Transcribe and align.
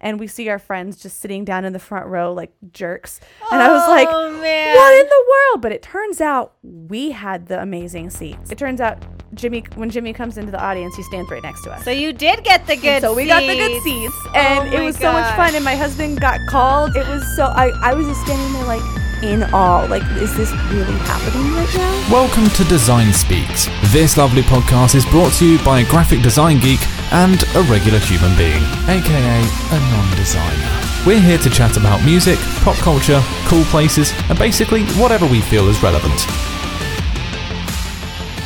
and 0.00 0.18
we 0.18 0.26
see 0.26 0.48
our 0.48 0.58
friends 0.58 0.96
just 0.96 1.20
sitting 1.20 1.44
down 1.44 1.64
in 1.64 1.72
the 1.72 1.78
front 1.78 2.06
row 2.06 2.32
like 2.32 2.52
jerks. 2.72 3.20
And 3.52 3.62
I 3.62 3.70
was 3.70 3.82
oh, 3.86 3.90
like, 3.90 4.08
Oh, 4.10 4.40
man. 4.40 4.76
what 4.76 4.94
in 4.94 5.06
the 5.06 5.24
world? 5.30 5.62
But 5.62 5.72
it 5.72 5.82
turns 5.82 6.20
out 6.20 6.54
we 6.62 7.10
had 7.10 7.46
the 7.46 7.60
amazing 7.60 8.10
seats. 8.10 8.50
It 8.50 8.58
turns 8.58 8.80
out 8.80 8.98
Jimmy, 9.34 9.64
when 9.76 9.90
Jimmy 9.90 10.12
comes 10.12 10.38
into 10.38 10.50
the 10.50 10.60
audience, 10.60 10.96
he 10.96 11.02
stands 11.04 11.30
right 11.30 11.42
next 11.42 11.62
to 11.62 11.70
us. 11.70 11.84
So 11.84 11.90
you 11.90 12.12
did 12.12 12.42
get 12.42 12.66
the 12.66 12.74
good. 12.74 12.82
Seats. 12.82 13.02
So 13.02 13.14
we 13.14 13.26
got 13.26 13.40
the 13.40 13.54
good 13.54 13.82
seats. 13.82 14.14
seats, 14.14 14.26
and 14.34 14.68
Oh 14.68 14.76
it 14.76 14.84
was 14.84 14.96
so 14.96 15.12
much 15.12 15.34
fun. 15.36 15.54
And 15.54 15.64
my 15.64 15.76
husband 15.76 16.20
got 16.20 16.40
called. 16.48 16.96
It 16.96 17.06
was 17.06 17.22
so 17.36 17.44
I 17.44 17.70
I 17.82 17.94
was 17.94 18.06
just 18.06 18.20
standing 18.22 18.52
there 18.54 18.64
like 18.64 18.99
in 19.22 19.42
awe. 19.52 19.86
Like, 19.88 20.02
is 20.16 20.34
this 20.36 20.50
really 20.72 20.96
happening 21.04 21.52
right 21.54 21.72
now? 21.74 22.12
Welcome 22.12 22.48
to 22.50 22.64
Design 22.64 23.12
Speaks. 23.12 23.68
This 23.92 24.16
lovely 24.16 24.42
podcast 24.42 24.94
is 24.94 25.04
brought 25.06 25.32
to 25.34 25.46
you 25.46 25.64
by 25.64 25.80
a 25.80 25.84
graphic 25.86 26.22
design 26.22 26.58
geek 26.58 26.80
and 27.12 27.42
a 27.54 27.62
regular 27.62 27.98
human 27.98 28.36
being, 28.36 28.62
aka 28.88 29.40
a 29.72 29.80
non 29.90 30.16
designer. 30.16 30.86
We're 31.06 31.20
here 31.20 31.38
to 31.38 31.50
chat 31.50 31.76
about 31.76 32.04
music, 32.04 32.38
pop 32.62 32.76
culture, 32.76 33.22
cool 33.46 33.64
places, 33.64 34.12
and 34.28 34.38
basically 34.38 34.84
whatever 35.00 35.26
we 35.26 35.40
feel 35.40 35.68
is 35.68 35.82
relevant. 35.82 36.20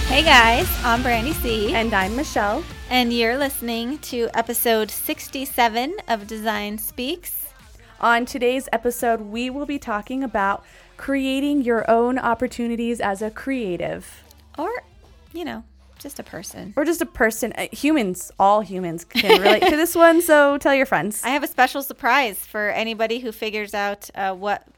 Hey 0.08 0.22
guys, 0.22 0.68
I'm 0.84 1.02
Brandy 1.02 1.32
C, 1.32 1.74
And 1.74 1.92
I'm 1.92 2.14
Michelle. 2.14 2.62
and 2.88 3.12
you're 3.12 3.36
listening 3.36 3.98
to 3.98 4.28
episode 4.34 4.88
67 4.90 5.96
of 6.06 6.28
Design 6.28 6.78
Speaks. 6.78 7.33
On 8.04 8.26
today's 8.26 8.68
episode, 8.70 9.22
we 9.22 9.48
will 9.48 9.64
be 9.64 9.78
talking 9.78 10.22
about 10.22 10.62
creating 10.98 11.62
your 11.62 11.90
own 11.90 12.18
opportunities 12.18 13.00
as 13.00 13.22
a 13.22 13.30
creative. 13.30 14.22
Or, 14.58 14.70
you 15.32 15.42
know, 15.42 15.64
just 15.98 16.18
a 16.18 16.22
person. 16.22 16.74
Or 16.76 16.84
just 16.84 17.00
a 17.00 17.06
person. 17.06 17.54
Uh, 17.54 17.68
humans, 17.72 18.30
all 18.38 18.60
humans 18.60 19.06
can 19.06 19.40
relate 19.40 19.62
to 19.70 19.76
this 19.76 19.94
one, 19.94 20.20
so 20.20 20.58
tell 20.58 20.74
your 20.74 20.84
friends. 20.84 21.24
I 21.24 21.30
have 21.30 21.42
a 21.42 21.46
special 21.46 21.82
surprise 21.82 22.36
for 22.40 22.68
anybody 22.68 23.20
who 23.20 23.32
figures 23.32 23.72
out 23.72 24.10
uh, 24.14 24.34
what 24.34 24.68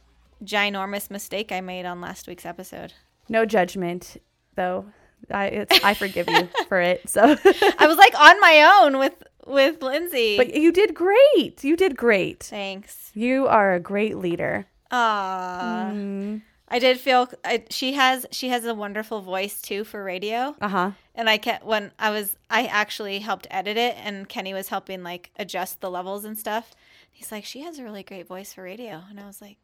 ginormous 0.44 1.10
mistake 1.10 1.50
I 1.50 1.60
made 1.60 1.84
on 1.84 2.00
last 2.00 2.28
week's 2.28 2.46
episode. 2.46 2.92
No 3.28 3.44
judgment, 3.44 4.22
though. 4.54 4.86
I 5.32 5.46
it's, 5.46 5.84
I 5.84 5.94
forgive 5.94 6.30
you 6.30 6.48
for 6.68 6.80
it. 6.80 7.08
So, 7.08 7.22
I 7.24 7.86
was 7.88 7.96
like 7.96 8.14
on 8.20 8.40
my 8.40 8.82
own 8.82 8.98
with 8.98 9.20
with 9.46 9.82
Lindsay. 9.82 10.36
but 10.36 10.54
you 10.54 10.72
did 10.72 10.94
great. 10.94 11.62
You 11.62 11.76
did 11.76 11.96
great. 11.96 12.42
Thanks. 12.42 13.10
You 13.14 13.46
are 13.46 13.74
a 13.74 13.80
great 13.80 14.16
leader. 14.18 14.66
Aww. 14.92 15.92
Mm. 15.92 16.42
I 16.68 16.78
did 16.80 16.98
feel 16.98 17.28
I, 17.44 17.64
she 17.70 17.92
has 17.92 18.26
she 18.32 18.48
has 18.48 18.64
a 18.64 18.74
wonderful 18.74 19.20
voice 19.20 19.62
too 19.62 19.84
for 19.84 20.02
radio. 20.02 20.56
Uh 20.60 20.68
huh. 20.68 20.90
And 21.14 21.30
I 21.30 21.38
kept 21.38 21.64
when 21.64 21.92
I 21.98 22.10
was 22.10 22.36
I 22.50 22.66
actually 22.66 23.20
helped 23.20 23.46
edit 23.50 23.76
it 23.76 23.96
and 24.02 24.28
Kenny 24.28 24.52
was 24.52 24.68
helping 24.68 25.02
like 25.04 25.30
adjust 25.38 25.80
the 25.80 25.90
levels 25.90 26.24
and 26.24 26.36
stuff. 26.36 26.74
He's 27.10 27.30
like, 27.30 27.44
She 27.44 27.60
has 27.62 27.78
a 27.78 27.84
really 27.84 28.02
great 28.02 28.26
voice 28.26 28.52
for 28.52 28.62
radio 28.62 29.02
and 29.08 29.20
I 29.20 29.26
was 29.26 29.40
like, 29.40 29.58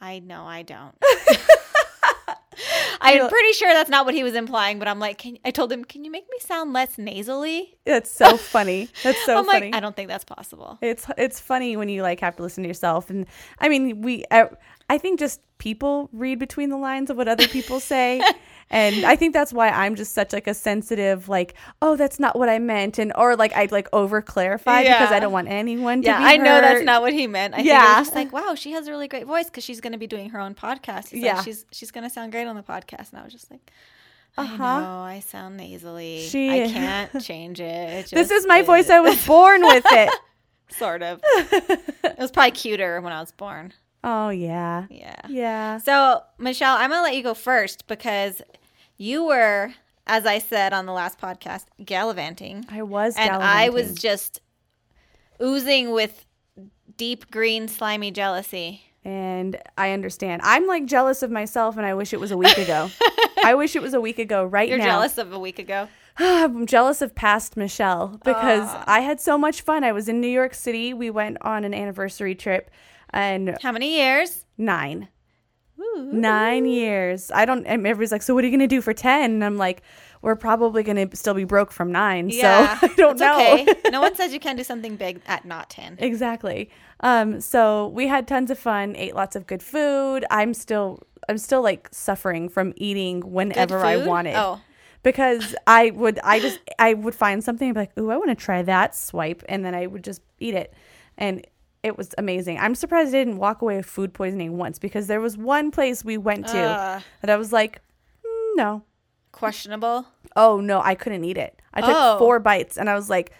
I 0.00 0.18
know 0.20 0.44
I 0.44 0.62
don't. 0.62 0.94
I'm 3.04 3.28
pretty 3.28 3.52
sure 3.52 3.72
that's 3.72 3.90
not 3.90 4.04
what 4.04 4.14
he 4.14 4.22
was 4.22 4.34
implying, 4.34 4.78
but 4.78 4.88
I'm 4.88 4.98
like, 4.98 5.18
can, 5.18 5.38
I 5.44 5.50
told 5.50 5.70
him, 5.70 5.84
Can 5.84 6.04
you 6.04 6.10
make 6.10 6.24
me 6.30 6.38
sound 6.40 6.72
less 6.72 6.98
nasally? 6.98 7.76
That's 7.84 8.10
so 8.10 8.36
funny. 8.54 8.88
That's 9.02 9.22
so 9.24 9.38
I'm 9.38 9.44
funny. 9.44 9.66
like, 9.66 9.74
I 9.74 9.80
don't 9.80 9.94
think 9.94 10.08
that's 10.08 10.24
possible. 10.24 10.78
it's 10.80 11.06
it's 11.16 11.40
funny 11.40 11.76
when 11.76 11.88
you 11.88 12.02
like 12.02 12.20
have 12.20 12.36
to 12.36 12.42
listen 12.42 12.62
to 12.64 12.68
yourself, 12.68 13.10
and 13.10 13.26
I 13.58 13.68
mean, 13.68 14.02
we. 14.02 14.24
I, 14.30 14.48
I 14.90 14.98
think 14.98 15.18
just 15.18 15.40
people 15.64 16.08
read 16.12 16.38
between 16.38 16.68
the 16.70 16.76
lines 16.76 17.08
of 17.10 17.16
what 17.16 17.26
other 17.28 17.48
people 17.48 17.80
say. 17.80 18.20
And 18.70 19.04
I 19.04 19.14
think 19.14 19.34
that's 19.34 19.52
why 19.52 19.68
I'm 19.68 19.94
just 19.94 20.14
such 20.14 20.32
like 20.32 20.46
a 20.46 20.54
sensitive, 20.54 21.28
like, 21.28 21.52
oh, 21.82 21.96
that's 21.96 22.18
not 22.18 22.36
what 22.38 22.48
I 22.48 22.58
meant, 22.58 22.98
and 22.98 23.12
or 23.14 23.36
like 23.36 23.54
I'd 23.54 23.70
like 23.70 23.88
over 23.92 24.22
clarify 24.22 24.82
because 24.84 25.12
I 25.12 25.20
don't 25.20 25.32
want 25.32 25.48
anyone 25.48 26.00
to 26.00 26.06
Yeah, 26.08 26.18
I 26.18 26.38
know 26.38 26.60
that's 26.62 26.82
not 26.82 27.02
what 27.02 27.12
he 27.12 27.26
meant. 27.26 27.52
I 27.52 27.58
think 27.58 27.68
Yeah. 27.68 27.98
was 27.98 28.06
just 28.08 28.16
like, 28.16 28.32
wow, 28.32 28.54
she 28.56 28.72
has 28.72 28.86
a 28.88 28.90
really 28.90 29.06
great 29.06 29.26
voice 29.26 29.44
because 29.46 29.64
she's 29.64 29.82
going 29.82 29.92
to 29.92 29.98
be 29.98 30.06
doing 30.06 30.30
her 30.30 30.40
own 30.40 30.54
podcast. 30.54 31.10
He's 31.10 31.22
Yeah. 31.22 31.34
like, 31.36 31.44
she's 31.44 31.66
she's 31.72 31.90
going 31.90 32.04
to 32.04 32.10
sound 32.10 32.32
great 32.32 32.46
on 32.46 32.56
the 32.56 32.62
podcast, 32.62 33.10
and 33.12 33.20
I 33.20 33.24
was 33.24 33.34
just 33.34 33.50
like, 33.50 33.70
I 34.38 34.42
Uh-huh. 34.44 34.56
know 34.80 35.00
I 35.16 35.20
sound 35.20 35.58
nasally. 35.58 36.22
She- 36.26 36.50
I 36.64 36.66
can't 36.78 37.22
change 37.22 37.60
it. 37.60 38.06
It 38.06 38.10
This 38.14 38.30
is 38.30 38.46
my 38.46 38.62
voice. 38.62 38.88
I 38.88 39.00
was 39.00 39.24
born 39.26 39.60
with 39.62 39.84
it. 39.92 40.10
sort 40.70 41.02
of. 41.02 41.20
it 41.22 42.18
was 42.18 42.30
probably 42.32 42.52
cuter 42.52 43.02
when 43.02 43.12
I 43.12 43.20
was 43.20 43.30
born. 43.30 43.74
Oh 44.06 44.28
yeah, 44.28 44.84
Yeah. 44.90 45.16
yeah. 45.28 45.78
So 45.78 46.22
Michelle, 46.38 46.76
I'm 46.76 46.90
going 46.90 46.98
to 46.98 47.02
let 47.02 47.16
you 47.16 47.22
go 47.22 47.32
first 47.34 47.86
because 47.86 48.42
you 48.98 49.24
were, 49.24 49.72
as 50.06 50.26
I 50.26 50.38
said 50.38 50.72
on 50.74 50.84
the 50.86 50.92
last 50.92 51.18
podcast, 51.18 51.64
gallivanting. 51.84 52.66
I 52.70 52.82
was, 52.82 53.16
and 53.16 53.30
I 53.30 53.70
was 53.70 53.94
just 53.94 54.40
oozing 55.40 55.90
with 55.92 56.26
deep 56.96 57.30
green 57.30 57.66
slimy 57.66 58.10
jealousy. 58.10 58.82
and 59.04 59.56
I 59.76 59.90
understand. 59.92 60.42
I'm 60.44 60.66
like 60.66 60.86
jealous 60.86 61.22
of 61.22 61.30
myself, 61.30 61.76
and 61.76 61.84
I 61.86 61.94
wish 61.94 62.12
it 62.12 62.20
was 62.20 62.30
a 62.30 62.36
week 62.36 62.56
ago. 62.58 62.90
I 63.44 63.54
wish 63.54 63.74
it 63.76 63.82
was 63.82 63.94
a 63.94 64.00
week 64.00 64.18
ago. 64.18 64.44
Right 64.44 64.68
now. 64.70 64.76
You're 64.76 64.84
jealous 64.84 65.18
of 65.18 65.32
a 65.32 65.38
week 65.38 65.58
ago. 65.58 65.88
I'm 66.18 66.66
jealous 66.66 67.02
of 67.02 67.14
past 67.14 67.56
Michelle 67.56 68.20
because 68.24 68.68
I 68.86 69.00
had 69.00 69.20
so 69.20 69.36
much 69.36 69.62
fun. 69.62 69.82
I 69.84 69.92
was 69.92 70.08
in 70.08 70.20
New 70.20 70.28
York 70.28 70.54
City. 70.54 70.94
We 70.94 71.10
went 71.10 71.38
on 71.42 71.64
an 71.64 71.74
anniversary 71.74 72.34
trip, 72.34 72.70
and 73.14 73.56
How 73.62 73.72
many 73.72 73.96
years? 73.96 74.44
nine, 74.58 75.08
nine 75.96 76.66
years. 76.66 77.30
I 77.34 77.44
don't. 77.44 77.64
And 77.66 77.86
everybody's 77.86 78.12
like, 78.12 78.22
"So 78.22 78.34
what 78.34 78.44
are 78.44 78.46
you 78.46 78.52
gonna 78.52 78.66
do 78.66 78.80
for 78.80 78.92
10? 78.92 79.30
And 79.30 79.44
I'm 79.44 79.56
like, 79.56 79.82
"We're 80.20 80.36
probably 80.36 80.82
gonna 80.82 81.08
still 81.14 81.34
be 81.34 81.44
broke 81.44 81.72
from 81.72 81.90
nine. 81.92 82.28
Yeah, 82.28 82.78
so 82.78 82.86
I 82.92 82.94
don't 82.94 83.18
know. 83.18 83.34
Okay. 83.34 83.66
no 83.90 84.00
one 84.00 84.14
says 84.14 84.32
you 84.32 84.40
can't 84.40 84.58
do 84.58 84.64
something 84.64 84.96
big 84.96 85.22
at 85.26 85.44
not 85.44 85.70
ten. 85.70 85.96
Exactly. 85.98 86.70
Um, 87.00 87.40
so 87.40 87.88
we 87.88 88.08
had 88.08 88.26
tons 88.26 88.50
of 88.50 88.58
fun, 88.58 88.96
ate 88.96 89.14
lots 89.14 89.36
of 89.36 89.46
good 89.46 89.62
food. 89.62 90.24
I'm 90.30 90.52
still 90.54 91.02
I'm 91.28 91.38
still 91.38 91.62
like 91.62 91.88
suffering 91.92 92.48
from 92.48 92.72
eating 92.76 93.20
whenever 93.20 93.78
I 93.78 93.96
wanted. 93.98 94.34
Oh. 94.36 94.60
Because 95.02 95.54
I 95.66 95.90
would 95.90 96.18
I 96.24 96.40
just 96.40 96.58
I 96.78 96.94
would 96.94 97.14
find 97.14 97.44
something 97.44 97.68
and 97.68 97.74
be 97.74 97.80
like, 97.80 97.98
ooh, 97.98 98.10
I 98.10 98.16
want 98.16 98.30
to 98.30 98.34
try 98.34 98.62
that 98.62 98.94
swipe 98.94 99.42
and 99.48 99.64
then 99.64 99.74
I 99.74 99.86
would 99.86 100.02
just 100.02 100.22
eat 100.40 100.54
it. 100.54 100.72
And 101.18 101.46
it 101.84 101.96
was 101.96 102.14
amazing. 102.18 102.58
I'm 102.58 102.74
surprised 102.74 103.08
I 103.14 103.18
didn't 103.18 103.36
walk 103.38 103.62
away 103.62 103.76
with 103.76 103.86
food 103.86 104.12
poisoning 104.14 104.56
once 104.56 104.78
because 104.80 105.06
there 105.06 105.20
was 105.20 105.36
one 105.38 105.70
place 105.70 106.04
we 106.04 106.16
went 106.18 106.46
to 106.48 106.58
Ugh. 106.58 107.02
that 107.20 107.30
I 107.30 107.36
was 107.36 107.52
like, 107.52 107.80
"Mm, 108.24 108.56
no. 108.56 108.82
Questionable. 109.30 110.06
Oh 110.36 110.60
no, 110.60 110.80
I 110.82 110.94
couldn't 110.94 111.24
eat 111.24 111.36
it. 111.38 111.60
I 111.72 111.80
took 111.80 111.90
Oh. 111.94 112.18
four 112.18 112.38
bites 112.40 112.76
and 112.78 112.88
I 112.88 112.94
was 112.94 113.10
like, 113.10 113.32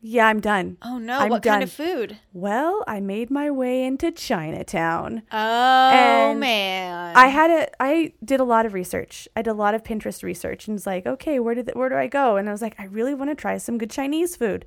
yeah, 0.00 0.26
I'm 0.28 0.40
done. 0.40 0.76
Oh 0.82 0.98
no! 0.98 1.18
I'm 1.18 1.30
what 1.30 1.42
kind 1.42 1.62
of 1.64 1.72
food? 1.72 2.18
Well, 2.32 2.84
I 2.86 3.00
made 3.00 3.28
my 3.30 3.50
way 3.50 3.82
into 3.84 4.12
Chinatown. 4.12 5.22
Oh 5.32 5.90
And 5.90 6.38
man! 6.38 7.16
I 7.16 7.26
had 7.28 7.50
a 7.50 7.82
I 7.82 8.12
did 8.24 8.38
a 8.38 8.44
lot 8.44 8.66
of 8.66 8.72
research. 8.74 9.26
I 9.34 9.42
did 9.42 9.50
a 9.50 9.54
lot 9.54 9.74
of 9.74 9.82
Pinterest 9.82 10.22
research 10.22 10.68
and 10.68 10.74
was 10.74 10.86
like, 10.86 11.06
okay, 11.06 11.40
where 11.40 11.54
did 11.54 11.66
the, 11.66 11.72
where 11.72 11.88
do 11.88 11.96
I 11.96 12.06
go? 12.06 12.36
And 12.36 12.48
I 12.48 12.52
was 12.52 12.62
like, 12.62 12.76
I 12.78 12.84
really 12.84 13.14
want 13.14 13.30
to 13.30 13.34
try 13.34 13.56
some 13.58 13.78
good 13.78 13.90
Chinese 13.90 14.36
food. 14.36 14.64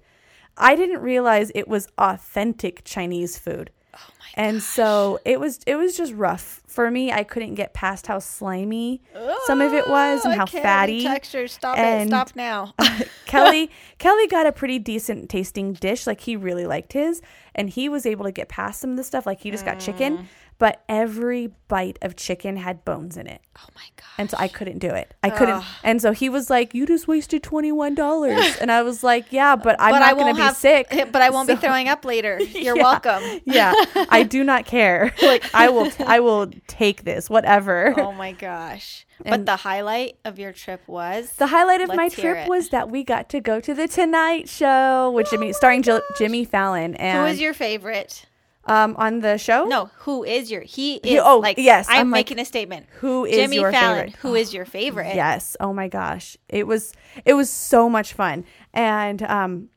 I 0.59 0.75
didn't 0.75 1.02
realize 1.02 1.52
it 1.56 1.68
was 1.68 1.88
authentic 1.97 2.84
Chinese 2.84 3.38
food. 3.38 3.72
oh 3.96 4.00
my 4.20 4.25
And 4.44 4.62
so 4.62 5.20
it 5.25 5.40
was 5.40 5.59
it 5.66 5.75
was 5.75 5.96
just 5.97 6.14
rough 6.14 6.62
for 6.68 6.92
me. 6.92 7.12
I 7.12 7.24
couldn't 7.24 7.56
get 7.56 7.74
past 7.74 8.08
how 8.08 8.20
slimy 8.20 9.02
some 9.46 9.62
of 9.62 9.74
it 9.74 9.88
was 9.90 10.24
and 10.25 10.34
Oh, 10.34 10.38
how 10.38 10.46
fatty. 10.46 11.03
Texture. 11.03 11.47
Stop 11.47 11.78
and- 11.78 12.09
it! 12.09 12.14
Stop 12.14 12.36
now. 12.36 12.74
Kelly 13.25 13.72
Kelly 14.00 14.28
got 14.28 14.46
a 14.46 14.52
pretty 14.52 14.80
decent 14.80 15.30
tasting 15.30 15.74
dish. 15.74 16.06
Like 16.06 16.22
he 16.22 16.36
really 16.36 16.66
liked 16.68 16.94
his, 16.94 17.22
and 17.56 17.70
he 17.70 17.90
was 17.90 18.06
able 18.06 18.26
to 18.26 18.31
get 18.31 18.50
past 18.50 18.81
some 18.81 18.91
of 18.91 18.97
the 18.97 19.03
stuff. 19.03 19.26
Like 19.26 19.40
he 19.41 19.50
just 19.52 19.66
got 19.66 19.78
Mm. 19.78 19.86
chicken, 19.86 20.28
but 20.59 20.84
every 20.88 21.52
bite 21.68 21.97
of 22.02 22.16
chicken 22.16 22.58
had 22.58 22.86
bones 22.86 23.18
in 23.18 23.25
it, 23.28 23.42
oh 23.58 23.66
my 23.75 23.81
god! 23.96 24.06
and 24.18 24.30
so 24.30 24.38
I 24.40 24.47
couldn't 24.47 24.80
do 24.80 24.90
it. 24.90 25.14
I 25.24 25.30
couldn't, 25.31 25.64
and 25.84 26.02
so 26.02 26.12
he 26.12 26.30
was 26.30 26.50
like, 26.50 26.74
"You 26.75 26.86
just 26.86 27.08
wasted 27.08 27.42
twenty 27.42 27.72
one 27.72 27.96
dollars," 27.96 28.58
and 28.62 28.72
I 28.72 28.84
was 28.84 29.03
like, 29.03 29.31
"Yeah, 29.31 29.56
but 29.56 29.75
I'm 29.80 29.94
but 29.94 30.00
not 30.00 30.16
going 30.18 30.36
to 30.36 30.42
be 30.42 30.53
sick." 30.53 30.88
Eh, 30.92 31.06
but 31.12 31.22
I 31.22 31.30
won't 31.31 31.47
be 31.47 31.56
throwing 31.56 31.88
up 31.90 32.06
later. 32.06 32.40
You're 32.52 32.78
Yeah. 32.78 32.84
welcome. 32.84 33.23
yeah, 33.46 33.73
I 34.09 34.23
do 34.23 34.44
not 34.44 34.66
care. 34.66 35.14
Like 35.22 35.44
I 35.53 35.70
will, 35.70 35.91
I 36.06 36.20
will 36.22 36.47
take 36.67 37.03
this, 37.03 37.29
whatever. 37.29 37.94
Oh 37.97 38.11
my 38.11 38.32
gosh! 38.34 39.06
but 39.23 39.46
the 39.46 39.58
highlight 39.58 40.17
of 40.26 40.40
your 40.40 40.52
trip 40.53 40.82
was 40.88 41.32
The 41.34 41.47
highlight 41.47 41.82
of 41.82 41.90
my 41.96 42.09
trip 42.09 42.38
it. 42.46 42.50
was 42.50 42.70
that 42.70 42.90
we 42.90 43.03
got 43.03 43.29
to 43.29 43.40
go 43.41 43.59
to 43.59 43.73
the 43.73 43.88
Tonight 43.88 44.47
Show 44.50 45.11
with 45.11 45.29
Jimmy, 45.29 45.53
starring 45.53 45.82
Jill, 45.84 46.02
Jimmy 46.17 46.46
Fallon, 46.46 46.96
and 46.96 47.17
who 47.20 47.23
was 47.26 47.40
your 47.41 47.53
favorite? 47.53 48.26
Um 48.70 48.96
on 48.98 49.20
the 49.20 49.38
show. 49.38 49.66
No, 49.66 49.90
who 50.00 50.24
is 50.24 50.50
your? 50.50 50.62
He 50.62 50.96
is. 50.96 51.10
He- 51.12 51.20
oh, 51.20 51.40
like 51.40 51.58
yes, 51.58 51.88
I'm, 51.90 52.00
I'm 52.02 52.12
like, 52.12 52.20
making 52.20 52.40
a 52.40 52.46
statement. 52.46 52.86
who 53.00 53.26
is 53.26 53.36
Jimmy 53.36 53.58
your 53.58 53.72
Fallon? 53.72 54.06
favorite? 54.06 54.16
Who 54.22 54.36
is 54.36 54.54
your 54.54 54.66
favorite? 54.66 55.16
Yes. 55.16 55.58
Oh 55.60 55.74
my 55.74 55.88
gosh. 55.88 56.38
It 56.48 56.66
was 56.68 56.94
it 57.26 57.34
was 57.34 57.50
so 57.50 57.90
much 57.90 58.14
fun. 58.14 58.46
And 58.74 59.22
um 59.24 59.70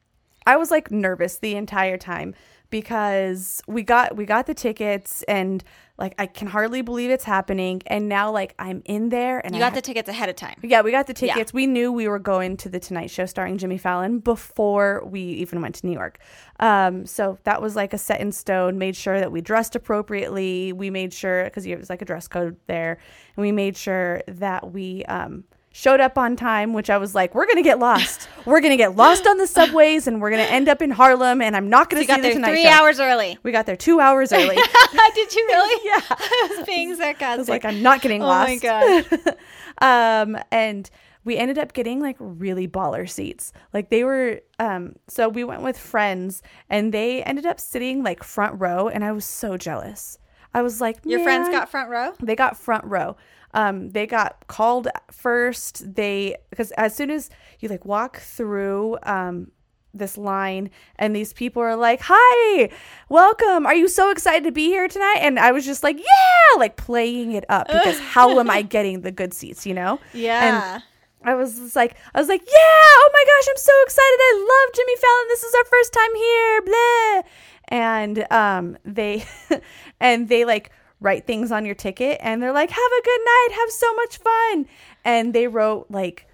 I 0.46 0.56
was 0.56 0.70
like 0.70 0.90
nervous 0.90 1.38
the 1.38 1.54
entire 1.56 1.96
time 1.98 2.34
because 2.72 3.62
we 3.68 3.82
got 3.84 4.16
we 4.16 4.24
got 4.24 4.46
the 4.46 4.54
tickets 4.54 5.22
and 5.28 5.62
like 5.98 6.14
I 6.18 6.26
can 6.26 6.48
hardly 6.48 6.80
believe 6.82 7.10
it's 7.10 7.22
happening 7.22 7.82
and 7.86 8.08
now 8.08 8.32
like 8.32 8.54
I'm 8.58 8.82
in 8.86 9.10
there 9.10 9.38
and 9.44 9.54
You 9.54 9.60
I 9.60 9.66
got 9.66 9.72
ha- 9.72 9.74
the 9.76 9.82
tickets 9.82 10.08
ahead 10.08 10.28
of 10.30 10.34
time. 10.36 10.56
yeah, 10.62 10.80
we 10.80 10.90
got 10.90 11.06
the 11.06 11.12
tickets. 11.14 11.52
We 11.52 11.66
knew 11.66 11.92
we 11.92 12.08
were 12.08 12.18
going 12.18 12.56
to 12.56 12.68
the 12.70 12.80
Tonight 12.80 13.10
Show 13.10 13.26
starring 13.26 13.58
Jimmy 13.58 13.76
Fallon 13.78 14.18
before 14.18 15.02
we 15.06 15.20
even 15.20 15.60
went 15.60 15.74
to 15.76 15.86
New 15.86 15.92
York. 15.92 16.18
Um, 16.58 17.04
so 17.06 17.38
that 17.44 17.60
was 17.62 17.76
like 17.76 17.92
a 17.92 17.98
set 17.98 18.20
in 18.20 18.32
stone. 18.32 18.78
Made 18.78 18.96
sure 18.96 19.20
that 19.20 19.30
we 19.30 19.42
dressed 19.42 19.76
appropriately. 19.76 20.72
We 20.72 20.88
made 20.90 21.12
sure 21.12 21.44
because 21.44 21.66
it 21.66 21.78
was 21.78 21.90
like 21.90 22.02
a 22.02 22.06
dress 22.06 22.26
code 22.26 22.56
there, 22.66 22.98
and 23.36 23.42
we 23.42 23.52
made 23.52 23.76
sure 23.76 24.22
that 24.26 24.72
we 24.72 25.04
um, 25.04 25.44
showed 25.72 26.00
up 26.00 26.16
on 26.18 26.36
time. 26.36 26.72
Which 26.72 26.90
I 26.90 26.98
was 26.98 27.14
like, 27.14 27.34
we're 27.34 27.46
gonna 27.46 27.62
get 27.62 27.78
lost. 27.78 28.28
we're 28.44 28.60
gonna 28.60 28.76
get 28.76 28.94
lost 28.96 29.26
on 29.26 29.38
the 29.38 29.46
subways, 29.46 30.06
and 30.06 30.20
we're 30.20 30.30
gonna 30.30 30.42
end 30.42 30.68
up 30.68 30.80
in 30.82 30.90
Harlem, 30.90 31.40
and 31.42 31.56
I'm 31.56 31.68
not 31.68 31.90
gonna 31.90 32.02
You 32.02 32.06
see 32.06 32.12
got 32.12 32.16
the 32.18 32.22
there 32.22 32.32
Tonight 32.34 32.50
three 32.50 32.62
Show. 32.64 32.68
hours 32.70 33.00
early. 33.00 33.38
We 33.42 33.52
got 33.52 33.66
there 33.66 33.76
two 33.76 34.00
hours 34.00 34.32
early. 34.32 34.56
Did 34.56 35.34
you 35.34 35.46
really? 35.48 35.80
yeah. 35.84 36.00
I 36.10 36.54
was 36.56 36.66
being 36.66 36.94
sarcastic. 36.94 37.22
I 37.22 37.36
was 37.36 37.48
like, 37.48 37.64
I'm 37.64 37.82
not 37.82 38.00
getting 38.02 38.20
lost. 38.22 38.64
oh 38.64 39.02
my 39.02 39.34
god. 39.80 40.26
um, 40.34 40.38
and 40.50 40.88
we 41.24 41.36
ended 41.36 41.56
up 41.58 41.72
getting 41.72 42.00
like 42.00 42.16
really 42.18 42.66
baller 42.66 43.08
seats. 43.08 43.52
Like 43.72 43.90
they 43.90 44.04
were, 44.04 44.40
um, 44.58 44.96
so 45.08 45.28
we 45.28 45.44
went 45.44 45.62
with 45.62 45.78
friends 45.78 46.42
and 46.68 46.92
they 46.92 47.22
ended 47.22 47.46
up 47.46 47.60
sitting 47.60 48.02
like 48.02 48.22
front 48.24 48.60
row, 48.60 48.88
and 48.88 49.04
I 49.04 49.12
was 49.12 49.24
so 49.24 49.56
jealous. 49.56 50.18
I 50.54 50.60
was 50.62 50.80
like, 50.80 50.98
Your 51.04 51.22
friends 51.22 51.48
got 51.48 51.70
front 51.70 51.88
row? 51.88 52.12
they 52.22 52.36
got 52.36 52.56
front 52.58 52.84
row. 52.84 53.16
Um, 53.54 53.90
they 53.90 54.06
got 54.06 54.46
called 54.46 54.88
first. 55.10 55.94
They 55.94 56.36
because 56.50 56.70
as 56.72 56.94
soon 56.94 57.10
as 57.10 57.30
you 57.60 57.68
like 57.68 57.84
walk 57.84 58.18
through 58.18 58.98
um 59.02 59.50
this 59.94 60.16
line 60.16 60.70
and 60.96 61.14
these 61.14 61.32
people 61.32 61.62
are 61.62 61.76
like, 61.76 62.00
"Hi, 62.04 62.70
welcome. 63.08 63.66
Are 63.66 63.74
you 63.74 63.88
so 63.88 64.10
excited 64.10 64.44
to 64.44 64.52
be 64.52 64.66
here 64.66 64.88
tonight?" 64.88 65.18
And 65.20 65.38
I 65.38 65.52
was 65.52 65.64
just 65.66 65.82
like, 65.82 65.98
"Yeah!" 65.98 66.58
Like 66.58 66.76
playing 66.76 67.32
it 67.32 67.44
up 67.48 67.66
because 67.66 67.98
how 68.14 68.38
am 68.40 68.50
I 68.50 68.62
getting 68.62 69.02
the 69.02 69.12
good 69.12 69.34
seats? 69.34 69.66
You 69.66 69.74
know? 69.74 70.00
Yeah. 70.14 70.74
And 70.74 70.82
I 71.24 71.34
was 71.34 71.58
just 71.58 71.76
like, 71.76 71.96
I 72.14 72.18
was 72.18 72.28
like, 72.28 72.40
yeah, 72.40 72.52
oh 72.54 73.10
my 73.12 73.24
gosh, 73.24 73.48
I'm 73.50 73.56
so 73.56 73.72
excited. 73.84 74.18
I 74.20 74.64
love 74.66 74.74
Jimmy 74.74 74.96
Fallon. 74.96 75.28
This 75.28 75.42
is 75.42 75.54
our 75.54 75.64
first 75.64 75.92
time 75.92 76.14
here, 76.16 76.62
blah. 76.62 77.22
And 77.68 78.32
um, 78.32 78.78
they, 78.84 79.24
and 80.00 80.28
they 80.28 80.44
like 80.44 80.70
write 81.02 81.26
things 81.26 81.52
on 81.52 81.64
your 81.64 81.74
ticket, 81.74 82.18
and 82.22 82.42
they're 82.42 82.52
like, 82.52 82.70
have 82.70 82.78
a 82.78 83.02
good 83.02 83.20
night, 83.24 83.48
have 83.52 83.70
so 83.70 83.94
much 83.94 84.18
fun. 84.18 84.66
And 85.04 85.34
they 85.34 85.48
wrote 85.48 85.86
like, 85.90 86.26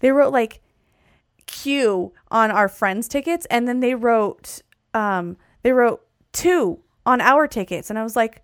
they 0.00 0.10
wrote 0.10 0.32
like 0.32 0.60
Q 1.46 2.12
on 2.30 2.50
our 2.50 2.68
friends' 2.68 3.08
tickets, 3.08 3.46
and 3.50 3.66
then 3.66 3.80
they 3.80 3.94
wrote, 3.94 4.62
um, 4.94 5.36
they 5.62 5.72
wrote 5.72 6.06
two 6.32 6.80
on 7.04 7.20
our 7.20 7.46
tickets, 7.46 7.90
and 7.90 7.98
I 7.98 8.02
was 8.02 8.16
like, 8.16 8.42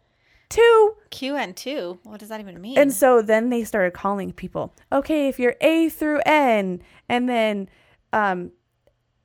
two. 0.49 0.95
Q 1.11 1.37
and 1.37 1.57
two? 1.57 1.99
What 2.03 2.21
does 2.21 2.29
that 2.29 2.41
even 2.41 2.61
mean? 2.61 2.79
And 2.79 2.93
so 2.93 3.23
then 3.23 3.51
they 3.51 3.65
started 3.65 3.93
calling 3.93 4.33
people. 4.33 4.75
Okay, 4.93 5.29
if 5.29 5.39
you're 5.39 5.57
A 5.61 5.89
through 5.89 6.21
N, 6.27 6.83
and 7.09 7.29
then 7.29 7.69
um, 8.13 8.51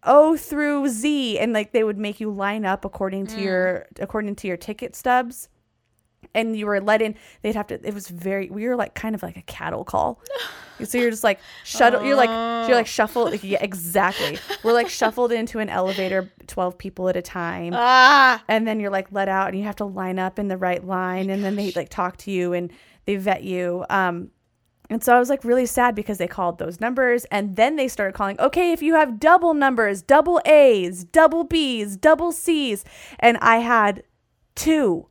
O 0.03 0.37
through 0.37 0.87
Z, 0.89 1.39
and 1.39 1.53
like 1.53 1.71
they 1.71 1.83
would 1.83 1.97
make 1.97 2.19
you 2.19 2.29
line 2.29 2.65
up 2.65 2.85
according 2.85 3.27
to 3.27 3.41
your 3.41 3.87
according 3.99 4.35
to 4.35 4.47
your 4.47 4.57
ticket 4.57 4.95
stubs. 4.95 5.49
And 6.33 6.55
you 6.55 6.65
were 6.65 6.79
let 6.81 7.01
in. 7.01 7.15
They'd 7.41 7.55
have 7.55 7.67
to. 7.67 7.75
It 7.85 7.93
was 7.93 8.07
very. 8.07 8.49
We 8.49 8.67
were 8.67 8.75
like 8.75 8.93
kind 8.93 9.15
of 9.15 9.23
like 9.23 9.37
a 9.37 9.41
cattle 9.43 9.83
call. 9.83 10.21
so 10.83 10.97
you're 10.97 11.11
just 11.11 11.23
like 11.23 11.39
shuttle. 11.63 12.03
You're 12.03 12.15
like 12.15 12.67
you're 12.67 12.77
like 12.77 12.87
shuffled. 12.87 13.31
Like, 13.31 13.43
yeah, 13.43 13.61
exactly. 13.61 14.39
We're 14.63 14.73
like 14.73 14.89
shuffled 14.89 15.31
into 15.31 15.59
an 15.59 15.69
elevator, 15.69 16.31
twelve 16.47 16.77
people 16.77 17.09
at 17.09 17.15
a 17.15 17.21
time 17.21 17.73
ah, 17.73 18.43
and 18.47 18.67
then 18.67 18.79
you're 18.79 18.91
like 18.91 19.07
let 19.11 19.27
out 19.27 19.49
and 19.49 19.57
you 19.57 19.63
have 19.63 19.75
to 19.77 19.85
line 19.85 20.19
up 20.19 20.39
in 20.39 20.47
the 20.47 20.57
right 20.57 20.85
line 20.85 21.29
and 21.29 21.43
then 21.43 21.55
they 21.55 21.71
like 21.71 21.89
talk 21.89 22.17
to 22.17 22.31
you 22.31 22.53
and 22.53 22.71
they 23.05 23.15
vet 23.15 23.43
you 23.43 23.85
um 23.89 24.31
and 24.89 25.03
so 25.03 25.15
I 25.15 25.19
was 25.19 25.29
like 25.29 25.43
really 25.43 25.65
sad 25.65 25.95
because 25.95 26.17
they 26.17 26.27
called 26.27 26.59
those 26.59 26.79
numbers 26.79 27.25
and 27.25 27.55
then 27.55 27.77
they 27.77 27.87
started 27.87 28.13
calling, 28.13 28.39
okay, 28.39 28.73
if 28.73 28.81
you 28.81 28.93
have 28.95 29.19
double 29.19 29.53
numbers, 29.53 30.01
double 30.01 30.41
A's, 30.45 31.05
double 31.05 31.45
B's, 31.45 31.95
double 31.95 32.31
C's. 32.31 32.83
And 33.17 33.37
I 33.37 33.57
had 33.57 34.03
two. 34.55 35.07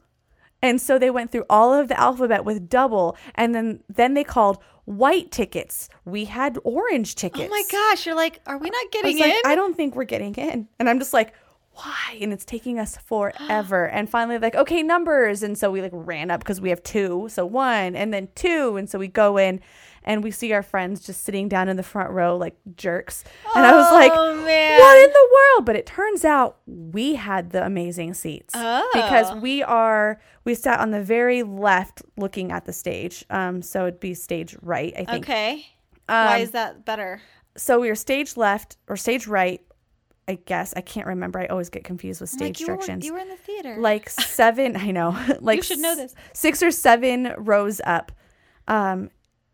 And 0.63 0.81
so 0.81 0.99
they 0.99 1.11
went 1.11 1.33
through 1.33 1.45
all 1.51 1.75
of 1.75 1.89
the 1.89 1.99
alphabet 1.99 2.45
with 2.45 2.69
double 2.69 3.17
and 3.35 3.55
then 3.55 3.81
then 3.89 4.15
they 4.15 4.25
called 4.25 4.59
white 4.85 5.31
tickets. 5.31 5.89
We 6.05 6.25
had 6.25 6.59
orange 6.65 7.15
tickets. 7.15 7.45
oh 7.47 7.49
my 7.49 7.63
gosh. 7.71 8.07
You're 8.07 8.17
like, 8.17 8.41
are 8.47 8.59
we 8.59 8.71
not 8.71 8.81
I 8.81 8.89
getting 8.91 9.17
was 9.17 9.23
in? 9.23 9.31
like, 9.31 9.47
I 9.47 9.55
don't 9.55 9.77
think 9.77 9.95
we're 9.95 10.05
getting 10.05 10.35
in. 10.35 10.69
And 10.79 10.89
I'm 10.89 10.99
just 10.99 11.13
like, 11.13 11.35
why? 11.75 12.19
And 12.21 12.33
it's 12.33 12.45
taking 12.45 12.79
us 12.79 12.97
forever. 12.97 13.89
and 13.93 14.09
finally, 14.11 14.39
like, 14.39 14.55
okay, 14.55 14.83
numbers. 14.83 15.43
And 15.43 15.57
so 15.57 15.71
we 15.71 15.81
like 15.83 15.93
ran 15.95 16.31
up 16.31 16.41
because 16.41 16.61
we 16.61 16.71
have 16.71 16.83
two. 16.83 17.29
So 17.31 17.47
one 17.47 17.95
and 17.97 18.13
then 18.13 18.29
two. 18.35 18.77
And 18.77 18.89
so 18.91 18.99
we 18.99 19.09
go 19.09 19.37
in 19.39 19.61
and 20.05 20.23
we 20.25 20.31
see 20.31 20.53
our 20.53 20.63
friends 20.63 21.01
just 21.05 21.25
sitting 21.25 21.49
down 21.49 21.69
in 21.69 21.77
the 21.77 21.83
front 21.83 22.11
row 22.11 22.37
like 22.37 22.57
jerks. 22.77 23.25
And 23.55 23.65
I 23.67 23.73
was 23.75 23.91
like, 23.93 24.13
Oh, 24.15 24.35
man. 24.45 24.81
what 24.81 24.99
in 25.05 25.11
the 25.11 25.29
world? 25.33 25.67
But 25.67 25.77
it 25.77 25.87
turns 25.87 26.25
out 26.25 26.59
we 26.67 27.15
had 27.15 27.51
the 27.51 27.65
amazing 27.65 28.15
seats 28.15 28.53
Oh. 28.57 28.89
because 28.95 29.33
we 29.41 29.63
are, 29.63 30.21
we 30.45 30.55
sat 30.55 30.81
on 30.81 30.91
the 30.91 31.03
very 31.03 31.43
left 31.43 32.03
looking 32.17 32.51
at 32.53 32.65
the 32.65 32.73
stage. 32.73 33.25
Um, 33.31 33.63
so 33.63 33.87
it'd 33.87 34.01
be 34.01 34.15
stage 34.15 34.57
right, 34.63 34.93
I 34.97 35.05
think. 35.05 35.25
okay. 35.25 35.67
Why 36.07 36.37
Um, 36.37 36.43
is 36.43 36.51
that 36.53 36.85
better? 36.85 37.21
so 37.57 37.79
we 37.81 37.89
were 37.89 37.95
stage 37.95 38.37
left 38.39 38.79
or 38.89 38.97
stage 38.97 39.27
right 39.27 39.61
i 40.27 40.37
guess 40.47 40.73
i 40.75 40.81
can't 40.81 41.07
remember 41.07 41.39
i 41.39 41.45
always 41.49 41.69
get 41.69 41.85
confused 41.85 42.19
with 42.23 42.31
stage 42.31 42.41
like, 42.41 42.61
you 42.61 42.67
were, 42.67 42.73
directions 42.77 43.05
you 43.05 43.13
were 43.13 43.19
in 43.19 43.29
the 43.29 43.37
theater. 43.37 43.77
like 43.79 44.09
seven 44.39 44.75
i 44.75 44.91
know 44.91 45.11
like 45.41 45.59
you 45.59 45.63
should 45.63 45.79
know 45.79 45.95
this. 45.95 46.15
six 46.33 46.63
or 46.63 46.71
seven 46.71 47.35
rows 47.37 47.81
up 47.85 48.11
um 48.69 49.11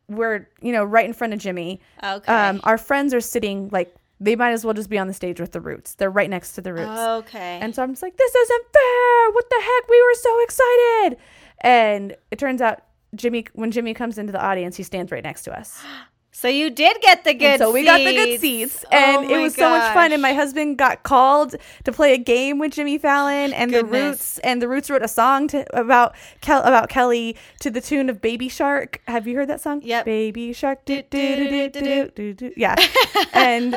we're 0.09 0.49
you 0.61 0.73
know 0.73 0.85
right 0.85 1.07
in 1.07 1.13
front 1.13 1.33
of 1.33 1.39
jimmy 1.39 1.81
okay. 2.03 2.33
um 2.33 2.61
our 2.65 2.79
friends 2.79 3.13
are 3.13 3.21
sitting 3.21 3.69
like 3.71 3.95
they 4.21 4.35
might 4.35 4.51
as 4.51 4.65
well 4.65 4.75
just 4.75 4.91
be 4.91 4.99
on 4.99 5.07
the 5.07 5.15
stage 5.15 5.41
with 5.41 5.53
the 5.53 5.61
roots 5.61 5.95
they're 5.95 6.11
right 6.11 6.31
next 6.31 6.53
to 6.53 6.61
the 6.61 6.73
roots 6.73 7.01
okay. 7.01 7.59
and 7.61 7.75
so 7.75 7.83
I'm 7.83 7.93
just 7.93 8.03
like, 8.03 8.17
this 8.17 8.35
isn't 8.35 8.65
fair. 8.73 9.31
What 9.31 9.49
the 9.49 9.61
heck? 9.61 9.89
We 9.89 10.03
were 10.03 10.15
so 10.15 10.43
excited. 10.43 11.17
And 11.61 12.17
it 12.33 12.39
turns 12.41 12.61
out 12.61 12.83
Jimmy, 13.15 13.47
when 13.53 13.71
Jimmy 13.71 13.95
comes 13.95 14.19
into 14.19 14.33
the 14.33 14.43
audience, 14.43 14.77
he 14.77 14.83
stands 14.83 15.13
right 15.13 15.23
next 15.23 15.43
to 15.45 15.57
us. 15.57 15.81
so 16.39 16.47
you 16.47 16.71
did 16.71 17.01
get 17.01 17.25
the 17.25 17.35
good 17.35 17.45
And 17.45 17.59
so 17.59 17.73
we 17.73 17.85
got 17.85 17.99
the 17.99 18.15
good 18.15 18.41
seats, 18.41 18.85
and 18.93 19.27
Oh 19.27 19.35
it 19.35 19.43
was 19.43 19.57
so 19.57 19.69
much 19.71 19.93
fun. 19.93 20.13
And 20.13 20.23
my 20.23 20.35
husband 20.35 20.79
got 20.79 21.03
called 21.03 21.57
to 21.83 21.91
play 21.91 22.15
a 22.15 22.19
game 22.19 22.61
with 22.61 22.73
Jimmy 22.75 22.97
Fallon 22.97 23.53
and 23.53 23.75
the 23.75 23.85
Roots, 23.85 24.39
and 24.39 24.63
the 24.63 24.69
Roots 24.69 24.89
wrote 24.89 25.03
a 25.03 25.09
song 25.09 25.49
to 25.49 25.67
about 25.77 26.15
Kel, 26.41 26.63
about 26.63 26.91
Kelly 26.91 27.37
to 27.59 27.71
the 27.71 27.81
tune 27.81 28.09
of 28.09 28.21
Baby 28.21 28.49
Shark. 28.49 29.01
Have 29.09 29.27
you 29.27 29.35
heard 29.35 29.49
that 29.49 29.61
song? 29.61 29.83
Yep. 29.83 30.05
Baby 30.05 30.53
Shark. 30.53 30.85
Do, 30.85 31.03
do, 31.03 32.35
do. 32.35 32.53
Yeah, 32.57 32.77
and 33.33 33.75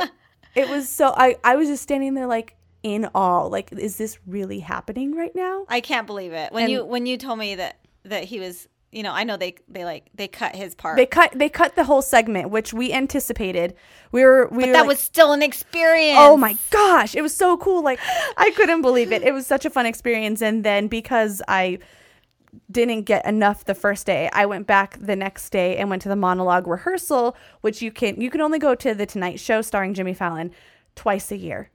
it 0.53 0.69
was 0.69 0.87
so 0.87 1.15
I 1.17 1.37
I 1.43 1.55
was 1.55 1.67
just 1.67 1.81
standing 1.81 2.13
there 2.13 2.27
like 2.27 2.55
in 2.83 3.05
awe. 3.15 3.47
Like, 3.47 3.71
is 3.71 3.97
this 3.97 4.19
really 4.27 4.59
happening 4.59 5.15
right 5.15 5.33
now? 5.33 5.65
I 5.67 5.81
can't 5.81 6.05
believe 6.05 6.31
it. 6.31 6.51
When 6.51 6.65
And- 6.65 6.71
you 6.71 6.85
when 6.85 7.07
you 7.07 7.17
told 7.17 7.39
me 7.39 7.55
that 7.55 7.77
that 8.03 8.25
he 8.25 8.39
was, 8.39 8.67
you 8.91 9.03
know, 9.03 9.11
I 9.11 9.23
know 9.23 9.37
they 9.37 9.55
they 9.69 9.85
like 9.85 10.09
they 10.13 10.27
cut 10.27 10.55
his 10.55 10.75
part. 10.75 10.97
They 10.97 11.05
cut 11.05 11.31
they 11.33 11.49
cut 11.49 11.75
the 11.75 11.85
whole 11.85 12.01
segment, 12.01 12.49
which 12.49 12.73
we 12.73 12.91
anticipated. 12.91 13.73
We 14.11 14.23
were 14.23 14.47
we 14.51 14.63
but 14.63 14.67
were 14.67 14.73
that 14.73 14.79
like, 14.81 14.87
was 14.89 14.99
still 14.99 15.31
an 15.31 15.41
experience. 15.41 16.19
Oh 16.19 16.35
my 16.35 16.57
gosh, 16.71 17.15
it 17.15 17.21
was 17.21 17.33
so 17.33 17.55
cool. 17.57 17.83
Like 17.83 17.99
I 18.37 18.51
couldn't 18.51 18.81
believe 18.81 19.11
it. 19.11 19.23
It 19.23 19.33
was 19.33 19.47
such 19.47 19.65
a 19.65 19.69
fun 19.69 19.85
experience 19.85 20.41
and 20.41 20.63
then 20.63 20.87
because 20.87 21.41
I 21.47 21.79
didn't 22.69 23.03
get 23.03 23.25
enough 23.25 23.63
the 23.63 23.75
first 23.75 24.05
day, 24.05 24.29
I 24.33 24.45
went 24.45 24.67
back 24.67 24.97
the 24.99 25.15
next 25.15 25.51
day 25.51 25.77
and 25.77 25.89
went 25.89 26.01
to 26.01 26.09
the 26.09 26.17
monologue 26.17 26.67
rehearsal, 26.67 27.37
which 27.61 27.81
you 27.81 27.91
can 27.91 28.19
you 28.19 28.29
can 28.29 28.41
only 28.41 28.59
go 28.59 28.75
to 28.75 28.93
the 28.93 29.05
Tonight 29.05 29.39
Show 29.39 29.61
starring 29.61 29.93
Jimmy 29.93 30.13
Fallon 30.13 30.51
twice 30.95 31.31
a 31.31 31.37
year. 31.37 31.69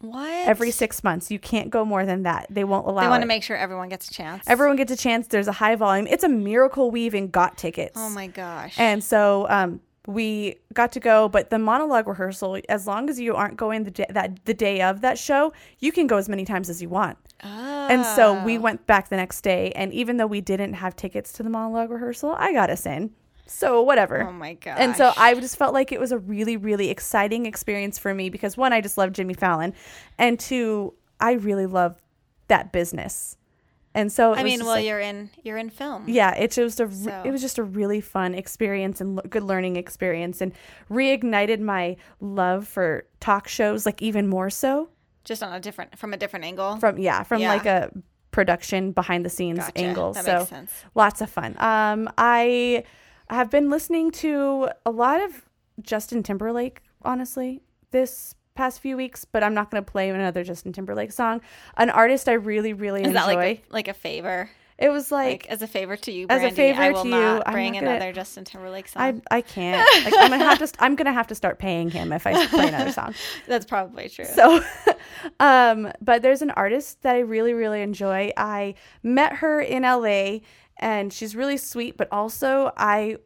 What? 0.00 0.28
Every 0.46 0.70
6 0.70 1.02
months. 1.04 1.30
You 1.30 1.38
can't 1.38 1.70
go 1.70 1.84
more 1.84 2.04
than 2.04 2.22
that. 2.24 2.46
They 2.50 2.64
won't 2.64 2.86
allow 2.86 3.02
They 3.02 3.08
want 3.08 3.22
it. 3.22 3.24
to 3.24 3.28
make 3.28 3.42
sure 3.42 3.56
everyone 3.56 3.88
gets 3.88 4.08
a 4.10 4.12
chance. 4.12 4.44
Everyone 4.46 4.76
gets 4.76 4.92
a 4.92 4.96
chance. 4.96 5.26
There's 5.28 5.48
a 5.48 5.52
high 5.52 5.74
volume. 5.76 6.06
It's 6.06 6.24
a 6.24 6.28
miracle 6.28 6.90
we 6.90 7.02
even 7.02 7.28
got 7.28 7.56
tickets. 7.56 7.94
Oh 7.96 8.10
my 8.10 8.26
gosh. 8.26 8.74
And 8.78 9.02
so 9.02 9.46
um, 9.48 9.80
we 10.06 10.56
got 10.74 10.92
to 10.92 11.00
go, 11.00 11.28
but 11.28 11.50
the 11.50 11.58
monologue 11.58 12.06
rehearsal, 12.06 12.58
as 12.68 12.86
long 12.86 13.08
as 13.08 13.18
you 13.18 13.34
aren't 13.34 13.56
going 13.56 13.84
the 13.84 13.90
day, 13.90 14.06
that 14.10 14.44
the 14.44 14.54
day 14.54 14.82
of 14.82 15.00
that 15.00 15.18
show, 15.18 15.52
you 15.78 15.92
can 15.92 16.06
go 16.06 16.16
as 16.16 16.28
many 16.28 16.44
times 16.44 16.68
as 16.68 16.80
you 16.82 16.88
want. 16.88 17.16
oh. 17.42 17.86
And 17.88 18.04
so 18.04 18.42
we 18.44 18.58
went 18.58 18.86
back 18.86 19.08
the 19.08 19.16
next 19.16 19.42
day, 19.42 19.72
and 19.76 19.92
even 19.92 20.16
though 20.16 20.26
we 20.26 20.40
didn't 20.40 20.74
have 20.74 20.94
tickets 20.96 21.32
to 21.34 21.42
the 21.42 21.50
monologue 21.50 21.90
rehearsal, 21.90 22.34
I 22.36 22.52
got 22.52 22.68
us 22.68 22.84
in. 22.84 23.12
So 23.46 23.80
whatever. 23.82 24.22
Oh 24.28 24.32
my 24.32 24.54
gosh. 24.54 24.76
And 24.78 24.96
so 24.96 25.12
I 25.16 25.34
just 25.34 25.56
felt 25.56 25.72
like 25.72 25.92
it 25.92 26.00
was 26.00 26.10
a 26.12 26.18
really, 26.18 26.56
really 26.56 26.90
exciting 26.90 27.46
experience 27.46 27.98
for 27.98 28.12
me 28.12 28.28
because 28.28 28.56
one, 28.56 28.72
I 28.72 28.80
just 28.80 28.98
love 28.98 29.12
Jimmy 29.12 29.34
Fallon, 29.34 29.72
and 30.18 30.38
two, 30.38 30.94
I 31.20 31.32
really 31.32 31.66
love 31.66 31.96
that 32.48 32.72
business. 32.72 33.36
And 33.94 34.12
so 34.12 34.34
I 34.34 34.42
mean, 34.42 34.60
well, 34.60 34.70
like- 34.70 34.84
you're 34.84 35.00
in 35.00 35.30
you're 35.42 35.56
in 35.56 35.70
film. 35.70 36.04
yeah, 36.06 36.34
it 36.34 36.50
just 36.50 36.80
a 36.80 36.92
So- 36.92 37.22
it 37.24 37.30
was 37.30 37.40
just 37.40 37.56
a 37.56 37.62
really 37.64 38.00
fun 38.02 38.34
experience 38.34 39.00
and 39.00 39.18
l- 39.18 39.24
good 39.30 39.42
learning 39.42 39.76
experience, 39.76 40.40
and 40.42 40.52
reignited 40.90 41.60
my 41.60 41.96
love 42.20 42.66
for 42.68 43.06
talk 43.20 43.48
shows 43.48 43.86
like 43.86 44.02
even 44.02 44.28
more 44.28 44.50
so. 44.50 44.88
just 45.24 45.42
on 45.42 45.52
a 45.52 45.58
different 45.60 45.98
from 45.98 46.12
a 46.12 46.16
different 46.16 46.44
angle. 46.44 46.76
from 46.76 46.98
yeah 46.98 47.22
from 47.22 47.40
Yeah. 47.40 47.48
like 47.54 47.66
a 47.66 47.90
production 48.30 48.92
behind 48.92 49.24
the 49.24 49.30
scenes 49.30 49.58
Gotcha. 49.60 49.78
angle 49.78 50.12
That 50.12 50.24
so 50.24 50.38
makes 50.38 50.50
sense. 50.50 50.72
lots 50.94 51.20
of 51.22 51.30
fun 51.30 51.56
um 51.58 52.08
i 52.18 52.84
have 53.30 53.50
been 53.50 53.70
listening 53.70 54.10
to 54.10 54.68
a 54.84 54.90
lot 54.90 55.20
of 55.22 55.42
justin 55.82 56.22
timberlake 56.22 56.80
honestly 57.02 57.60
this 57.90 58.34
past 58.54 58.80
few 58.80 58.96
weeks 58.96 59.24
but 59.24 59.42
i'm 59.42 59.52
not 59.54 59.70
going 59.70 59.82
to 59.84 59.90
play 59.90 60.08
another 60.10 60.42
justin 60.44 60.72
timberlake 60.72 61.12
song 61.12 61.40
an 61.76 61.90
artist 61.90 62.28
i 62.28 62.32
really 62.32 62.72
really 62.72 63.02
Is 63.02 63.08
enjoy 63.08 63.18
that 63.20 63.26
like 63.26 63.38
a, 63.38 63.62
like 63.72 63.88
a 63.88 63.94
favor? 63.94 64.48
it 64.78 64.90
was 64.90 65.10
like, 65.10 65.44
Like, 65.44 65.46
as 65.46 65.62
a 65.62 65.66
favor 65.66 65.96
to 65.96 66.12
you, 66.12 66.26
as 66.28 66.36
a 66.42 66.54
Brandy, 66.54 66.68
I 66.70 66.74
favor 66.76 66.92
will 66.92 67.02
to 67.04 67.08
you, 67.08 67.14
not 67.14 67.42
I'm 67.48 67.52
bring 67.54 67.72
not 67.72 67.80
gonna- 67.80 67.96
another 67.96 68.12
Justin 68.12 68.44
Timberlake 68.44 68.88
song. 68.88 69.22
I, 69.30 69.36
I 69.38 69.40
can't 69.40 69.86
like 70.04 70.12
i'm 70.18 70.30
gonna 70.30 70.44
have 70.44 70.58
to 70.58 70.66
st- 70.66 70.82
i'm 70.82 70.96
gonna 70.96 71.12
have 71.14 71.26
to 71.28 71.34
start 71.34 71.58
paying 71.58 71.88
him 71.88 72.12
if 72.12 72.26
i 72.26 72.46
play 72.46 72.68
another 72.68 72.92
song 72.92 73.14
That's 73.46 73.64
probably 73.64 74.10
true. 74.10 74.26
So, 74.26 74.60
um, 75.40 75.90
but 76.02 76.20
there's 76.22 76.42
an 76.42 76.50
artist 76.50 77.02
that 77.02 77.14
I 77.16 77.20
really, 77.20 77.54
really 77.54 77.80
enjoy. 77.82 78.32
I 78.36 78.74
met 79.02 79.34
her 79.36 79.60
in 79.60 79.82
LA 79.82 80.40
and 80.78 81.12
she's 81.12 81.34
really 81.36 81.56
sweet, 81.56 81.96
but 81.96 82.08
also 82.12 82.72
I 82.76 83.18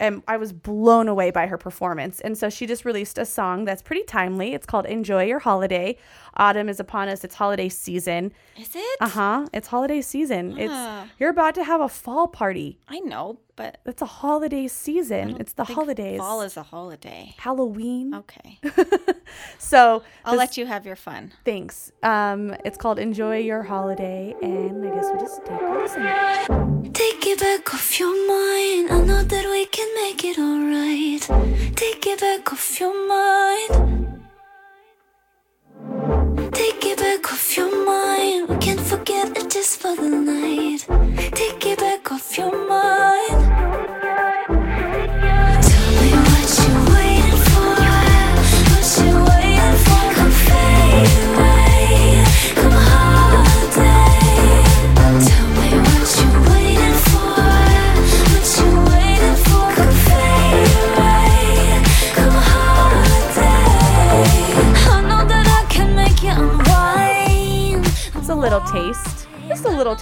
am, 0.00 0.22
I 0.28 0.36
was 0.36 0.52
blown 0.52 1.08
away 1.08 1.30
by 1.30 1.46
her 1.46 1.56
performance. 1.58 2.20
And 2.20 2.36
so 2.36 2.50
she 2.50 2.66
just 2.66 2.84
released 2.84 3.18
a 3.18 3.24
song 3.24 3.64
that's 3.64 3.82
pretty 3.82 4.02
timely. 4.04 4.54
It's 4.54 4.66
called 4.66 4.86
Enjoy 4.86 5.24
Your 5.24 5.38
Holiday. 5.38 5.96
Autumn 6.36 6.68
is 6.68 6.80
upon 6.80 7.08
us. 7.08 7.22
It's 7.24 7.34
holiday 7.36 7.68
season. 7.68 8.32
Is 8.58 8.74
it? 8.74 8.96
Uh 9.00 9.08
huh. 9.08 9.46
It's 9.52 9.68
holiday 9.68 10.00
season. 10.02 10.56
Ah. 10.58 11.02
It's, 11.04 11.12
you're 11.20 11.30
about 11.30 11.54
to 11.56 11.64
have 11.64 11.80
a 11.80 11.88
fall 11.88 12.26
party. 12.28 12.78
I 12.88 12.98
know, 13.00 13.38
but 13.56 13.78
It's 13.86 14.02
a 14.02 14.06
holiday 14.06 14.66
season. 14.66 15.36
It's 15.38 15.52
the 15.52 15.62
I 15.62 15.66
think 15.66 15.78
holidays. 15.78 16.18
Fall 16.18 16.40
is 16.42 16.56
a 16.56 16.62
holiday. 16.64 17.34
Halloween. 17.38 18.14
Okay, 18.14 18.58
So 19.58 20.02
I'll 20.24 20.32
this- 20.32 20.38
let 20.38 20.56
you 20.56 20.66
have 20.66 20.86
your 20.86 20.96
fun. 20.96 21.32
Thanks. 21.44 21.92
Um, 22.02 22.54
it's 22.64 22.76
called 22.76 22.98
Enjoy 22.98 23.38
Your 23.38 23.62
Holiday, 23.62 24.34
and 24.42 24.84
I 24.86 24.94
guess 24.94 25.04
we'll 25.10 25.20
just 25.20 25.44
take 25.44 25.60
a 25.60 25.70
listen. 25.70 26.92
Take 26.92 27.26
it 27.26 27.42
can 29.84 29.94
make 30.02 30.24
it 30.24 30.38
alright. 30.38 31.76
Take 31.76 32.06
it 32.06 32.20
back 32.20 32.52
off 32.52 32.80
your 32.80 32.94
mind. 33.08 33.33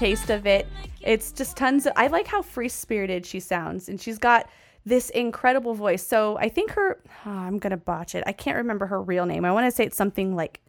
Taste 0.03 0.31
of 0.31 0.47
it. 0.47 0.67
It's 1.01 1.31
just 1.33 1.57
tons 1.57 1.87
of. 1.87 1.93
I 1.97 2.07
like 2.09 2.27
how 2.27 2.43
free 2.43 2.69
spirited 2.69 3.25
she 3.25 3.41
sounds, 3.41 3.89
and 3.89 4.01
she's 4.01 4.19
got 4.19 4.49
this 4.85 5.11
incredible 5.11 5.75
voice. 5.75 6.05
So 6.07 6.37
I 6.39 6.49
think 6.49 6.73
her. 6.73 6.99
oh, 7.27 7.31
I'm 7.31 7.59
gonna 7.59 7.77
botch 7.77 8.15
it. 8.15 8.25
I 8.27 8.33
can't 8.33 8.57
remember 8.57 8.87
her 8.87 9.01
real 9.01 9.27
name. 9.27 9.45
I 9.45 9.53
want 9.53 9.67
to 9.67 9.71
say 9.71 9.85
it's 9.85 9.97
something 9.97 10.35
like 10.35 10.61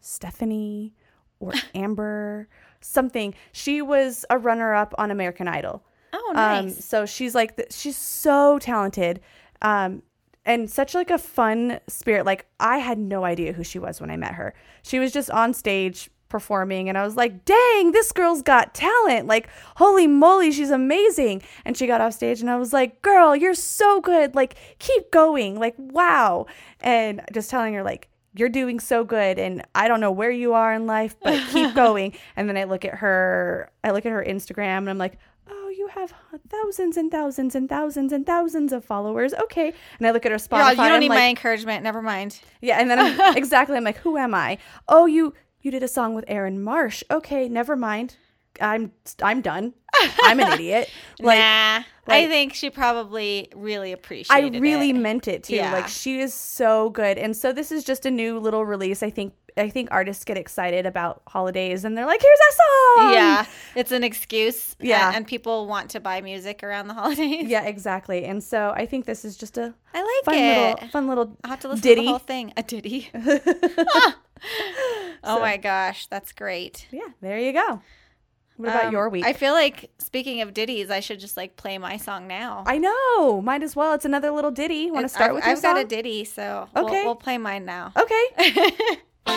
Stephanie 0.00 0.94
or 1.40 1.52
Amber, 1.74 2.48
something. 2.80 3.34
She 3.52 3.82
was 3.82 4.24
a 4.30 4.38
runner 4.38 4.74
up 4.74 4.94
on 4.98 5.10
American 5.10 5.48
Idol. 5.48 5.82
Oh, 6.12 6.30
Um, 6.36 6.66
nice. 6.66 6.84
so 6.84 7.06
she's 7.06 7.34
like, 7.34 7.56
th- 7.56 7.72
she's 7.72 7.96
so 7.96 8.58
talented, 8.60 9.20
um, 9.62 10.02
and 10.46 10.70
such 10.70 10.94
like 10.94 11.10
a 11.10 11.18
fun 11.18 11.80
spirit. 11.88 12.24
Like 12.26 12.46
I 12.60 12.78
had 12.78 12.98
no 12.98 13.24
idea 13.24 13.52
who 13.52 13.64
she 13.64 13.78
was 13.78 14.00
when 14.00 14.10
I 14.10 14.16
met 14.16 14.34
her. 14.34 14.54
She 14.82 14.98
was 14.98 15.10
just 15.12 15.30
on 15.30 15.52
stage 15.54 16.10
performing, 16.34 16.88
and 16.88 16.98
I 16.98 17.04
was 17.04 17.14
like, 17.14 17.44
dang, 17.44 17.92
this 17.92 18.10
girl's 18.10 18.42
got 18.42 18.74
talent. 18.74 19.28
Like, 19.28 19.48
holy 19.76 20.08
moly, 20.08 20.50
she's 20.50 20.70
amazing. 20.70 21.42
And 21.64 21.76
she 21.76 21.86
got 21.86 22.00
off 22.00 22.12
stage, 22.14 22.40
and 22.40 22.50
I 22.50 22.56
was 22.56 22.72
like, 22.72 23.00
girl, 23.02 23.36
you're 23.36 23.54
so 23.54 24.00
good. 24.00 24.34
Like, 24.34 24.56
keep 24.80 25.12
going. 25.12 25.60
Like, 25.60 25.74
wow. 25.78 26.46
And 26.80 27.22
just 27.32 27.50
telling 27.50 27.74
her 27.74 27.82
like. 27.84 28.08
You're 28.36 28.48
doing 28.48 28.80
so 28.80 29.04
good, 29.04 29.38
and 29.38 29.62
I 29.76 29.86
don't 29.86 30.00
know 30.00 30.10
where 30.10 30.32
you 30.32 30.54
are 30.54 30.74
in 30.74 30.88
life, 30.88 31.14
but 31.22 31.40
keep 31.50 31.72
going. 31.84 32.14
And 32.34 32.48
then 32.48 32.56
I 32.56 32.64
look 32.64 32.84
at 32.84 32.96
her, 32.96 33.70
I 33.84 33.92
look 33.92 34.04
at 34.04 34.10
her 34.10 34.24
Instagram, 34.26 34.78
and 34.78 34.90
I'm 34.90 34.98
like, 34.98 35.18
oh, 35.48 35.68
you 35.68 35.86
have 35.86 36.12
thousands 36.48 36.96
and 36.96 37.12
thousands 37.12 37.54
and 37.54 37.68
thousands 37.68 38.12
and 38.12 38.26
thousands 38.26 38.72
of 38.72 38.84
followers. 38.84 39.34
Okay. 39.34 39.72
And 39.98 40.06
I 40.08 40.10
look 40.10 40.26
at 40.26 40.32
her 40.32 40.38
Yeah, 40.38 40.48
Spotify. 40.48 40.70
you 40.82 40.88
don't 40.88 40.98
need 40.98 41.10
like, 41.10 41.18
my 41.20 41.28
encouragement. 41.28 41.84
Never 41.84 42.02
mind. 42.02 42.40
yeah. 42.60 42.80
And 42.80 42.90
then 42.90 42.98
I'm, 43.20 43.36
exactly, 43.36 43.76
I'm 43.76 43.84
like, 43.84 43.98
who 43.98 44.16
am 44.16 44.34
I? 44.34 44.58
Oh, 44.88 45.06
you 45.06 45.32
you 45.64 45.70
did 45.70 45.82
a 45.82 45.88
song 45.88 46.14
with 46.14 46.26
Aaron 46.28 46.62
Marsh. 46.62 47.02
Okay, 47.10 47.48
never 47.48 47.74
mind. 47.74 48.16
I'm 48.60 48.92
I'm 49.22 49.40
done. 49.40 49.72
I'm 50.22 50.38
an 50.38 50.52
idiot. 50.52 50.88
Like 51.18 51.38
nah, 51.38 51.82
I 52.06 52.28
think 52.28 52.54
she 52.54 52.70
probably 52.70 53.48
really 53.54 53.92
appreciated. 53.92 54.54
It. 54.54 54.58
I 54.58 54.60
really 54.60 54.90
it. 54.90 54.96
meant 54.96 55.26
it 55.26 55.44
too. 55.44 55.56
Yeah. 55.56 55.72
Like 55.72 55.88
she 55.88 56.20
is 56.20 56.34
so 56.34 56.90
good. 56.90 57.18
And 57.18 57.36
so 57.36 57.52
this 57.52 57.72
is 57.72 57.82
just 57.82 58.06
a 58.06 58.10
new 58.10 58.38
little 58.38 58.64
release. 58.64 59.02
I 59.02 59.10
think 59.10 59.32
I 59.56 59.68
think 59.70 59.88
artists 59.92 60.24
get 60.24 60.36
excited 60.36 60.84
about 60.84 61.22
holidays 61.28 61.84
and 61.84 61.96
they're 61.96 62.06
like, 62.06 62.20
here's 62.20 62.38
a 62.38 62.52
song. 63.02 63.12
yeah, 63.14 63.46
it's 63.76 63.92
an 63.92 64.02
excuse. 64.02 64.74
Yeah. 64.80 65.08
and, 65.08 65.16
and 65.18 65.26
people 65.26 65.66
want 65.68 65.90
to 65.90 66.00
buy 66.00 66.20
music 66.22 66.64
around 66.64 66.88
the 66.88 66.94
holidays. 67.00 67.46
Yeah, 67.48 67.64
exactly. 67.64 68.24
And 68.24 68.42
so 68.42 68.72
I 68.76 68.84
think 68.86 69.04
this 69.04 69.24
is 69.24 69.36
just 69.36 69.56
a 69.56 69.72
I 69.94 70.02
like 70.02 70.24
fun 70.24 70.34
it. 70.34 70.74
little 70.74 70.88
fun 70.88 71.06
little 71.08 71.36
I'll 71.44 71.50
have 71.50 71.60
to 71.60 71.68
listen 71.68 71.82
ditty. 71.82 72.00
to 72.00 72.04
the 72.04 72.10
whole 72.10 72.18
thing. 72.18 72.52
A 72.56 72.62
ditty. 72.64 73.10
oh 75.24 75.40
my 75.40 75.56
gosh, 75.56 76.06
that's 76.06 76.32
great. 76.32 76.86
Yeah, 76.90 77.08
there 77.20 77.38
you 77.38 77.52
go. 77.52 77.80
What 78.56 78.68
about 78.68 78.84
Um, 78.86 78.92
your 78.92 79.08
week? 79.08 79.24
I 79.24 79.32
feel 79.32 79.52
like 79.52 79.90
speaking 79.98 80.40
of 80.40 80.54
ditties, 80.54 80.90
I 80.90 81.00
should 81.00 81.18
just 81.18 81.36
like 81.36 81.56
play 81.56 81.76
my 81.78 81.96
song 81.96 82.28
now. 82.28 82.62
I 82.66 82.78
know. 82.78 83.40
Might 83.42 83.62
as 83.62 83.74
well. 83.74 83.94
It's 83.94 84.04
another 84.04 84.30
little 84.30 84.50
ditty. 84.52 84.90
Want 84.90 85.04
to 85.04 85.08
start 85.08 85.30
I've, 85.30 85.34
with 85.36 85.44
your 85.44 85.56
I've 85.56 85.62
got 85.62 85.76
a 85.78 85.84
ditty, 85.84 86.24
so 86.24 86.68
we'll- 86.74 86.86
Okay. 86.86 87.04
we'll, 87.04 87.16
play 87.16 87.36
mine 87.38 87.64
now. 87.64 87.92
Okay. 87.96 88.98
A 89.26 89.32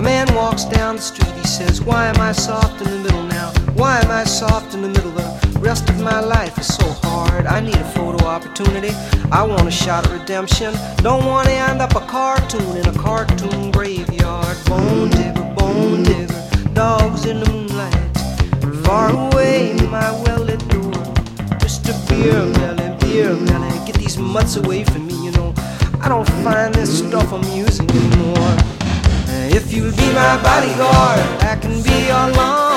man 0.00 0.34
walks 0.34 0.64
down 0.64 0.96
the 0.96 1.02
street, 1.02 1.32
he 1.32 1.46
says, 1.46 1.80
Why 1.82 2.06
am 2.06 2.18
I 2.18 2.32
soft 2.32 2.80
in 2.80 2.90
the 2.90 2.98
middle 2.98 3.22
now? 3.24 3.52
Why 3.74 4.00
am 4.00 4.10
I 4.10 4.24
soft 4.24 4.74
in 4.74 4.82
the 4.82 4.88
middle? 4.88 5.12
The 5.12 5.41
rest 5.62 5.88
of 5.88 6.00
my 6.00 6.20
life 6.20 6.58
is 6.58 6.74
so 6.74 6.86
hard. 7.06 7.46
I 7.46 7.60
need 7.60 7.76
a 7.76 7.84
photo 7.90 8.26
opportunity. 8.26 8.90
I 9.30 9.42
want 9.44 9.68
a 9.68 9.70
shot 9.70 10.04
at 10.06 10.20
redemption. 10.20 10.74
Don't 10.96 11.24
want 11.24 11.46
to 11.46 11.54
end 11.54 11.80
up 11.80 11.94
a 11.94 12.00
cartoon 12.00 12.76
in 12.76 12.86
a 12.86 12.92
cartoon 12.92 13.70
graveyard. 13.70 14.56
Bone 14.66 15.10
digger, 15.10 15.54
bone 15.56 16.02
digger, 16.02 16.74
dogs 16.74 17.26
in 17.26 17.40
the 17.40 17.48
moonlight. 17.50 18.84
Far 18.84 19.10
away, 19.10 19.74
my 19.88 20.10
well 20.24 20.40
lit 20.40 20.66
door. 20.68 20.92
Mr. 21.62 21.92
Beer 22.08 22.42
Melly, 22.58 22.88
Beerbelly, 22.98 23.86
get 23.86 23.96
these 23.96 24.18
mutts 24.18 24.56
away 24.56 24.82
from 24.84 25.06
me, 25.06 25.24
you 25.24 25.30
know. 25.32 25.54
I 26.00 26.08
don't 26.08 26.28
find 26.44 26.74
this 26.74 26.98
stuff 26.98 27.32
amusing 27.32 27.88
anymore. 27.88 28.56
If 29.54 29.72
you'll 29.72 29.92
be 29.92 30.08
my 30.12 30.42
bodyguard, 30.42 31.20
I 31.42 31.56
can 31.60 31.82
be 31.82 32.06
your 32.08 32.26
long 32.36 32.71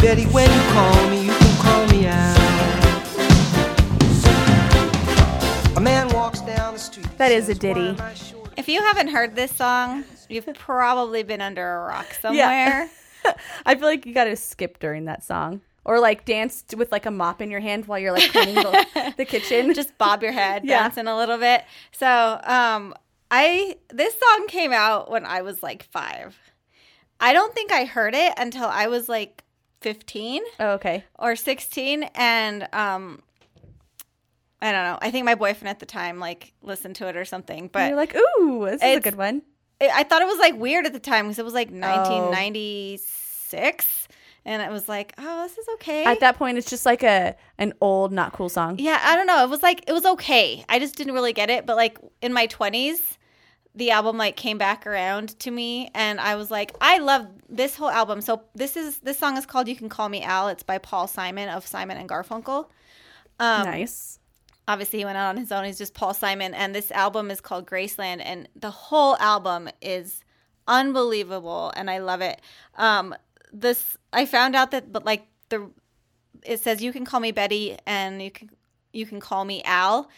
Betty, 0.00 0.24
when 0.26 0.50
you 0.50 0.60
call 0.72 1.10
me, 1.10 1.26
you 1.26 1.32
can 1.32 1.62
call 1.62 1.86
me 1.88 2.06
out. 2.06 2.36
A 5.76 5.80
man 5.80 6.08
walks 6.14 6.40
down 6.40 6.72
the 6.72 6.78
street. 6.78 7.06
That 7.18 7.30
is 7.30 7.48
a 7.50 7.54
ditty. 7.54 7.88
am 7.90 8.00
I 8.00 8.14
short?" 8.14 8.50
If 8.56 8.66
you 8.68 8.80
haven't 8.82 9.08
heard 9.08 9.36
this 9.36 9.54
song, 9.54 10.04
you've 10.30 10.46
probably 10.54 11.22
been 11.22 11.42
under 11.42 11.66
a 11.76 11.78
rock 11.86 12.06
somewhere. 12.20 12.88
Yeah. 13.24 13.32
I 13.66 13.74
feel 13.74 13.84
like 13.88 14.06
you 14.06 14.14
got 14.14 14.24
to 14.24 14.36
skip 14.36 14.78
during 14.78 15.04
that 15.04 15.22
song. 15.22 15.60
Or 15.84 15.98
like 16.00 16.24
dance 16.24 16.64
with 16.76 16.90
like 16.92 17.04
a 17.06 17.10
mop 17.10 17.40
in 17.42 17.50
your 17.50 17.60
hand 17.60 17.86
while 17.86 17.98
you're 17.98 18.12
like 18.12 18.30
cleaning 18.30 18.54
the, 18.54 19.14
the 19.18 19.24
kitchen. 19.26 19.74
Just 19.74 19.96
bob 19.98 20.22
your 20.22 20.32
head, 20.32 20.64
Yeah. 20.64 20.82
dancing 20.82 21.08
a 21.08 21.16
little 21.16 21.38
bit. 21.38 21.64
So, 21.92 22.40
um, 22.44 22.94
I 23.30 23.76
this 23.90 24.14
song 24.18 24.46
came 24.48 24.72
out 24.72 25.10
when 25.10 25.24
I 25.26 25.42
was 25.42 25.62
like 25.62 25.82
five. 25.84 26.38
I 27.20 27.32
don't 27.34 27.54
think 27.54 27.70
I 27.70 27.84
heard 27.84 28.14
it 28.14 28.32
until 28.38 28.64
I 28.66 28.88
was 28.88 29.08
like 29.08 29.42
fifteen 29.80 30.42
oh, 30.58 30.72
okay. 30.72 31.04
or 31.18 31.36
sixteen, 31.36 32.04
and 32.14 32.68
um, 32.72 33.22
I 34.62 34.72
don't 34.72 34.84
know. 34.84 34.98
I 35.00 35.10
think 35.10 35.24
my 35.24 35.34
boyfriend 35.34 35.68
at 35.68 35.78
the 35.80 35.86
time 35.86 36.18
like 36.18 36.52
listened 36.62 36.96
to 36.96 37.08
it 37.08 37.16
or 37.16 37.24
something, 37.24 37.60
And 37.64 37.72
but 37.72 37.88
you're 37.88 37.96
like, 37.96 38.14
ooh, 38.14 38.66
this 38.66 38.82
is 38.82 38.96
a 38.96 39.00
good 39.00 39.16
one. 39.16 39.42
it, 39.80 39.90
I 39.94 40.02
thought 40.04 40.22
it 40.22 40.28
was 40.28 40.38
like 40.38 40.56
weird 40.56 40.86
at 40.86 40.92
the 40.92 41.00
time 41.00 41.26
because 41.26 41.38
it 41.38 41.44
was 41.44 41.54
Oh. 41.54 41.56
like 41.56 41.68
1996, 41.70 44.08
and 44.44 44.62
it 44.62 44.70
was 44.70 44.88
like, 44.88 45.12
oh, 45.18 45.42
this 45.42 45.58
is 45.58 45.66
okay. 45.74 46.04
At 46.04 46.20
that 46.20 46.36
point, 46.38 46.56
it's 46.58 46.70
just 46.70 46.86
like 46.86 47.02
a 47.02 47.34
an 47.58 47.72
old, 47.80 48.12
not 48.12 48.32
cool 48.32 48.48
song. 48.48 48.76
yeah, 48.78 49.00
I 49.02 49.16
don't 49.16 49.26
know. 49.26 49.42
It 49.44 49.50
was 49.50 49.62
like 49.62 49.84
it 49.88 49.92
was 49.92 50.04
okay. 50.06 50.64
I 50.68 50.78
just 50.78 50.94
didn't 50.96 51.14
really 51.14 51.32
get 51.32 51.50
it. 51.50 51.66
But 51.66 51.76
like 51.76 51.98
in 52.22 52.32
my 52.32 52.46
20s, 52.46 52.98
the 53.74 53.90
album 53.92 54.16
like 54.16 54.36
came 54.36 54.58
back 54.58 54.86
around 54.86 55.38
to 55.40 55.50
me, 55.50 55.90
and 55.94 56.20
I 56.20 56.36
was 56.36 56.50
like, 56.50 56.72
I 56.80 56.98
love 56.98 57.28
this 57.48 57.76
whole 57.76 57.90
album. 57.90 58.20
So 58.20 58.42
this 58.54 58.76
is 58.76 58.98
this 58.98 59.18
song 59.18 59.36
is 59.36 59.46
called 59.46 59.68
"You 59.68 59.76
Can 59.76 59.88
Call 59.88 60.08
Me 60.08 60.22
Al." 60.22 60.48
It's 60.48 60.62
by 60.62 60.78
Paul 60.78 61.06
Simon 61.06 61.48
of 61.48 61.66
Simon 61.66 61.96
and 61.96 62.08
Garfunkel. 62.08 62.66
Um, 63.38 63.64
nice. 63.64 64.18
obviously 64.68 64.98
he 64.98 65.04
went 65.06 65.16
out 65.16 65.30
on 65.30 65.38
his 65.38 65.50
own 65.50 65.64
he's 65.64 65.78
just 65.78 65.94
paul 65.94 66.12
simon 66.12 66.52
and 66.52 66.74
this 66.74 66.90
album 66.90 67.30
is 67.30 67.40
called 67.40 67.66
graceland 67.66 68.20
and 68.22 68.48
the 68.54 68.70
whole 68.70 69.16
album 69.16 69.66
is 69.80 70.20
unbelievable 70.68 71.72
and 71.74 71.90
i 71.90 71.96
love 71.98 72.20
it 72.20 72.40
um 72.76 73.14
this 73.50 73.96
i 74.12 74.26
found 74.26 74.54
out 74.54 74.72
that 74.72 74.92
but 74.92 75.06
like 75.06 75.26
the 75.48 75.70
it 76.44 76.60
says 76.60 76.82
you 76.82 76.92
can 76.92 77.06
call 77.06 77.18
me 77.18 77.32
betty 77.32 77.78
and 77.86 78.20
you 78.22 78.30
can 78.30 78.50
you 78.92 79.06
can 79.06 79.20
call 79.20 79.44
me 79.46 79.62
al 79.64 80.10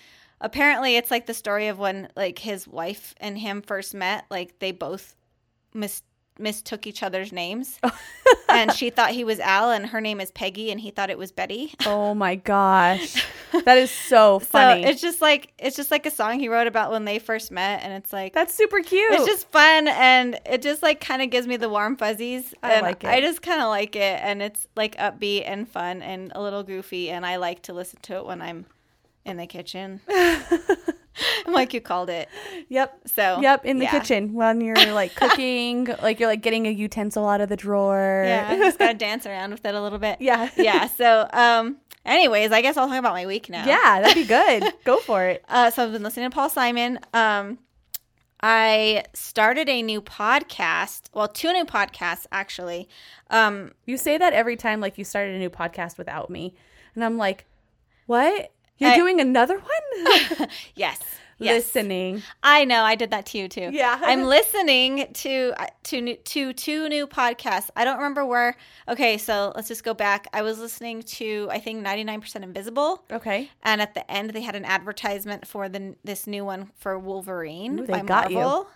apparently 0.42 0.96
it's 0.96 1.10
like 1.10 1.26
the 1.26 1.34
story 1.34 1.68
of 1.68 1.78
when 1.78 2.08
like 2.16 2.38
his 2.38 2.68
wife 2.68 3.14
and 3.18 3.38
him 3.38 3.62
first 3.62 3.94
met 3.94 4.26
like 4.30 4.58
they 4.58 4.72
both 4.72 5.14
mis- 5.72 6.02
mistook 6.38 6.86
each 6.86 7.02
other's 7.02 7.32
names 7.32 7.78
and 8.48 8.72
she 8.72 8.90
thought 8.90 9.10
he 9.10 9.22
was 9.22 9.38
al 9.38 9.70
and 9.70 9.86
her 9.86 10.00
name 10.00 10.20
is 10.20 10.30
peggy 10.32 10.70
and 10.70 10.80
he 10.80 10.90
thought 10.90 11.10
it 11.10 11.18
was 11.18 11.30
betty 11.30 11.72
Oh 11.86 12.14
my 12.14 12.36
gosh, 12.36 13.24
that 13.64 13.78
is 13.78 13.90
so 13.90 14.38
funny. 14.40 14.82
So 14.82 14.88
it's 14.88 15.00
just 15.00 15.20
like 15.20 15.52
it's 15.58 15.76
just 15.76 15.90
like 15.90 16.06
a 16.06 16.10
song 16.10 16.40
he 16.40 16.48
wrote 16.48 16.66
about 16.66 16.90
when 16.90 17.04
they 17.04 17.18
first 17.18 17.50
met, 17.50 17.82
and 17.82 17.92
it's 17.92 18.12
like 18.12 18.32
That's 18.32 18.54
super 18.54 18.80
cute. 18.80 19.12
it's 19.12 19.26
just 19.26 19.50
fun, 19.50 19.88
and 19.88 20.40
it 20.46 20.62
just 20.62 20.82
like 20.82 21.00
kind 21.00 21.22
of 21.22 21.30
gives 21.30 21.46
me 21.46 21.56
the 21.56 21.68
warm 21.68 21.96
fuzzies. 21.96 22.54
I 22.62 22.80
like 22.80 23.04
it. 23.04 23.08
I 23.08 23.20
just 23.20 23.42
kind 23.42 23.60
of 23.60 23.68
like 23.68 23.94
it, 23.96 24.20
and 24.22 24.40
it's 24.42 24.66
like 24.76 24.96
upbeat 24.96 25.42
and 25.46 25.68
fun 25.68 26.02
and 26.02 26.32
a 26.34 26.42
little 26.42 26.62
goofy, 26.62 27.10
and 27.10 27.26
I 27.26 27.36
like 27.36 27.62
to 27.62 27.72
listen 27.72 27.98
to 28.02 28.16
it 28.16 28.26
when 28.26 28.40
I'm 28.40 28.66
in 29.24 29.36
the 29.36 29.46
kitchen. 29.46 30.00
I'm 31.46 31.52
like 31.52 31.74
you 31.74 31.80
called 31.80 32.08
it. 32.08 32.28
yep. 32.68 32.98
So 33.14 33.40
Yep, 33.40 33.66
in 33.66 33.78
the 33.78 33.84
yeah. 33.84 33.90
kitchen 33.90 34.32
when 34.32 34.60
you're 34.60 34.92
like 34.92 35.14
cooking, 35.14 35.84
like 36.02 36.18
you're 36.18 36.28
like 36.28 36.42
getting 36.42 36.66
a 36.66 36.70
utensil 36.70 37.28
out 37.28 37.40
of 37.40 37.48
the 37.48 37.56
drawer. 37.56 38.24
Yeah, 38.26 38.48
I 38.50 38.56
just 38.56 38.78
gotta 38.78 38.94
dance 38.98 39.26
around 39.26 39.50
with 39.50 39.64
it 39.64 39.74
a 39.74 39.80
little 39.80 39.98
bit. 39.98 40.18
Yeah. 40.20 40.48
yeah. 40.56 40.86
So, 40.86 41.28
um, 41.32 41.76
anyways, 42.06 42.50
I 42.50 42.62
guess 42.62 42.76
I'll 42.76 42.88
talk 42.88 42.98
about 42.98 43.12
my 43.12 43.26
week 43.26 43.50
now. 43.50 43.66
Yeah, 43.66 44.00
that'd 44.00 44.14
be 44.14 44.24
good. 44.26 44.72
Go 44.84 44.98
for 45.00 45.24
it. 45.26 45.44
Uh, 45.48 45.70
so 45.70 45.84
I've 45.84 45.92
been 45.92 46.02
listening 46.02 46.30
to 46.30 46.34
Paul 46.34 46.48
Simon. 46.48 46.98
Um, 47.12 47.58
I 48.40 49.04
started 49.12 49.68
a 49.68 49.82
new 49.82 50.00
podcast. 50.00 51.02
Well, 51.12 51.28
two 51.28 51.52
new 51.52 51.64
podcasts 51.64 52.26
actually. 52.32 52.88
Um, 53.30 53.72
You 53.84 53.96
say 53.98 54.16
that 54.18 54.32
every 54.32 54.56
time 54.56 54.80
like 54.80 54.96
you 54.98 55.04
started 55.04 55.36
a 55.36 55.38
new 55.38 55.50
podcast 55.50 55.98
without 55.98 56.30
me. 56.30 56.54
And 56.94 57.04
I'm 57.04 57.18
like, 57.18 57.44
"What? 58.06 58.50
You're 58.82 58.92
I- 58.92 58.96
doing 58.96 59.20
another 59.20 59.58
one?" 59.58 60.48
yes, 60.74 61.00
yes. 61.38 61.64
Listening. 61.64 62.22
I 62.42 62.64
know. 62.64 62.82
I 62.82 62.94
did 62.94 63.10
that 63.10 63.26
to 63.26 63.38
you 63.38 63.48
too. 63.48 63.70
Yeah. 63.72 63.98
I'm 64.02 64.24
listening 64.24 65.08
to 65.12 65.52
uh, 65.58 65.66
to 65.84 66.16
to 66.16 66.52
two 66.52 66.88
new 66.88 67.06
podcasts. 67.06 67.70
I 67.76 67.84
don't 67.84 67.96
remember 67.96 68.24
where. 68.24 68.56
Okay, 68.88 69.18
so 69.18 69.52
let's 69.54 69.68
just 69.68 69.84
go 69.84 69.94
back. 69.94 70.26
I 70.32 70.42
was 70.42 70.58
listening 70.58 71.02
to 71.02 71.48
I 71.50 71.58
think 71.58 71.84
99% 71.84 72.42
Invisible. 72.42 73.04
Okay. 73.10 73.50
And 73.62 73.80
at 73.80 73.94
the 73.94 74.08
end, 74.10 74.30
they 74.30 74.42
had 74.42 74.56
an 74.56 74.64
advertisement 74.64 75.46
for 75.46 75.68
the 75.68 75.94
this 76.04 76.26
new 76.26 76.44
one 76.44 76.70
for 76.76 76.98
Wolverine 76.98 77.78
Ooh, 77.80 77.86
they 77.86 77.92
by 77.92 78.02
got 78.02 78.30
you. 78.30 78.66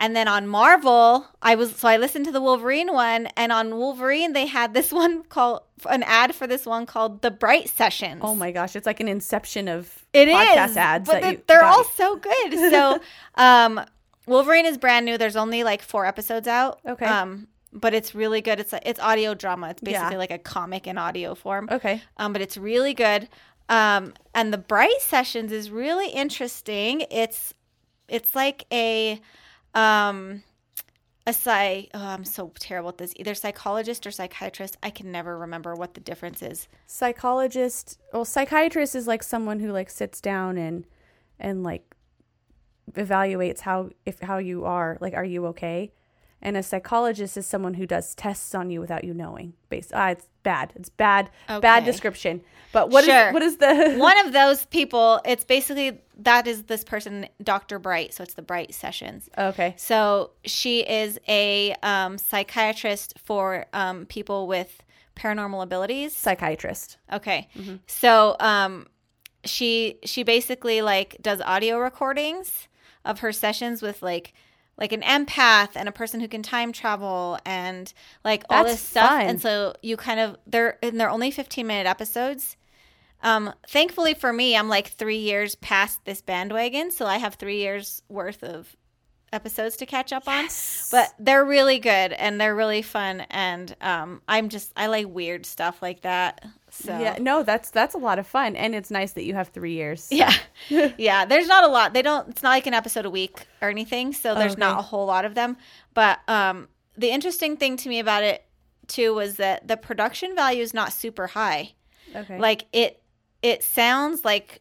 And 0.00 0.14
then 0.14 0.28
on 0.28 0.46
Marvel, 0.46 1.26
I 1.42 1.56
was 1.56 1.74
so 1.74 1.88
I 1.88 1.96
listened 1.96 2.24
to 2.26 2.32
the 2.32 2.40
Wolverine 2.40 2.92
one, 2.92 3.26
and 3.36 3.50
on 3.50 3.76
Wolverine 3.76 4.32
they 4.32 4.46
had 4.46 4.72
this 4.74 4.92
one 5.02 5.24
called 5.24 5.62
an 5.88 6.02
ad 6.04 6.34
for 6.34 6.46
this 6.46 6.64
one 6.66 6.86
called 6.86 7.22
the 7.22 7.30
Bright 7.30 7.68
Sessions. 7.68 8.20
Oh 8.24 8.34
my 8.34 8.52
gosh, 8.52 8.76
it's 8.76 8.86
like 8.86 9.00
an 9.00 9.08
inception 9.08 9.66
of 9.68 10.06
It 10.12 10.28
is 10.28 10.34
podcast 10.34 10.76
ads 10.76 11.08
but 11.10 11.24
you 11.24 11.42
they're 11.46 11.60
got. 11.60 11.76
all 11.76 11.84
so 11.84 12.16
good. 12.16 12.52
So, 12.70 13.00
um, 13.36 13.80
Wolverine 14.26 14.66
is 14.66 14.76
brand 14.78 15.04
new. 15.06 15.18
There's 15.18 15.36
only 15.36 15.64
like 15.64 15.82
four 15.82 16.04
episodes 16.06 16.46
out. 16.46 16.80
Okay. 16.86 17.06
Um, 17.06 17.48
but 17.72 17.92
it's 17.94 18.14
really 18.14 18.40
good. 18.40 18.60
It's 18.60 18.72
it's 18.84 19.00
audio 19.00 19.34
drama. 19.34 19.70
It's 19.70 19.80
basically 19.82 20.12
Yeah. 20.12 20.18
like 20.18 20.30
a 20.30 20.38
comic 20.38 20.86
in 20.86 20.96
audio 20.98 21.34
form. 21.34 21.68
Okay. 21.70 22.02
Um, 22.18 22.32
but 22.32 22.40
it's 22.42 22.56
really 22.56 22.94
good. 22.94 23.28
Um, 23.68 24.14
and 24.34 24.52
the 24.52 24.58
Bright 24.58 25.00
Sessions 25.00 25.50
is 25.52 25.70
really 25.70 26.08
interesting. 26.10 27.04
It's 27.10 27.52
it's 28.08 28.34
like 28.34 28.64
a 28.72 29.20
um 29.74 30.42
a 31.28 31.32
psy 31.32 31.82
oh, 31.92 32.06
I'm 32.06 32.24
so 32.24 32.50
terrible 32.58 32.88
at 32.88 32.98
this. 32.98 33.12
Either 33.16 33.34
psychologist 33.34 34.06
or 34.06 34.10
psychiatrist. 34.10 34.78
I 34.82 34.88
can 34.88 35.12
never 35.12 35.38
remember 35.38 35.74
what 35.74 35.92
the 35.92 36.00
difference 36.00 36.40
is. 36.40 36.68
Psychologist, 36.86 37.98
well, 38.14 38.24
psychiatrist 38.24 38.94
is 38.94 39.06
like 39.06 39.22
someone 39.22 39.60
who 39.60 39.70
like 39.70 39.90
sits 39.90 40.22
down 40.22 40.56
and 40.56 40.86
and 41.38 41.62
like 41.62 41.84
evaluates 42.92 43.60
how 43.60 43.90
if 44.06 44.20
how 44.20 44.38
you 44.38 44.64
are, 44.64 44.96
like 45.02 45.12
are 45.12 45.24
you 45.24 45.46
okay? 45.48 45.92
And 46.40 46.56
a 46.56 46.62
psychologist 46.62 47.36
is 47.36 47.46
someone 47.46 47.74
who 47.74 47.86
does 47.86 48.14
tests 48.14 48.54
on 48.54 48.70
you 48.70 48.80
without 48.80 49.02
you 49.02 49.12
knowing. 49.12 49.54
Based, 49.70 49.90
ah, 49.92 50.10
it's 50.10 50.28
bad. 50.44 50.72
It's 50.76 50.88
bad. 50.88 51.30
Bad 51.48 51.84
description. 51.84 52.42
But 52.72 52.90
what 52.90 53.02
is 53.04 53.10
Sure. 53.10 53.32
what 53.32 53.42
is 53.42 53.56
the 53.56 53.94
one 53.98 54.18
of 54.26 54.32
those 54.32 54.66
people 54.66 55.20
it's 55.24 55.42
basically 55.44 56.00
that 56.18 56.46
is 56.46 56.64
this 56.64 56.84
person 56.84 57.26
dr 57.42 57.78
bright 57.78 58.12
so 58.12 58.22
it's 58.22 58.34
the 58.34 58.42
bright 58.42 58.74
sessions 58.74 59.28
Okay. 59.38 59.72
so 59.78 60.32
she 60.44 60.80
is 60.80 61.18
a 61.28 61.74
um, 61.82 62.18
psychiatrist 62.18 63.14
for 63.24 63.64
um, 63.72 64.04
people 64.06 64.46
with 64.46 64.82
paranormal 65.16 65.62
abilities 65.62 66.14
Psychiatrist. 66.14 66.98
okay 67.12 67.48
so 67.86 68.36
um, 68.38 68.86
she 69.44 69.98
she 70.04 70.22
basically 70.22 70.82
like 70.82 71.16
does 71.22 71.40
audio 71.40 71.78
recordings 71.78 72.68
of 73.04 73.20
her 73.20 73.32
sessions 73.32 73.80
with 73.80 74.02
like 74.02 74.34
like 74.78 74.92
an 74.92 75.02
empath 75.02 75.70
and 75.74 75.88
a 75.88 75.92
person 75.92 76.20
who 76.20 76.28
can 76.28 76.42
time 76.42 76.72
travel 76.72 77.38
and 77.44 77.92
like 78.24 78.44
all 78.48 78.64
That's 78.64 78.76
this 78.76 78.88
stuff. 78.88 79.10
Fun. 79.10 79.26
and 79.26 79.40
so 79.40 79.74
you 79.82 79.96
kind 79.96 80.20
of 80.20 80.36
they're 80.46 80.78
and 80.82 80.98
they're 80.98 81.10
only 81.10 81.30
15 81.30 81.66
minute 81.66 81.86
episodes. 81.86 82.56
Um 83.22 83.52
thankfully 83.68 84.14
for 84.14 84.32
me 84.32 84.56
i'm 84.56 84.68
like 84.68 84.88
three 84.88 85.18
years 85.18 85.56
past 85.56 86.04
this 86.04 86.22
bandwagon 86.22 86.92
so 86.92 87.04
i 87.04 87.18
have 87.18 87.34
three 87.34 87.58
years 87.58 88.00
worth 88.08 88.44
of 88.44 88.76
episodes 89.32 89.76
to 89.76 89.86
catch 89.86 90.12
up 90.12 90.26
on. 90.28 90.48
But 90.90 91.12
they're 91.18 91.44
really 91.44 91.80
good 91.80 92.12
and 92.12 92.40
they're 92.40 92.54
really 92.54 92.82
fun 92.82 93.22
and 93.30 93.74
um 93.80 94.22
i'm 94.28 94.48
just 94.48 94.72
i 94.76 94.86
like 94.86 95.06
weird 95.08 95.44
stuff 95.44 95.82
like 95.82 96.02
that 96.02 96.46
so 96.70 96.98
Yeah, 96.98 97.16
no, 97.20 97.42
that's 97.42 97.70
that's 97.70 97.94
a 97.94 97.98
lot 97.98 98.18
of 98.18 98.26
fun, 98.26 98.56
and 98.56 98.74
it's 98.74 98.90
nice 98.90 99.12
that 99.12 99.24
you 99.24 99.34
have 99.34 99.48
three 99.48 99.72
years. 99.74 100.08
yeah. 100.10 100.32
yeah. 100.68 101.24
There's 101.24 101.46
not 101.48 101.64
a 101.64 101.68
lot. 101.68 101.92
They 101.94 102.02
don't, 102.02 102.28
it's 102.28 102.42
not 102.42 102.50
like 102.50 102.66
an 102.66 102.74
episode 102.74 103.04
a 103.06 103.10
week 103.10 103.46
or 103.62 103.68
anything. 103.70 104.12
So 104.12 104.34
there's 104.34 104.52
Okay. 104.52 104.60
not 104.60 104.78
a 104.78 104.82
whole 104.82 105.06
lot 105.06 105.24
of 105.24 105.34
them. 105.34 105.56
But 105.94 106.20
um, 106.28 106.68
the 106.96 107.10
interesting 107.10 107.56
thing 107.56 107.76
to 107.78 107.88
me 107.88 107.98
about 108.00 108.22
it 108.22 108.44
too 108.86 109.14
was 109.14 109.36
that 109.36 109.68
the 109.68 109.76
production 109.76 110.34
value 110.34 110.62
is 110.62 110.72
not 110.74 110.92
super 110.92 111.26
high. 111.28 111.72
Okay. 112.14 112.38
Like 112.38 112.66
it, 112.72 113.02
it 113.42 113.62
sounds 113.62 114.24
like 114.24 114.60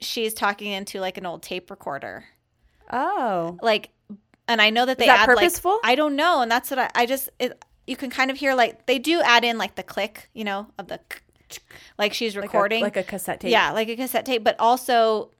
she's 0.00 0.34
talking 0.34 0.70
into 0.72 1.00
like 1.00 1.16
an 1.18 1.26
old 1.26 1.42
tape 1.42 1.70
recorder. 1.70 2.24
oh, 2.92 3.58
Like, 3.62 3.90
and 4.46 4.62
I 4.62 4.70
know 4.70 4.86
that 4.86 4.98
they 4.98 5.06
that 5.06 5.20
add 5.20 5.26
purposeful? 5.26 5.72
like, 5.72 5.80
I 5.84 5.94
don't 5.94 6.16
know. 6.16 6.40
And 6.42 6.50
that's 6.50 6.70
what 6.70 6.78
I, 6.78 6.90
I 6.94 7.06
just, 7.06 7.28
it, 7.38 7.62
you 7.86 7.96
can 7.96 8.10
kind 8.10 8.30
of 8.30 8.36
hear 8.38 8.54
like, 8.54 8.86
they 8.86 8.98
do 8.98 9.20
add 9.20 9.44
in 9.44 9.58
like 9.58 9.74
the 9.76 9.82
click, 9.82 10.28
you 10.34 10.44
know, 10.44 10.68
of 10.78 10.88
the, 10.88 11.00
like 11.98 12.12
she's 12.14 12.34
like 12.36 12.44
recording. 12.44 12.80
a, 12.82 12.84
like 12.84 12.96
a 12.96 13.02
cassette 13.02 13.40
tape. 13.40 13.50
Yeah, 13.50 13.72
like 13.72 13.88
a 13.88 13.96
cassette 13.96 14.26
tape, 14.26 14.44
but 14.44 14.56
also 14.58 15.30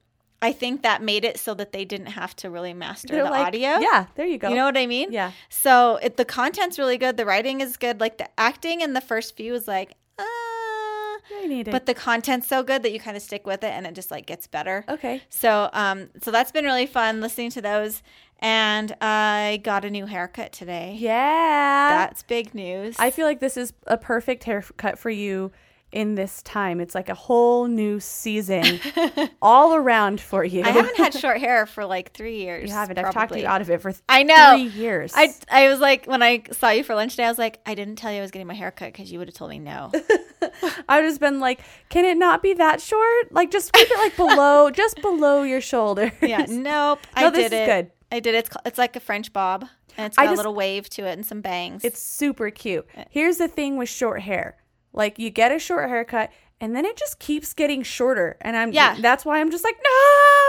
I 0.41 0.53
think 0.53 0.83
that 0.83 1.01
made 1.03 1.25
it 1.25 1.37
so 1.37 1.53
that 1.55 1.71
they 1.73 1.83
didn't 1.85 2.07
have 2.07 2.35
to 2.37 2.49
really 2.49 2.73
master 2.73 3.09
They're 3.13 3.23
the 3.25 3.29
like- 3.29 3.47
audio. 3.47 3.79
Yeah, 3.79 4.05
there 4.15 4.25
you 4.25 4.37
go. 4.37 4.49
You 4.49 4.55
know 4.55 4.65
what 4.65 4.77
I 4.77 4.85
mean? 4.87 5.11
Yeah. 5.11 5.31
So 5.49 5.97
it, 6.01 6.17
the 6.17 6.25
content's 6.25 6.79
really 6.79 6.97
good. 6.97 7.17
The 7.17 7.25
writing 7.25 7.61
is 7.61 7.75
good. 7.77 7.99
Like 7.99 8.17
the 8.17 8.29
acting 8.39 8.81
in 8.81 8.93
the 8.93 9.01
first 9.01 9.35
few 9.35 9.53
is 9.53 9.67
like, 9.67 9.91
uh, 10.17 10.23
I 10.23 11.45
need 11.47 11.67
it. 11.67 11.71
but 11.71 11.85
the 11.85 11.93
content's 11.93 12.47
so 12.47 12.63
good 12.63 12.83
that 12.83 12.91
you 12.91 12.99
kind 12.99 13.15
of 13.17 13.23
stick 13.23 13.45
with 13.45 13.63
it 13.63 13.71
and 13.71 13.85
it 13.85 13.93
just 13.95 14.11
like 14.11 14.25
gets 14.25 14.47
better. 14.47 14.85
okay. 14.87 15.21
So, 15.29 15.69
um, 15.73 16.09
so 16.21 16.31
that's 16.31 16.51
been 16.51 16.65
really 16.65 16.85
fun 16.85 17.21
listening 17.21 17.51
to 17.51 17.61
those. 17.61 18.01
And 18.41 18.95
I 19.01 19.59
got 19.63 19.83
a 19.83 19.89
new 19.89 20.05
haircut 20.05 20.53
today. 20.53 20.95
Yeah. 20.97 21.89
That's 22.07 22.23
big 22.23 22.55
news. 22.55 22.95
I 22.97 23.11
feel 23.11 23.25
like 23.25 23.41
this 23.41 23.57
is 23.57 23.73
a 23.85 23.97
perfect 23.97 24.45
haircut 24.45 24.97
for 24.97 25.09
you 25.09 25.51
in 25.91 26.15
this 26.15 26.41
time. 26.43 26.79
It's 26.79 26.93
like 26.93 27.09
a 27.09 27.13
whole 27.15 27.67
new 27.67 27.99
season 27.99 28.79
all 29.41 29.73
around 29.75 30.21
for 30.21 30.43
you. 30.43 30.63
I 30.63 30.69
haven't 30.69 30.97
had 30.97 31.13
short 31.13 31.39
hair 31.39 31.65
for 31.65 31.85
like 31.85 32.11
three 32.13 32.37
years. 32.37 32.69
you 32.69 32.75
haven't. 32.75 32.97
I've 32.97 33.05
talked 33.05 33.15
probably. 33.15 33.41
you 33.41 33.47
out 33.47 33.61
of 33.61 33.69
it 33.69 33.81
for 33.81 33.93
I 34.07 34.23
know. 34.23 34.53
three 34.55 34.67
years. 34.79 35.13
I 35.15 35.33
I 35.49 35.67
was 35.69 35.79
like 35.79 36.05
when 36.05 36.21
I 36.21 36.43
saw 36.51 36.69
you 36.69 36.83
for 36.83 36.95
lunch 36.95 37.13
today, 37.13 37.25
I 37.25 37.29
was 37.29 37.37
like, 37.39 37.59
I 37.65 37.73
didn't 37.75 37.95
tell 37.95 38.11
you 38.11 38.19
I 38.19 38.21
was 38.21 38.31
getting 38.31 38.47
my 38.47 38.53
hair 38.53 38.71
cut 38.71 38.91
because 38.93 39.11
you 39.11 39.19
would 39.19 39.27
have 39.27 39.35
told 39.35 39.49
me 39.51 39.59
no. 39.59 39.91
I 40.87 40.95
would 40.97 41.03
have 41.03 41.05
just 41.05 41.19
been 41.19 41.39
like, 41.39 41.61
can 41.89 42.05
it 42.05 42.17
not 42.17 42.41
be 42.43 42.53
that 42.53 42.81
short? 42.81 43.31
Like 43.31 43.51
just 43.51 43.73
keep 43.73 43.87
it 43.89 43.97
like 43.97 44.15
below, 44.15 44.69
just 44.71 45.01
below 45.01 45.43
your 45.43 45.61
shoulder. 45.61 46.11
yeah, 46.21 46.45
nope. 46.47 46.99
I 47.15 47.23
No, 47.23 47.31
did 47.31 47.45
is 47.47 47.51
it. 47.51 47.65
good. 47.65 47.91
I 48.11 48.19
did 48.19 48.35
it. 48.35 48.45
It's, 48.45 48.49
it's 48.65 48.77
like 48.77 48.95
a 48.95 48.99
French 48.99 49.31
bob, 49.33 49.65
and 49.97 50.07
it's 50.07 50.17
got 50.17 50.27
a 50.27 50.31
little 50.33 50.55
wave 50.55 50.89
to 50.91 51.05
it 51.05 51.11
and 51.13 51.25
some 51.25 51.41
bangs. 51.41 51.83
It's 51.85 52.01
super 52.01 52.49
cute. 52.49 52.87
Eh. 52.95 53.03
Here's 53.11 53.37
the 53.37 53.47
thing 53.47 53.77
with 53.77 53.89
short 53.89 54.21
hair. 54.21 54.57
Like 54.93 55.19
you 55.19 55.29
get 55.29 55.51
a 55.51 55.59
short 55.59 55.89
haircut 55.89 56.31
and 56.61 56.75
then 56.75 56.83
it 56.85 56.97
just 56.97 57.19
keeps 57.19 57.53
getting 57.53 57.83
shorter. 57.83 58.35
And 58.41 58.55
I'm 58.57 58.71
Yeah. 58.73 58.95
that's 58.99 59.23
why 59.25 59.39
I'm 59.39 59.49
just 59.51 59.63
like, 59.63 59.77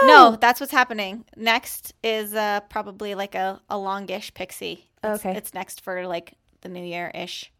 no. 0.03 0.07
no, 0.07 0.37
that's 0.39 0.59
what's 0.59 0.71
happening. 0.71 1.25
Next 1.37 1.93
is 2.03 2.33
uh, 2.33 2.61
probably 2.69 3.15
like 3.15 3.35
a, 3.35 3.61
a 3.69 3.77
longish 3.77 4.33
pixie. 4.33 4.89
It's, 5.03 5.23
Okay. 5.25 5.37
it's 5.37 5.53
next 5.53 5.81
for 5.81 6.05
like 6.07 6.33
the 6.61 6.69
new 6.69 6.83
year 6.83 7.11
ish. 7.15 7.51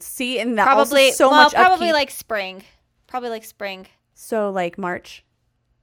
See, 0.00 0.38
and 0.38 0.56
that 0.58 0.64
Probably 0.64 1.12
so 1.12 1.28
well, 1.30 1.44
much 1.44 1.52
probably 1.54 1.88
upkeep. 1.88 1.92
like 1.94 2.10
spring. 2.10 2.62
Probably 3.06 3.30
like 3.30 3.44
spring. 3.44 3.86
so 4.14 4.50
like 4.50 4.78
March. 4.78 5.24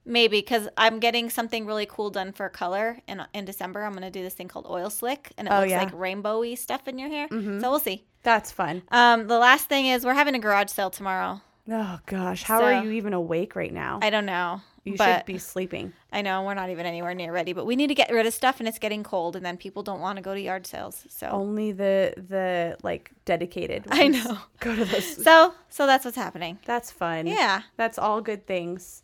Maybe 0.08 0.38
because 0.40 0.68
I'm 0.78 1.00
getting 1.00 1.32
something 1.32 1.66
really 1.66 1.88
cool 1.88 2.12
done 2.12 2.32
for 2.32 2.48
color 2.50 3.00
in 3.08 3.22
in 3.34 3.44
December. 3.46 3.84
I'm 3.84 3.94
gonna 3.94 4.12
do 4.12 4.22
this 4.22 4.36
thing 4.36 4.48
called 4.48 4.68
oil 4.70 4.92
slick, 4.92 5.32
and 5.38 5.48
it 5.48 5.52
Oh, 5.52 5.60
looks 5.62 5.72
yeah. 5.72 5.84
Mm-hmm. 5.86 5.98
like 6.00 6.16
rainbowy 6.16 6.56
stuff 6.58 6.88
in 6.88 7.00
your 7.00 7.10
hair. 7.10 7.28
So 7.32 7.70
we'll 7.72 7.80
see. 7.80 8.06
That's 8.26 8.52
fun. 8.52 8.82
Um, 8.92 9.28
the 9.28 9.38
last 9.40 9.70
thing 9.70 9.86
is 9.86 10.04
we're 10.04 10.14
having 10.14 10.36
a 10.36 10.40
garage 10.40 10.70
sale 10.70 10.90
tomorrow. 10.90 11.40
Oh 11.72 12.00
gosh, 12.06 12.44
how 12.44 12.60
So- 12.60 12.66
are 12.66 12.84
you 12.84 12.92
even 12.92 13.14
awake 13.14 13.56
right 13.56 13.72
now? 13.74 14.00
I 14.02 14.10
don't 14.10 14.26
know. 14.26 14.62
you 14.84 14.96
should 14.98 15.26
be 15.26 15.40
sleeping. 15.40 15.94
I 16.12 16.22
know 16.22 16.44
we're 16.44 16.54
not 16.54 16.70
even 16.70 16.86
anywhere 16.86 17.16
near 17.16 17.32
ready, 17.34 17.54
but 17.54 17.66
we 17.66 17.76
need 17.76 17.88
to 17.88 17.96
get 17.96 18.12
rid 18.12 18.28
of 18.28 18.34
stuff, 18.36 18.60
and 18.60 18.68
it's 18.70 18.78
getting 18.78 19.02
cold, 19.04 19.36
and 19.36 19.44
then 19.44 19.58
people 19.58 19.82
don't 19.82 20.00
want 20.00 20.18
to 20.18 20.22
go 20.22 20.36
to 20.36 20.40
yard 20.40 20.68
sales. 20.68 21.04
So, 21.10 21.28
Only 21.28 21.72
the 21.72 22.14
the 22.18 22.78
like 22.84 23.10
dedicated. 23.26 23.86
I 23.90 24.10
know. 24.10 24.38
Go 24.60 24.76
to 24.76 24.86
those. 24.86 25.24
so, 25.24 25.54
so 25.70 25.88
that's 25.88 26.06
what's 26.06 26.18
happening. 26.18 26.60
That's 26.66 26.92
fun. 26.92 27.26
Yeah, 27.26 27.64
That's 27.78 27.98
all 27.98 28.22
good 28.22 28.46
things. 28.46 29.02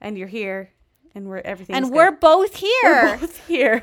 And 0.00 0.18
you're 0.18 0.26
here 0.28 0.70
and 1.14 1.26
we're 1.28 1.38
everything 1.38 1.76
and 1.76 1.90
we're 1.90 2.12
both 2.12 2.56
here. 2.56 2.70
we're 2.84 3.16
both 3.18 3.46
here. 3.48 3.82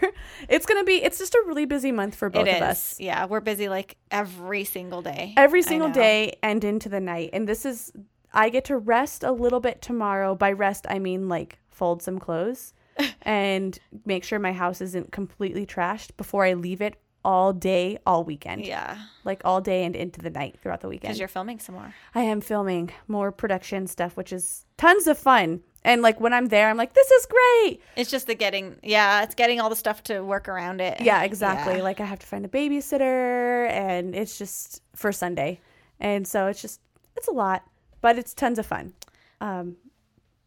It's 0.50 0.66
gonna 0.66 0.84
be 0.84 1.04
it's 1.04 1.18
just 1.18 1.34
a 1.36 1.44
really 1.46 1.66
busy 1.66 1.92
month 1.92 2.16
for 2.16 2.30
both 2.30 2.48
of 2.48 2.62
us. 2.62 3.00
Yeah, 3.00 3.26
we're 3.26 3.42
busy 3.42 3.70
like 3.70 3.98
every 4.12 4.64
single 4.64 5.02
day. 5.02 5.34
Every 5.38 5.62
single 5.62 5.90
day 5.90 6.38
and 6.44 6.64
into 6.64 6.90
the 6.90 7.00
night. 7.00 7.32
And 7.34 7.48
this 7.48 7.66
is 7.66 7.92
I 8.34 8.50
get 8.50 8.66
to 8.66 8.78
rest 8.78 9.24
a 9.24 9.32
little 9.32 9.60
bit 9.60 9.82
tomorrow. 9.82 10.36
By 10.36 10.52
rest 10.52 10.86
I 10.90 11.00
mean 11.00 11.28
like 11.30 11.60
fold 11.70 12.02
some 12.02 12.20
clothes 12.20 12.74
and 13.22 13.78
make 14.06 14.24
sure 14.24 14.40
my 14.40 14.54
house 14.54 14.82
isn't 14.82 15.12
completely 15.12 15.66
trashed 15.66 16.16
before 16.18 16.46
I 16.46 16.54
leave 16.54 16.82
it 16.82 16.96
all 17.26 17.52
day, 17.52 17.98
all 18.06 18.24
weekend. 18.24 18.66
Yeah, 18.66 18.98
Like 19.26 19.42
all 19.44 19.60
day 19.60 19.84
and 19.84 19.96
into 19.98 20.22
the 20.22 20.30
night 20.30 20.58
throughout 20.62 20.80
the 20.80 20.88
weekend. 20.88 21.10
because 21.10 21.20
you're 21.20 21.28
filming 21.28 21.60
some 21.60 21.76
more. 21.76 21.94
I 22.16 22.22
am 22.22 22.40
filming 22.40 22.92
more 23.08 23.34
production 23.34 23.86
stuff, 23.88 24.16
which 24.16 24.32
is 24.32 24.66
tons 24.78 25.08
of 25.08 25.18
fun. 25.18 25.62
And 25.88 26.02
like 26.02 26.20
when 26.20 26.34
I'm 26.34 26.48
there, 26.48 26.70
I'm 26.70 26.76
like, 26.76 26.94
this 26.94 27.10
is 27.10 27.26
great. 27.28 27.82
It's 27.96 28.12
just 28.12 28.28
the 28.28 28.36
getting. 28.36 28.76
Yeah, 28.84 29.24
it's 29.24 29.36
getting 29.36 29.62
all 29.62 29.70
the 29.70 29.76
stuff 29.76 30.04
to 30.04 30.20
work 30.20 30.50
around 30.50 30.82
it. 30.82 31.00
Yeah, 31.00 31.24
exactly. 31.24 31.78
Yeah. 31.78 31.82
Like 31.84 32.02
I 32.02 32.06
have 32.06 32.20
to 32.20 32.28
find 32.28 32.44
a 32.46 32.50
babysitter, 32.50 33.70
and 33.70 34.14
it's 34.14 34.38
just 34.38 34.82
for 34.96 35.14
Sunday, 35.14 35.62
and 36.00 36.28
so 36.28 36.48
it's 36.48 36.62
just 36.62 36.82
it's 37.16 37.30
a 37.30 37.32
lot, 37.32 37.64
but 38.02 38.18
it's 38.20 38.34
tons 38.34 38.60
of 38.60 38.66
fun. 38.66 38.94
Um, 39.40 39.78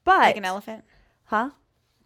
but 0.04 0.18
like 0.18 0.36
an 0.36 0.44
elephant. 0.44 0.84
huh? 1.24 1.50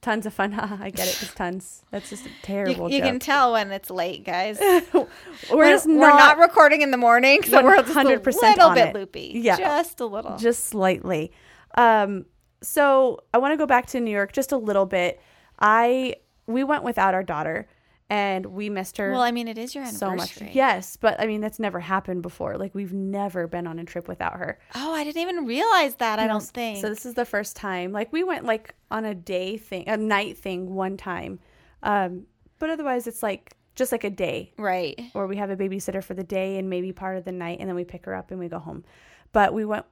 Tons 0.01 0.27
of 0.27 0.35
fun. 0.35 0.55
I 0.81 0.91
get 0.91 1.09
it. 1.09 1.21
It's 1.23 1.35
tons. 1.35 1.83
That's 1.91 2.11
just 2.11 2.27
a 2.27 2.31
terrible 2.43 2.89
you 2.89 2.99
joke. 2.99 3.07
can 3.09 3.19
tell 3.19 3.53
when 3.55 3.73
it's 3.73 3.91
late, 3.91 4.23
guys. 4.25 4.59
we're, 4.93 5.07
We're, 5.53 5.71
just 5.71 5.87
we're 5.89 5.95
not, 5.95 6.37
not 6.37 6.39
recording 6.39 6.83
in 6.83 6.93
the 6.93 6.97
morning, 6.99 7.43
so 7.43 7.65
we're 7.65 7.83
just 7.83 7.91
a 7.91 8.01
100% 8.01 8.25
little 8.25 8.71
bit 8.75 8.89
it. 8.91 8.95
loopy. 8.95 9.33
Yeah. 9.43 9.57
just 9.57 9.99
a 10.01 10.07
little. 10.07 10.37
just 10.39 10.67
slightly. 10.67 11.33
Um, 11.77 12.27
so 12.67 13.21
I 13.33 13.39
want 13.39 13.53
to 13.53 13.57
go 13.57 13.67
back 13.67 13.87
to 13.87 14.01
New 14.01 14.11
York 14.11 14.33
just 14.33 14.53
a 14.53 14.57
little 14.57 14.87
bit. 14.87 15.21
I 15.59 16.17
we 16.47 16.65
went 16.65 16.83
without 16.83 17.15
our 17.15 17.23
daughter, 17.23 17.67
and 18.11 18.45
we 18.47 18.69
missed 18.69 18.97
her. 18.99 19.13
well, 19.13 19.23
I 19.23 19.31
mean, 19.31 19.49
it 19.49 19.57
is 19.57 19.75
your 19.75 19.87
so 19.87 20.09
anniversary. 20.09 20.49
much. 20.49 20.57
Yes, 20.57 20.97
but 20.97 21.19
I 21.21 21.27
mean 21.27 21.41
that's 21.41 21.59
never 21.59 21.81
happened 21.81 22.23
before. 22.23 22.57
Like 22.59 22.75
we've 22.75 22.93
never 22.93 23.47
been 23.47 23.67
on 23.67 23.79
a 23.79 23.85
trip 23.85 24.09
without 24.09 24.35
her. 24.35 24.59
Oh, 24.75 24.93
I 24.93 25.05
didn't 25.05 25.23
even 25.23 25.47
realize 25.47 25.95
that. 25.97 26.19
I 26.19 26.27
No, 26.27 26.35
don't 26.35 26.43
think. 26.45 26.79
So 26.81 26.89
this 26.89 27.07
is 27.07 27.15
the 27.15 27.25
first 27.25 27.57
time. 27.57 27.93
Like 27.93 28.13
we 28.13 28.25
went 28.25 28.45
like 28.45 28.75
on 28.91 29.05
a 29.05 29.15
day 29.15 29.57
thing, 29.57 29.89
a 29.89 29.97
night 29.97 30.37
thing 30.39 30.75
one 30.75 30.97
time. 30.97 31.39
Um, 31.83 32.27
but 32.59 32.71
otherwise 32.71 33.07
it's 33.07 33.23
like 33.23 33.57
just 33.75 33.91
like 33.93 34.05
a 34.05 34.11
day 34.11 34.53
right. 34.57 35.01
or 35.15 35.27
we 35.27 35.37
have 35.37 35.51
a 35.51 35.57
babysitter 35.57 36.03
for 36.03 36.15
the 36.15 36.23
day 36.23 36.59
and 36.59 36.71
maybe 36.71 36.93
part 36.93 37.17
of 37.17 37.25
the 37.25 37.33
night 37.33 37.59
and 37.59 37.69
then 37.69 37.75
we 37.75 37.85
pick 37.85 38.05
her 38.07 38.15
up 38.15 38.31
and 38.31 38.39
we 38.39 38.49
go 38.49 38.59
home. 38.59 38.85
But 39.33 39.53
we 39.53 39.65
went 39.65 39.85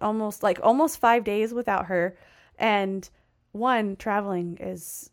almost 0.00 0.42
like 0.42 0.58
almost 0.62 0.98
5 0.98 1.24
days 1.24 1.52
without 1.54 1.86
her 1.86 2.16
and 2.58 3.08
one 3.52 3.96
traveling 3.96 4.56
is 4.60 5.10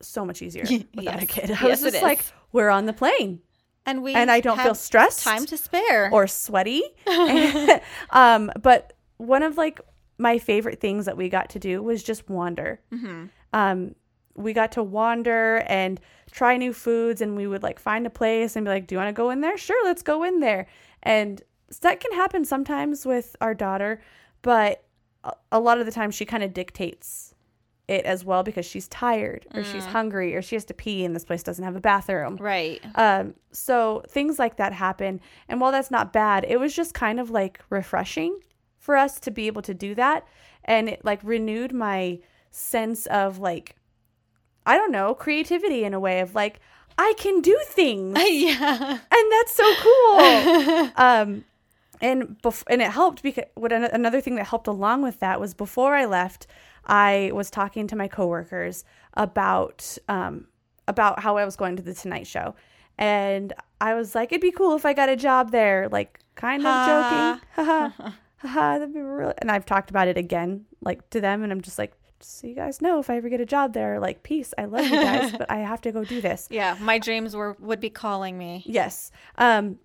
so 0.00 0.24
much 0.24 0.42
easier 0.42 0.64
without 0.94 1.22
a 1.22 1.26
kid. 1.26 1.50
I 1.50 1.68
Yes, 1.68 1.82
was 1.82 1.92
just 1.92 2.02
like 2.02 2.24
we're 2.52 2.68
on 2.70 2.86
the 2.86 2.92
plane 2.92 3.40
And 3.86 4.02
we 4.02 4.14
and 4.14 4.30
I 4.30 4.40
don't 4.40 4.60
feel 4.60 4.74
stressed 4.74 5.22
Time 5.24 5.44
to 5.46 5.56
spare. 5.56 6.10
or 6.12 6.26
sweaty. 6.26 6.82
um, 8.10 8.50
but 8.62 8.92
one 9.18 9.42
of 9.42 9.56
like 9.56 9.80
my 10.18 10.38
favorite 10.38 10.80
things 10.80 11.06
that 11.06 11.16
we 11.16 11.28
got 11.28 11.50
to 11.50 11.58
do 11.58 11.82
was 11.82 12.02
just 12.02 12.28
wander. 12.28 12.80
Um, 13.52 13.94
we 14.36 14.52
got 14.52 14.72
to 14.72 14.82
wander 14.82 15.58
and 15.68 16.00
try 16.32 16.56
new 16.56 16.72
foods, 16.72 17.20
and 17.20 17.36
we 17.36 17.46
would 17.46 17.62
like 17.62 17.78
find 17.78 18.06
a 18.06 18.10
place 18.10 18.56
and 18.56 18.64
be 18.64 18.70
like, 18.70 18.86
"Do 18.86 18.94
you 18.94 18.98
want 18.98 19.08
to 19.08 19.12
go 19.12 19.30
in 19.30 19.40
there? 19.40 19.56
Sure, 19.56 19.84
let's 19.84 20.02
go 20.02 20.22
in 20.24 20.40
there." 20.40 20.66
And 21.02 21.40
that 21.80 22.00
can 22.00 22.12
happen 22.12 22.44
sometimes 22.44 23.06
with 23.06 23.36
our 23.40 23.54
daughter, 23.54 24.00
but 24.44 24.84
a- 25.50 25.58
lot 25.58 25.78
of 25.80 25.86
the 25.86 25.92
time 25.92 26.10
she 26.12 26.24
kind 26.24 26.42
of 26.44 26.54
dictates 26.54 27.34
it 27.88 28.04
as 28.04 28.24
well 28.24 28.42
because 28.42 28.64
she's 28.64 28.86
tired 28.88 29.46
or 29.54 29.62
she's 29.64 29.84
hungry 29.84 30.34
or 30.36 30.40
she 30.40 30.54
has 30.56 30.64
to 30.66 30.72
pee 30.74 31.04
and 31.04 31.14
this 31.14 31.24
place 31.24 31.42
doesn't 31.42 31.64
have 31.64 31.76
a 31.76 31.80
bathroom. 31.80 32.36
right. 32.36 32.80
Um, 32.94 33.34
so 33.52 34.02
things 34.08 34.38
like 34.38 34.56
that 34.56 34.72
happen. 34.72 35.20
And 35.48 35.60
while 35.60 35.70
that's 35.72 35.90
not 35.90 36.12
bad, 36.12 36.44
it 36.48 36.58
was 36.58 36.74
just 36.74 36.94
kind 36.94 37.18
of 37.20 37.28
like 37.30 37.60
refreshing 37.70 38.38
for 38.78 38.96
us 38.96 39.18
to 39.20 39.30
be 39.30 39.46
able 39.48 39.62
to 39.62 39.74
do 39.74 39.94
that. 39.96 40.26
And 40.64 40.88
it 40.88 41.04
like 41.04 41.20
renewed 41.22 41.72
my 41.72 42.20
sense 42.50 43.04
of 43.06 43.38
like, 43.38 43.76
I 44.64 44.76
don't 44.78 44.92
know, 44.92 45.14
creativity 45.14 45.84
in 45.84 45.92
a 45.92 46.00
way 46.00 46.20
of 46.20 46.34
like, 46.34 46.60
I 46.96 47.12
can 47.18 47.40
do 47.42 47.58
things. 47.66 48.16
yeah. 48.24 48.90
and 49.10 49.32
that's 49.32 49.52
so 49.52 49.74
cool. 49.82 50.90
um, 50.96 51.44
and 52.04 52.18
bef- 52.42 52.64
and 52.72 52.80
it 52.82 52.90
helped 52.90 53.22
because 53.22 53.44
what 53.54 53.72
an- 53.72 53.90
another 54.00 54.20
thing 54.20 54.34
that 54.36 54.46
helped 54.46 54.66
along 54.68 55.02
with 55.02 55.18
that 55.20 55.40
was 55.40 55.54
before 55.54 55.94
I 56.02 56.04
left, 56.04 56.46
I 56.86 57.30
was 57.38 57.50
talking 57.50 57.86
to 57.88 57.96
my 57.96 58.08
coworkers 58.08 58.84
about 59.14 59.96
um 60.08 60.46
about 60.86 61.20
how 61.24 61.36
I 61.36 61.44
was 61.44 61.56
going 61.56 61.76
to 61.76 61.82
the 61.82 61.94
Tonight 61.94 62.26
Show, 62.26 62.54
and 62.98 63.52
I 63.80 63.94
was 63.94 64.14
like, 64.14 64.32
it'd 64.32 64.42
be 64.42 64.50
cool 64.52 64.76
if 64.76 64.84
I 64.84 64.92
got 64.92 65.08
a 65.08 65.16
job 65.16 65.50
there, 65.50 65.88
like 65.88 66.20
kind 66.34 66.62
of 66.66 66.72
Ha. 66.72 67.40
joking, 67.56 67.64
haha, 67.64 68.12
haha, 68.38 68.72
that'd 68.78 68.92
be 68.94 69.00
really. 69.00 69.34
And 69.38 69.50
I've 69.50 69.64
talked 69.66 69.90
about 69.90 70.08
it 70.08 70.18
again, 70.18 70.66
like 70.80 71.08
to 71.10 71.20
them, 71.20 71.42
and 71.42 71.50
I'm 71.52 71.60
just 71.62 71.78
like. 71.78 71.92
just 72.20 72.38
So 72.40 72.46
you 72.46 72.54
guys 72.54 72.80
know, 72.82 72.98
if 73.00 73.08
I 73.10 73.16
ever 73.16 73.28
get 73.28 73.40
a 73.40 73.46
job 73.46 73.72
there, 73.72 73.98
like 73.98 74.22
peace. 74.22 74.52
I 74.58 74.64
love 74.66 74.84
you 74.84 74.90
guys, 75.08 75.32
but 75.40 75.50
I 75.50 75.58
have 75.70 75.80
to 75.82 75.92
go 75.92 76.04
do 76.04 76.20
this. 76.20 76.48
Yeah. 76.50 76.76
My 76.80 76.98
dreams 76.98 77.34
were 77.34 77.56
would 77.60 77.80
be 77.80 77.90
calling 77.90 78.36
me. 78.38 78.62
Yes. 78.66 79.10
Um, 79.38 79.78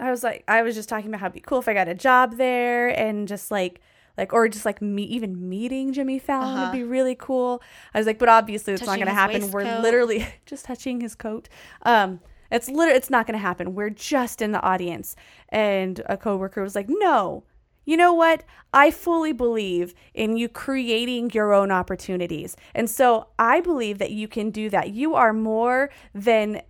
I 0.00 0.10
was 0.10 0.22
like, 0.24 0.44
I 0.48 0.62
was 0.62 0.74
just 0.74 0.88
talking 0.88 1.08
about 1.08 1.20
how 1.20 1.26
it'd 1.26 1.34
be 1.34 1.40
cool 1.40 1.58
if 1.58 1.68
I 1.68 1.74
got 1.74 1.88
a 1.88 1.94
job 1.94 2.36
there 2.36 2.88
and 2.88 3.28
just 3.28 3.50
like, 3.50 3.80
like, 4.18 4.32
or 4.32 4.48
just 4.48 4.64
like 4.64 4.82
me, 4.82 5.02
even 5.04 5.48
meeting 5.48 5.92
Jimmy 5.92 6.18
Fallon 6.18 6.50
Uh-huh. 6.56 6.60
would 6.66 6.72
be 6.72 6.82
really 6.82 7.14
cool. 7.14 7.62
I 7.94 7.98
was 7.98 8.06
like, 8.06 8.18
but 8.18 8.28
obviously 8.28 8.74
it's 8.74 8.80
Touching 8.80 9.00
not 9.00 9.04
going 9.06 9.14
to 9.14 9.20
happen. 9.20 9.50
We're 9.50 9.80
literally 9.80 10.26
just 10.46 10.64
touching 10.64 11.00
his 11.00 11.14
coat. 11.14 11.48
Um, 11.82 12.20
it's 12.50 12.68
literally, 12.68 12.96
it's 12.96 13.10
not 13.10 13.26
going 13.26 13.38
to 13.38 13.42
happen. 13.42 13.74
We're 13.74 13.90
just 13.90 14.42
in 14.42 14.52
the 14.52 14.60
audience. 14.60 15.16
And 15.50 16.02
a 16.06 16.16
coworker 16.16 16.62
was 16.62 16.74
like, 16.74 16.86
no, 16.88 17.44
you 17.86 17.96
know 17.96 18.12
what? 18.12 18.42
I 18.74 18.90
fully 18.90 19.32
believe 19.32 19.94
in 20.12 20.36
you 20.36 20.48
creating 20.48 21.30
your 21.30 21.54
own 21.54 21.70
opportunities. 21.70 22.56
And 22.74 22.90
so 22.90 23.28
I 23.38 23.60
believe 23.60 23.98
that 23.98 24.10
you 24.10 24.28
can 24.28 24.50
do 24.50 24.68
that. 24.70 24.90
You 24.90 25.14
are 25.14 25.32
more 25.32 25.90
than 26.14 26.62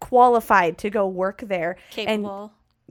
qualified 0.00 0.78
to 0.78 0.90
go 0.90 1.06
work 1.06 1.42
there 1.46 1.76
and 2.08 2.24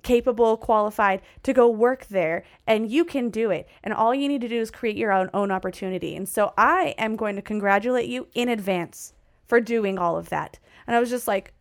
Capable. 0.04 0.58
qualified 0.58 1.22
to 1.44 1.54
go 1.54 1.70
work 1.70 2.08
there, 2.08 2.44
and 2.66 2.90
you 2.90 3.06
can 3.06 3.30
do 3.30 3.52
it. 3.52 3.68
And 3.84 3.94
all 3.94 4.16
you 4.16 4.28
need 4.28 4.42
to 4.42 4.48
do 4.48 4.60
is 4.60 4.72
create 4.72 4.98
your 4.98 5.12
own 5.12 5.30
own 5.34 5.52
opportunity. 5.52 6.16
And 6.16 6.28
so 6.28 6.54
I 6.58 6.96
am 6.98 7.16
going 7.16 7.36
to 7.36 7.42
congratulate 7.42 8.10
you 8.10 8.28
in 8.34 8.50
advance 8.50 9.14
for 9.46 9.60
doing 9.62 10.00
all 10.00 10.18
of 10.18 10.30
that. 10.30 10.60
And 10.88 10.96
I 10.96 11.00
was 11.00 11.10
just 11.10 11.28
like, 11.28 11.54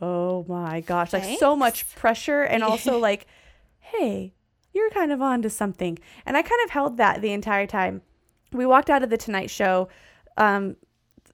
oh 0.00 0.44
my 0.48 0.80
gosh, 0.80 1.12
like 1.12 1.38
so 1.38 1.56
much 1.56 1.94
pressure, 1.96 2.42
and 2.42 2.62
also 2.64 2.98
like, 2.98 3.26
hey, 3.78 4.34
you're 4.72 4.90
kind 4.90 5.12
of 5.12 5.22
on 5.22 5.42
to 5.42 5.50
something. 5.50 5.98
And 6.26 6.36
I 6.36 6.42
kind 6.42 6.60
of 6.64 6.70
held 6.70 6.96
that 6.96 7.22
the 7.22 7.32
entire 7.32 7.66
time. 7.66 8.02
We 8.52 8.66
walked 8.66 8.90
out 8.90 9.02
of 9.02 9.10
the 9.10 9.16
Tonight 9.16 9.50
Show 9.50 9.88
um, 10.36 10.76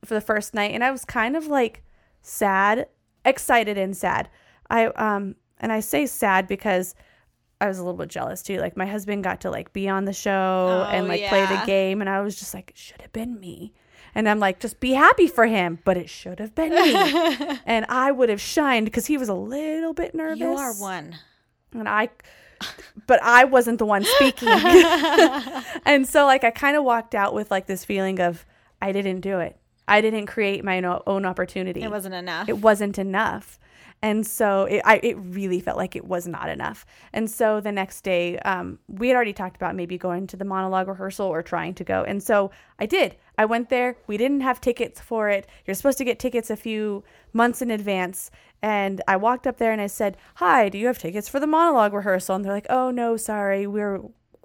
for 0.04 0.14
the 0.14 0.20
first 0.20 0.54
night, 0.54 0.72
and 0.72 0.84
I 0.84 0.90
was 0.90 1.04
kind 1.04 1.36
of 1.36 1.46
like 1.46 1.82
sad, 2.22 2.86
excited, 3.24 3.78
and 3.78 3.96
sad. 3.96 4.28
I 4.70 4.86
um, 4.86 5.36
and 5.64 5.72
I 5.72 5.80
say 5.80 6.04
sad 6.04 6.46
because 6.46 6.94
I 7.58 7.68
was 7.68 7.78
a 7.78 7.82
little 7.82 7.96
bit 7.98 8.10
jealous 8.10 8.42
too. 8.42 8.58
Like 8.58 8.76
my 8.76 8.84
husband 8.84 9.24
got 9.24 9.40
to 9.40 9.50
like 9.50 9.72
be 9.72 9.88
on 9.88 10.04
the 10.04 10.12
show 10.12 10.86
Oh, 10.86 10.90
and 10.92 11.08
like 11.08 11.26
play 11.28 11.46
the 11.46 11.62
game, 11.64 12.02
and 12.02 12.10
I 12.10 12.20
was 12.20 12.36
just 12.38 12.52
like, 12.52 12.70
it 12.70 12.76
should 12.76 13.00
have 13.00 13.12
been 13.14 13.40
me. 13.40 13.72
And 14.14 14.28
I'm 14.28 14.38
like, 14.38 14.60
just 14.60 14.78
be 14.78 14.92
happy 14.92 15.26
for 15.26 15.46
him, 15.46 15.78
but 15.84 15.96
it 15.96 16.10
should 16.10 16.38
have 16.38 16.54
been 16.54 16.70
me. 16.70 17.58
and 17.66 17.86
I 17.88 18.12
would 18.12 18.28
have 18.28 18.40
shined 18.40 18.84
because 18.84 19.06
he 19.06 19.16
was 19.16 19.28
a 19.30 19.34
little 19.34 19.94
bit 19.94 20.14
nervous. 20.14 20.38
You 20.40 20.54
are 20.54 20.74
one. 20.74 21.16
and 21.72 21.88
I, 21.88 22.10
but 23.06 23.20
I 23.22 23.44
wasn't 23.44 23.78
the 23.78 23.86
one 23.86 24.04
speaking. 24.04 24.48
and 25.84 26.06
so 26.06 26.26
like 26.26 26.44
I 26.44 26.50
kind 26.50 26.76
of 26.76 26.84
walked 26.84 27.14
out 27.14 27.32
with 27.34 27.50
like 27.50 27.66
this 27.66 27.84
feeling 27.84 28.20
of 28.20 28.44
I 28.82 28.92
didn't 28.92 29.20
do 29.20 29.38
it. 29.40 29.56
I 29.88 30.00
didn't 30.00 30.26
create 30.26 30.62
my 30.64 30.82
own 31.06 31.24
opportunity. 31.26 31.82
It 31.82 31.90
wasn't 31.90 32.14
enough. 32.14 32.48
It 32.48 32.58
wasn't 32.58 32.98
enough. 32.98 33.58
And 34.04 34.26
so 34.26 34.64
it, 34.64 34.82
I, 34.84 35.00
it 35.02 35.16
really 35.18 35.60
felt 35.60 35.78
like 35.78 35.96
it 35.96 36.04
was 36.04 36.26
not 36.26 36.50
enough. 36.50 36.84
And 37.14 37.30
so 37.30 37.62
the 37.62 37.72
next 37.72 38.02
day, 38.02 38.38
um, 38.40 38.78
we 38.86 39.08
had 39.08 39.16
already 39.16 39.32
talked 39.32 39.56
about 39.56 39.74
maybe 39.74 39.96
going 39.96 40.26
to 40.26 40.36
the 40.36 40.44
monologue 40.44 40.88
rehearsal 40.88 41.26
or 41.26 41.42
trying 41.42 41.72
to 41.76 41.84
go. 41.84 42.04
And 42.04 42.22
so 42.22 42.50
I 42.78 42.84
did. 42.84 43.16
I 43.38 43.46
went 43.46 43.70
there. 43.70 43.96
We 44.06 44.18
didn't 44.18 44.42
have 44.42 44.60
tickets 44.60 45.00
for 45.00 45.30
it. 45.30 45.46
You're 45.64 45.74
supposed 45.74 45.96
to 45.96 46.04
get 46.04 46.18
tickets 46.18 46.50
a 46.50 46.56
few 46.56 47.02
months 47.32 47.62
in 47.62 47.70
advance. 47.70 48.30
And 48.60 49.00
I 49.08 49.16
walked 49.16 49.46
up 49.46 49.56
there 49.56 49.72
and 49.72 49.80
I 49.80 49.86
said, 49.86 50.18
Hi, 50.34 50.68
do 50.68 50.76
you 50.76 50.86
have 50.88 50.98
tickets 50.98 51.26
for 51.26 51.40
the 51.40 51.46
monologue 51.46 51.94
rehearsal? 51.94 52.36
And 52.36 52.44
they're 52.44 52.52
like, 52.52 52.66
Oh, 52.68 52.90
no, 52.90 53.16
sorry. 53.16 53.66
We're 53.66 54.02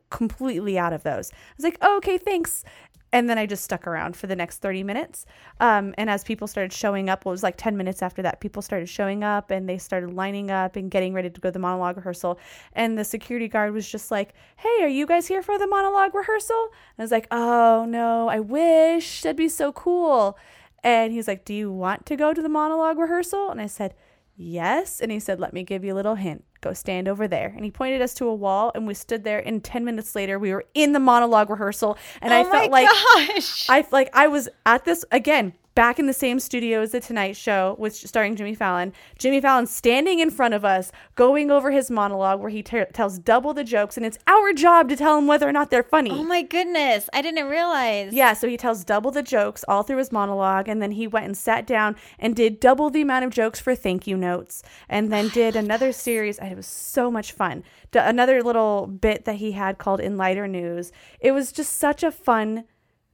completely 0.09 0.77
out 0.77 0.93
of 0.93 1.03
those. 1.03 1.31
I 1.31 1.35
was 1.57 1.63
like, 1.63 1.77
oh, 1.81 1.97
okay, 1.97 2.17
thanks. 2.17 2.63
And 3.11 3.29
then 3.29 3.37
I 3.37 3.45
just 3.45 3.63
stuck 3.63 3.87
around 3.87 4.15
for 4.15 4.27
the 4.27 4.35
next 4.35 4.59
30 4.59 4.83
minutes. 4.83 5.25
Um, 5.59 5.95
and 5.97 6.09
as 6.09 6.23
people 6.23 6.47
started 6.47 6.71
showing 6.71 7.09
up, 7.09 7.25
well, 7.25 7.31
it 7.31 7.33
was 7.33 7.43
like 7.43 7.57
10 7.57 7.75
minutes 7.75 8.01
after 8.01 8.21
that, 8.21 8.39
people 8.39 8.61
started 8.61 8.87
showing 8.87 9.23
up 9.23 9.49
and 9.49 9.67
they 9.67 9.77
started 9.77 10.13
lining 10.13 10.51
up 10.51 10.75
and 10.75 10.91
getting 10.91 11.13
ready 11.13 11.29
to 11.29 11.41
go 11.41 11.49
to 11.49 11.53
the 11.53 11.59
monologue 11.59 11.97
rehearsal. 11.97 12.39
And 12.73 12.97
the 12.97 13.03
security 13.03 13.47
guard 13.47 13.73
was 13.73 13.89
just 13.89 14.11
like, 14.11 14.33
hey, 14.57 14.83
are 14.83 14.87
you 14.87 15.05
guys 15.05 15.27
here 15.27 15.41
for 15.41 15.57
the 15.57 15.67
monologue 15.67 16.13
rehearsal? 16.13 16.69
And 16.71 16.99
I 16.99 17.03
was 17.03 17.11
like, 17.11 17.27
oh, 17.31 17.85
no, 17.87 18.29
I 18.29 18.39
wish. 18.39 19.23
That'd 19.23 19.37
be 19.37 19.49
so 19.49 19.71
cool. 19.71 20.37
And 20.83 21.11
he's 21.11 21.27
like, 21.27 21.45
do 21.45 21.53
you 21.53 21.71
want 21.71 22.05
to 22.05 22.15
go 22.15 22.33
to 22.33 22.41
the 22.41 22.49
monologue 22.49 22.97
rehearsal? 22.97 23.49
And 23.49 23.59
I 23.59 23.67
said, 23.67 23.95
Yes. 24.41 25.01
And 25.01 25.11
he 25.11 25.19
said, 25.19 25.37
Let 25.37 25.51
me 25.51 25.63
give 25.63 25.83
you 25.83 25.93
a 25.93 25.97
little 25.97 26.15
hint. 26.15 26.45
Go 26.61 26.73
stand 26.73 27.07
over 27.07 27.27
there. 27.27 27.53
And 27.55 27.63
he 27.63 27.71
pointed 27.71 28.01
us 28.01 28.13
to 28.15 28.27
a 28.27 28.33
wall, 28.33 28.71
and 28.75 28.85
we 28.85 28.93
stood 28.93 29.23
there. 29.23 29.39
And 29.39 29.63
10 29.63 29.85
minutes 29.85 30.15
later, 30.15 30.37
we 30.37 30.51
were 30.51 30.65
in 30.73 30.91
the 30.93 30.99
monologue 30.99 31.49
rehearsal. 31.49 31.97
And 32.21 32.33
oh 32.33 32.37
I 32.37 32.39
oh 32.41 32.51
felt 32.51 32.71
my 32.71 32.81
like 32.81 32.89
gosh. 33.37 33.69
I 33.69 33.85
like 33.91 34.09
I 34.13 34.27
was 34.27 34.49
at 34.65 34.85
this 34.85 35.05
again 35.11 35.53
back 35.75 35.99
in 35.99 36.07
the 36.07 36.13
same 36.13 36.39
studio 36.39 36.81
as 36.81 36.91
the 36.91 36.99
Tonight 36.99 37.37
Show, 37.37 37.75
with 37.79 37.95
starring 37.95 38.35
Jimmy 38.35 38.53
Fallon. 38.55 38.91
Jimmy 39.17 39.39
Fallon 39.39 39.65
standing 39.65 40.19
in 40.19 40.29
front 40.29 40.53
of 40.53 40.65
us, 40.65 40.91
going 41.15 41.49
over 41.51 41.71
his 41.71 41.89
monologue 41.89 42.41
where 42.41 42.49
he 42.49 42.61
te- 42.61 42.85
tells 42.93 43.17
double 43.19 43.53
the 43.53 43.63
jokes, 43.63 43.95
and 43.95 44.05
it's 44.05 44.17
our 44.27 44.51
job 44.53 44.89
to 44.89 44.95
tell 44.95 45.17
him 45.17 45.27
whether 45.27 45.47
or 45.47 45.51
not 45.53 45.69
they're 45.69 45.83
funny. 45.83 46.11
oh 46.11 46.23
my 46.23 46.41
goodness. 46.41 47.09
I 47.13 47.21
didn't 47.21 47.47
realize. 47.47 48.13
Yeah, 48.13 48.33
so 48.33 48.47
he 48.47 48.57
tells 48.57 48.83
double 48.83 49.11
the 49.11 49.23
jokes 49.23 49.63
all 49.67 49.83
through 49.83 49.97
his 49.97 50.11
monologue, 50.11 50.67
and 50.67 50.81
then 50.81 50.91
he 50.91 51.07
went 51.07 51.25
and 51.25 51.37
sat 51.37 51.65
down 51.65 51.95
and 52.17 52.35
did 52.35 52.59
double 52.59 52.89
the 52.89 53.01
amount 53.01 53.25
of 53.25 53.31
jokes 53.31 53.59
for 53.59 53.75
thank 53.75 54.05
you 54.07 54.17
notes, 54.17 54.63
and 54.89 55.11
then 55.11 55.25
oh 55.27 55.29
did 55.29 55.55
another 55.55 55.91
series. 55.91 56.37
and 56.39 56.51
It 56.51 56.55
was 56.57 56.67
so 56.67 57.09
much 57.09 57.31
fun. 57.31 57.63
D- 57.91 57.99
another 57.99 58.43
little 58.43 58.87
bit 58.87 59.25
that 59.25 59.35
he 59.35 59.53
had 59.53 59.77
called 59.77 59.99
In 59.99 60.17
Lighter 60.17 60.47
News. 60.47 60.91
It 61.19 61.31
was 61.31 61.51
just 61.51 61.77
such 61.77 62.03
a 62.03 62.11
fun 62.11 62.65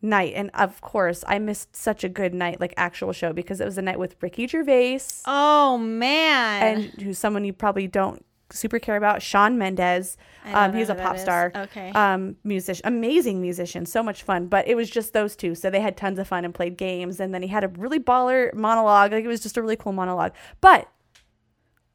night, 0.05 0.33
and 0.35 0.49
of 0.53 0.79
course, 0.81 1.23
I 1.27 1.39
missed 1.39 1.75
such 1.75 2.03
a 2.03 2.09
good 2.09 2.33
night, 2.33 2.59
like 2.61 2.73
actual 2.77 3.11
show, 3.11 3.33
because 3.33 3.59
it 3.59 3.65
was 3.65 3.77
a 3.77 3.81
night 3.81 3.99
with 3.99 4.15
Ricky 4.21 4.47
Gervais 4.47 5.01
Oh 5.25 5.77
man. 5.77 6.63
and 6.77 7.01
who's 7.01 7.17
someone 7.17 7.43
you 7.43 7.53
probably 7.53 7.87
don't 7.87 8.23
super 8.51 8.77
care 8.79 8.95
about, 8.95 9.21
Shawn 9.21 9.57
Mendes. 9.57 10.17
Um, 10.45 10.71
he's 10.73 10.89
a 10.89 10.95
pop 10.95 11.15
is. 11.15 11.21
star. 11.23 11.51
Okay. 11.55 11.89
Um, 11.91 12.35
musician, 12.43 12.83
amazing 12.85 13.41
musician, 13.41 13.85
so 13.87 14.03
much 14.03 14.21
fun. 14.21 14.45
But 14.47 14.67
it 14.67 14.75
was 14.75 14.89
just 14.89 15.13
those 15.13 15.35
two, 15.35 15.55
so 15.55 15.69
they 15.71 15.81
had 15.81 15.97
tons 15.97 16.19
of 16.19 16.27
fun 16.27 16.45
and 16.45 16.53
played 16.53 16.77
games. 16.77 17.19
And 17.19 17.33
then 17.33 17.41
he 17.41 17.47
had 17.47 17.63
a 17.63 17.67
really 17.69 17.99
baller 17.99 18.53
monologue. 18.53 19.11
Like 19.11 19.25
it 19.25 19.27
was 19.27 19.41
just 19.41 19.57
a 19.57 19.61
really 19.61 19.75
cool 19.75 19.93
monologue. 19.93 20.33
But 20.61 20.87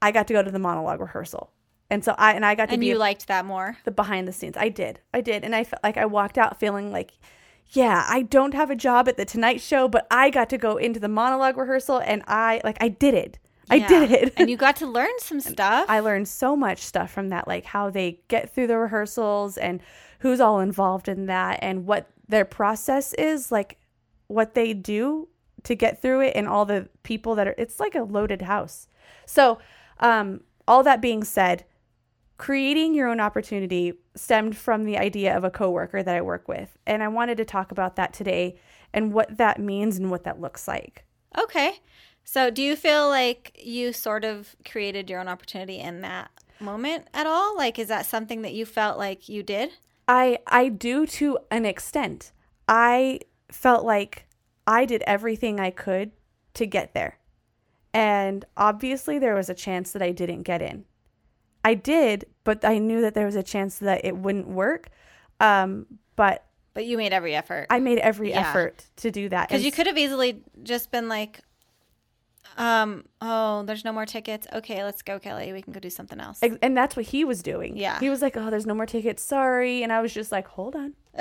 I 0.03 0.11
got 0.11 0.27
to 0.27 0.33
go 0.35 0.43
to 0.43 0.51
the 0.51 0.59
monologue 0.59 1.01
rehearsal, 1.01 1.53
and 1.89 2.05
so 2.05 2.15
I 2.19 2.33
and 2.33 2.45
I 2.45 2.55
got 2.57 2.67
to 2.67 2.73
and 2.73 2.81
be 2.81 2.87
you 2.89 2.99
liked 2.99 3.29
that 3.29 3.45
more. 3.45 3.77
the 3.85 3.91
behind 3.93 4.27
the 4.27 4.33
scenes. 4.33 4.57
I 4.57 4.71
did. 4.71 4.99
I 5.15 5.21
did. 5.21 5.45
And 5.45 5.55
I 5.55 5.63
felt 5.63 5.83
like 5.85 5.97
I 5.97 6.07
walked 6.07 6.37
out 6.37 6.59
feeling 6.59 6.91
like, 6.91 7.13
yeah, 7.71 8.05
I 8.09 8.23
don't 8.23 8.55
have 8.55 8.71
a 8.71 8.77
job 8.77 9.09
at 9.09 9.17
the 9.17 9.25
Tonight 9.25 9.61
Show, 9.61 9.89
but 9.89 10.07
I 10.11 10.31
got 10.31 10.51
to 10.51 10.59
go 10.59 10.77
into 10.77 10.99
the 11.01 11.09
monologue 11.09 11.57
rehearsal 11.57 11.99
and 12.05 12.23
I 12.27 12.61
like 12.65 12.77
I 12.81 12.89
did 12.89 13.15
it. 13.15 13.39
I 13.69 13.77
Yeah. 13.77 13.89
did 13.89 14.11
it. 14.11 14.33
and 14.37 14.51
you 14.51 14.57
got 14.57 14.77
to 14.77 14.87
learn 14.87 15.13
some 15.19 15.41
stuff. 15.53 15.87
I 15.89 16.01
learned 16.01 16.27
so 16.29 16.57
much 16.57 16.81
stuff 16.81 17.13
from 17.13 17.29
that, 17.29 17.47
like 17.47 17.65
how 17.65 17.89
they 17.91 18.21
get 18.29 18.53
through 18.53 18.67
the 18.67 18.79
rehearsals 18.79 19.57
and 19.57 19.81
who's 20.21 20.41
all 20.41 20.61
involved 20.61 21.09
in 21.09 21.27
that 21.27 21.61
and 21.63 21.87
what 21.87 22.09
their 22.29 22.45
process 22.45 23.13
is, 23.15 23.51
like 23.53 23.79
what 24.27 24.55
they 24.55 24.73
do 24.75 25.29
to 25.63 25.75
get 25.75 26.01
through 26.01 26.21
it 26.21 26.33
and 26.35 26.49
all 26.49 26.65
the 26.65 26.89
people 27.03 27.35
that 27.35 27.47
are 27.47 27.55
it's 27.59 27.79
like 27.79 27.95
a 27.95 28.03
loaded 28.03 28.43
house. 28.43 28.89
So, 29.27 29.59
um, 30.01 30.41
all 30.67 30.83
that 30.83 31.01
being 31.01 31.23
said, 31.25 31.65
creating 32.41 32.95
your 32.95 33.07
own 33.07 33.21
opportunity 33.21 33.93
stemmed 34.17 34.57
from 34.57 34.85
the 34.85 34.97
idea 34.97 35.37
of 35.37 35.45
a 35.45 35.51
coworker 35.51 36.03
that 36.03 36.17
I 36.17 36.23
work 36.23 36.49
with. 36.49 36.79
And 36.87 37.03
I 37.03 37.09
wanted 37.09 37.37
to 37.37 37.45
talk 37.45 37.71
about 37.71 37.97
that 37.97 38.15
today 38.15 38.57
and 38.95 39.13
what 39.13 39.37
that 39.37 39.61
means 39.61 39.99
and 39.99 40.11
what 40.11 40.25
that 40.25 40.41
looks 40.41 40.67
like. 40.67 41.05
okay. 41.39 41.81
So 42.25 42.51
do 42.51 42.63
you 42.63 42.77
feel 42.77 43.09
like 43.09 43.61
you 43.63 43.93
sort 43.93 44.25
of 44.25 44.57
created 44.65 45.11
your 45.11 45.21
own 45.21 45.29
opportunity 45.29 45.81
in 45.81 46.01
that 46.01 46.31
moment 46.61 47.09
at 47.13 47.27
all? 47.27 47.59
Like 47.59 47.79
is 47.79 47.89
that 47.89 48.07
something 48.07 48.41
that 48.41 48.55
you 48.55 48.65
felt 48.65 48.97
like 48.97 49.29
you 49.29 49.43
did? 49.43 49.73
I 50.09 50.39
I 50.47 50.71
do 50.71 51.07
to 51.07 51.39
an 51.51 51.67
extent. 51.67 52.33
I 52.67 53.21
felt 53.53 53.85
like 53.85 54.27
I 54.67 54.87
did 54.87 55.03
everything 55.03 55.61
I 55.61 55.71
could 55.71 56.13
to 56.55 56.65
get 56.65 56.95
there. 56.95 57.19
And 57.93 58.47
obviously 58.57 59.19
there 59.19 59.35
was 59.35 59.51
a 59.51 59.55
chance 59.55 59.93
that 59.93 60.01
I 60.01 60.13
didn't 60.13 60.45
get 60.45 60.63
in. 60.63 60.87
I 61.65 61.75
did, 61.75 62.25
but 62.45 62.65
I 62.65 62.79
knew 62.79 63.01
that 63.03 63.15
there 63.15 63.27
was 63.27 63.37
a 63.37 63.43
chance 63.43 63.79
that 63.79 64.05
it 64.05 64.17
wouldn't 64.17 64.49
work. 64.49 64.89
Um, 65.41 65.87
but 66.17 66.45
But 66.75 66.87
you 66.87 66.97
made 66.97 67.13
every 67.13 67.35
effort. 67.35 67.67
I 67.71 67.81
made 67.81 67.99
every 67.99 68.31
Yeah. 68.31 68.49
effort 68.49 68.87
to 68.97 69.11
do 69.11 69.29
that. 69.29 69.49
Because 69.49 69.65
you 69.65 69.73
could 69.73 69.87
have 69.87 69.99
easily 69.99 70.43
just 70.63 70.91
been 70.91 71.09
like, 71.09 71.41
um, 72.57 73.05
oh, 73.21 73.63
there's 73.65 73.85
no 73.85 73.93
more 73.93 74.07
tickets. 74.07 74.47
Okay, 74.53 74.83
let's 74.85 75.03
go, 75.03 75.19
Kelly. 75.19 75.53
We 75.53 75.63
can 75.63 75.73
go 75.73 75.81
do 75.81 75.91
something 75.91 76.21
else. 76.21 76.41
And 76.43 76.77
that's 76.77 76.97
what 76.97 77.07
he 77.07 77.25
was 77.25 77.43
doing. 77.43 77.77
Yeah. 77.77 77.99
He 78.01 78.11
was 78.11 78.23
like, 78.23 78.37
"Oh, 78.37 78.51
there's 78.51 78.67
no 78.67 78.75
more 78.75 78.87
tickets. 78.87 79.23
Sorry." 79.23 79.83
And 79.83 79.93
I 79.93 80.01
was 80.01 80.13
just 80.13 80.31
like, 80.33 80.47
"Hold 80.49 80.75
on. 80.77 80.95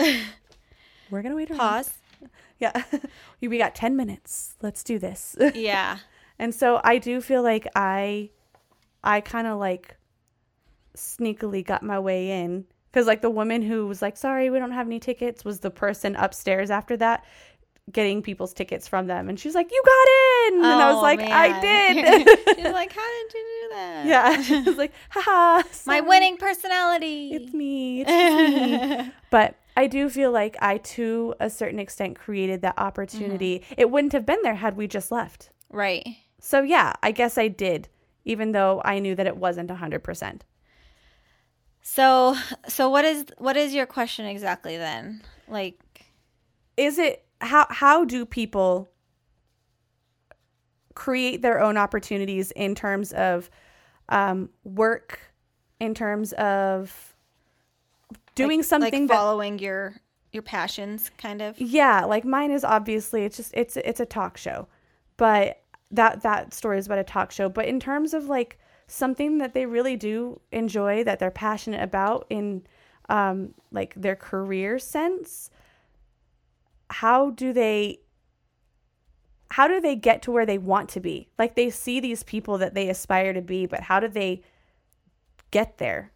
We're 1.11 1.21
going 1.21 1.31
to 1.31 1.35
wait 1.35 1.49
around." 1.51 1.59
Pause. 1.59 1.93
Yeah. 2.59 2.83
we 3.41 3.57
got 3.57 3.73
10 3.73 3.95
minutes. 3.95 4.55
Let's 4.61 4.83
do 4.83 4.99
this. 4.99 5.37
Yeah. 5.55 5.99
and 6.37 6.53
so 6.53 6.81
I 6.83 6.97
do 6.97 7.21
feel 7.21 7.41
like 7.41 7.65
I 7.73 8.31
I 9.01 9.21
kind 9.21 9.47
of 9.47 9.59
like 9.59 9.95
sneakily 10.95 11.65
got 11.65 11.83
my 11.83 11.99
way 11.99 12.41
in 12.43 12.65
cuz 12.93 13.05
like 13.07 13.21
the 13.21 13.29
woman 13.29 13.61
who 13.61 13.87
was 13.87 14.01
like, 14.01 14.17
"Sorry, 14.17 14.49
we 14.49 14.59
don't 14.59 14.71
have 14.71 14.87
any 14.87 14.99
tickets." 14.99 15.45
was 15.45 15.59
the 15.59 15.71
person 15.71 16.15
upstairs 16.15 16.71
after 16.71 16.97
that 16.97 17.23
getting 17.91 18.21
people's 18.21 18.53
tickets 18.53 18.87
from 18.87 19.07
them 19.07 19.29
and 19.29 19.39
she 19.39 19.47
was 19.47 19.55
like, 19.55 19.71
"You 19.71 19.81
got 19.85 20.53
in." 20.53 20.65
and 20.65 20.81
I 20.81 20.89
was 20.91 20.97
Oh, 20.97 21.01
like, 21.01 21.21
"I 21.21 21.59
did." 21.59 22.27
She's 22.55 22.73
like, 22.81 22.91
how 22.93 23.01
did 23.23 23.33
you 23.33 23.45
do 23.61 23.75
that? 23.75 24.05
yeah. 24.05 24.57
I 24.57 24.63
was 24.69 24.77
like, 24.77 24.93
"Haha." 25.09 25.63
My 25.87 26.01
winning 26.01 26.37
personality. 26.37 27.31
it's 27.33 27.53
me. 27.53 28.03
It's 28.05 28.11
me. 28.11 29.11
but 29.31 29.55
I 29.77 29.87
do 29.87 30.09
feel 30.09 30.31
like 30.31 30.57
I, 30.61 30.77
to 30.77 31.33
a 31.39 31.49
certain 31.49 31.79
extent, 31.79 32.19
created 32.19 32.61
that 32.63 32.77
opportunity. 32.77 33.59
Mm-hmm. 33.59 33.73
It 33.77 33.89
wouldn't 33.91 34.13
have 34.13 34.25
been 34.25 34.39
there 34.43 34.55
had 34.55 34.75
we 34.75 34.87
just 34.87 35.11
left. 35.11 35.49
right. 35.69 36.05
So, 36.41 36.61
yeah, 36.61 36.93
I 37.03 37.11
guess 37.11 37.37
I 37.37 37.47
did, 37.49 37.89
even 38.23 38.51
though 38.53 38.81
I 38.85 38.99
knew 38.99 39.13
that 39.15 39.27
it 39.27 39.35
wasn't 39.37 39.69
100%. 39.69 40.41
So, 41.91 42.35
so 42.67 42.87
what 42.87 43.03
is 43.03 43.25
what 43.39 43.57
is 43.57 43.73
your 43.73 43.87
question 43.87 44.27
exactly 44.27 44.77
then? 44.77 45.23
Like, 45.47 45.79
Is 46.77 46.99
it 46.99 47.25
how 47.41 47.65
how 47.71 48.05
do 48.05 48.27
people 48.27 48.89
create 50.93 51.41
their 51.41 51.59
own 51.59 51.77
opportunities 51.77 52.51
in 52.51 52.75
terms 52.75 53.11
of 53.13 53.49
um, 54.07 54.49
work, 54.63 55.19
in 55.79 55.95
terms 55.95 56.31
of 56.33 57.15
doing 58.35 58.59
like, 58.59 58.65
something 58.67 59.01
like 59.01 59.07
that 59.09 59.15
following 59.15 59.57
your 59.57 59.95
your 60.31 60.43
passions, 60.43 61.09
kind 61.17 61.41
of. 61.41 61.59
yeah 61.59 62.05
like 62.05 62.23
mine 62.23 62.51
is 62.51 62.63
obviously 62.63 63.23
it's 63.23 63.37
just 63.37 63.51
it's 63.55 63.77
it's 63.77 63.99
a 63.99 64.05
talk 64.05 64.37
show 64.37 64.67
but 65.17 65.63
that 65.91 66.21
that 66.21 66.53
story 66.53 66.77
is 66.77 66.85
about 66.85 66.99
a 66.99 67.03
talk 67.03 67.31
show, 67.31 67.49
but 67.49 67.65
in 67.65 67.79
terms 67.79 68.13
of 68.13 68.25
like 68.25 68.59
something 68.89 69.37
that 69.37 69.53
they 69.53 69.65
really 69.65 69.95
do 69.95 70.41
enjoy, 70.51 71.03
that 71.03 71.19
they're 71.19 71.31
passionate 71.31 71.81
about 71.81 72.25
in 72.29 72.63
um, 73.09 73.53
like 73.71 73.93
their 73.95 74.15
career 74.15 74.79
sense, 74.79 75.49
how 76.89 77.29
do 77.29 77.53
they 77.53 77.99
how 79.51 79.67
do 79.67 79.81
they 79.81 79.95
get 79.95 80.21
to 80.21 80.31
where 80.31 80.45
they 80.45 80.59
want 80.59 80.89
to 80.89 80.99
be? 80.99 81.27
Like 81.39 81.55
they 81.55 81.71
see 81.71 81.99
these 81.99 82.21
people 82.21 82.59
that 82.59 82.75
they 82.75 82.87
aspire 82.87 83.33
to 83.33 83.41
be, 83.41 83.65
but 83.65 83.81
how 83.81 83.99
do 83.99 84.07
they 84.07 84.43
get 85.49 85.79
there 85.79 86.11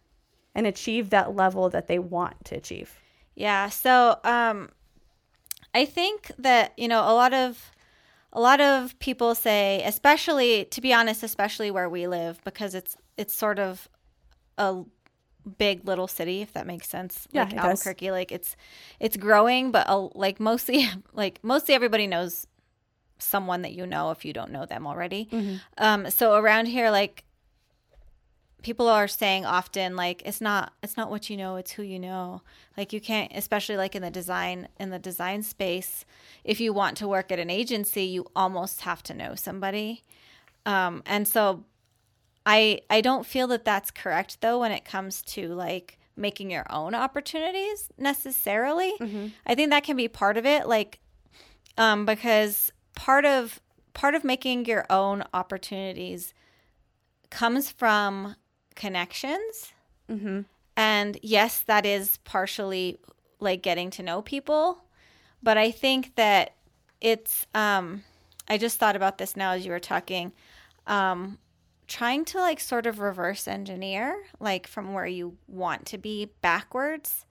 and 0.54 0.68
achieve 0.68 1.10
that 1.10 1.34
level 1.34 1.68
that 1.70 1.88
they 1.88 1.98
want 1.98 2.44
to 2.44 2.54
achieve? 2.54 3.00
Yeah. 3.34 3.70
So 3.70 4.20
um, 4.22 4.70
I 5.74 5.84
think 5.84 6.30
that 6.38 6.72
you 6.76 6.86
know 6.86 7.00
a 7.00 7.14
lot 7.14 7.34
of 7.34 7.72
a 8.34 8.40
lot 8.40 8.60
of 8.60 8.98
people 8.98 9.34
say, 9.34 9.82
especially 9.84 10.64
to 10.66 10.80
be 10.80 10.92
honest, 10.92 11.22
especially 11.22 11.70
where 11.70 11.88
we 11.88 12.06
live, 12.06 12.42
because 12.44 12.74
it's 12.74 12.96
it's 13.16 13.34
sort 13.34 13.58
of 13.58 13.88
a 14.58 14.82
big 15.58 15.86
little 15.86 16.08
city, 16.08 16.42
if 16.42 16.52
that 16.52 16.66
makes 16.66 16.88
sense. 16.88 17.28
Yeah, 17.30 17.44
like 17.44 17.52
it 17.52 17.56
does. 17.56 17.64
Albuquerque, 17.64 18.10
like 18.10 18.32
it's 18.32 18.56
it's 18.98 19.16
growing, 19.16 19.70
but 19.70 19.88
uh, 19.88 20.08
like 20.14 20.40
mostly 20.40 20.88
like 21.12 21.38
mostly 21.42 21.74
everybody 21.74 22.06
knows 22.06 22.46
someone 23.18 23.62
that 23.62 23.72
you 23.72 23.86
know 23.86 24.10
if 24.10 24.24
you 24.24 24.32
don't 24.32 24.50
know 24.50 24.66
them 24.66 24.86
already. 24.86 25.28
Mm-hmm. 25.30 25.56
Um, 25.78 26.10
so 26.10 26.34
around 26.34 26.66
here, 26.66 26.90
like 26.90 27.24
people 28.64 28.88
are 28.88 29.06
saying 29.06 29.44
often 29.44 29.94
like 29.94 30.22
it's 30.24 30.40
not 30.40 30.72
it's 30.82 30.96
not 30.96 31.10
what 31.10 31.30
you 31.30 31.36
know 31.36 31.56
it's 31.56 31.70
who 31.72 31.82
you 31.82 32.00
know. 32.00 32.42
Like 32.76 32.92
you 32.92 33.00
can't 33.00 33.30
especially 33.34 33.76
like 33.76 33.94
in 33.94 34.02
the 34.02 34.10
design 34.10 34.68
in 34.80 34.90
the 34.90 34.98
design 34.98 35.42
space 35.44 36.04
if 36.42 36.60
you 36.60 36.72
want 36.72 36.96
to 36.96 37.06
work 37.06 37.30
at 37.30 37.38
an 37.38 37.50
agency 37.50 38.02
you 38.02 38.26
almost 38.34 38.80
have 38.80 39.02
to 39.04 39.14
know 39.14 39.36
somebody. 39.36 40.02
Um, 40.66 41.02
and 41.06 41.28
so 41.28 41.64
i 42.46 42.80
i 42.90 43.00
don't 43.00 43.24
feel 43.24 43.46
that 43.46 43.64
that's 43.64 43.90
correct 43.90 44.40
though 44.42 44.60
when 44.60 44.70
it 44.72 44.84
comes 44.84 45.22
to 45.22 45.48
like 45.48 45.98
making 46.16 46.50
your 46.50 46.66
own 46.70 46.94
opportunities 46.94 47.88
necessarily. 47.98 48.92
I 49.46 49.54
think 49.54 49.70
that 49.70 49.84
can 49.84 49.96
be 49.96 50.08
part 50.08 50.36
of 50.36 50.46
it 50.46 50.66
like 50.66 51.00
um, 51.76 52.06
because 52.06 52.72
part 52.94 53.24
of 53.24 53.60
part 53.94 54.14
of 54.14 54.24
making 54.24 54.64
your 54.66 54.86
own 54.90 55.24
opportunities 55.34 56.32
comes 57.30 57.70
from 57.70 58.36
connections. 58.74 59.72
Mm-hmm. 60.10 60.40
And 60.76 61.18
yes, 61.22 61.60
that 61.60 61.86
is 61.86 62.18
partially 62.24 62.98
like 63.40 63.62
getting 63.62 63.90
to 63.90 64.02
know 64.02 64.22
people. 64.22 64.78
But 65.42 65.58
I 65.58 65.70
think 65.70 66.14
that 66.16 66.54
it's, 67.00 67.46
um, 67.54 68.02
I 68.48 68.58
just 68.58 68.78
thought 68.78 68.96
about 68.96 69.18
this 69.18 69.36
now 69.36 69.52
as 69.52 69.64
you 69.64 69.72
were 69.72 69.80
talking, 69.80 70.32
um, 70.86 71.38
trying 71.86 72.24
to 72.24 72.38
like 72.38 72.60
sort 72.60 72.86
of 72.86 72.98
reverse 72.98 73.46
engineer, 73.46 74.16
like 74.40 74.66
from 74.66 74.94
where 74.94 75.06
you 75.06 75.36
want 75.46 75.86
to 75.86 75.98
be 75.98 76.30
backwards. 76.40 77.26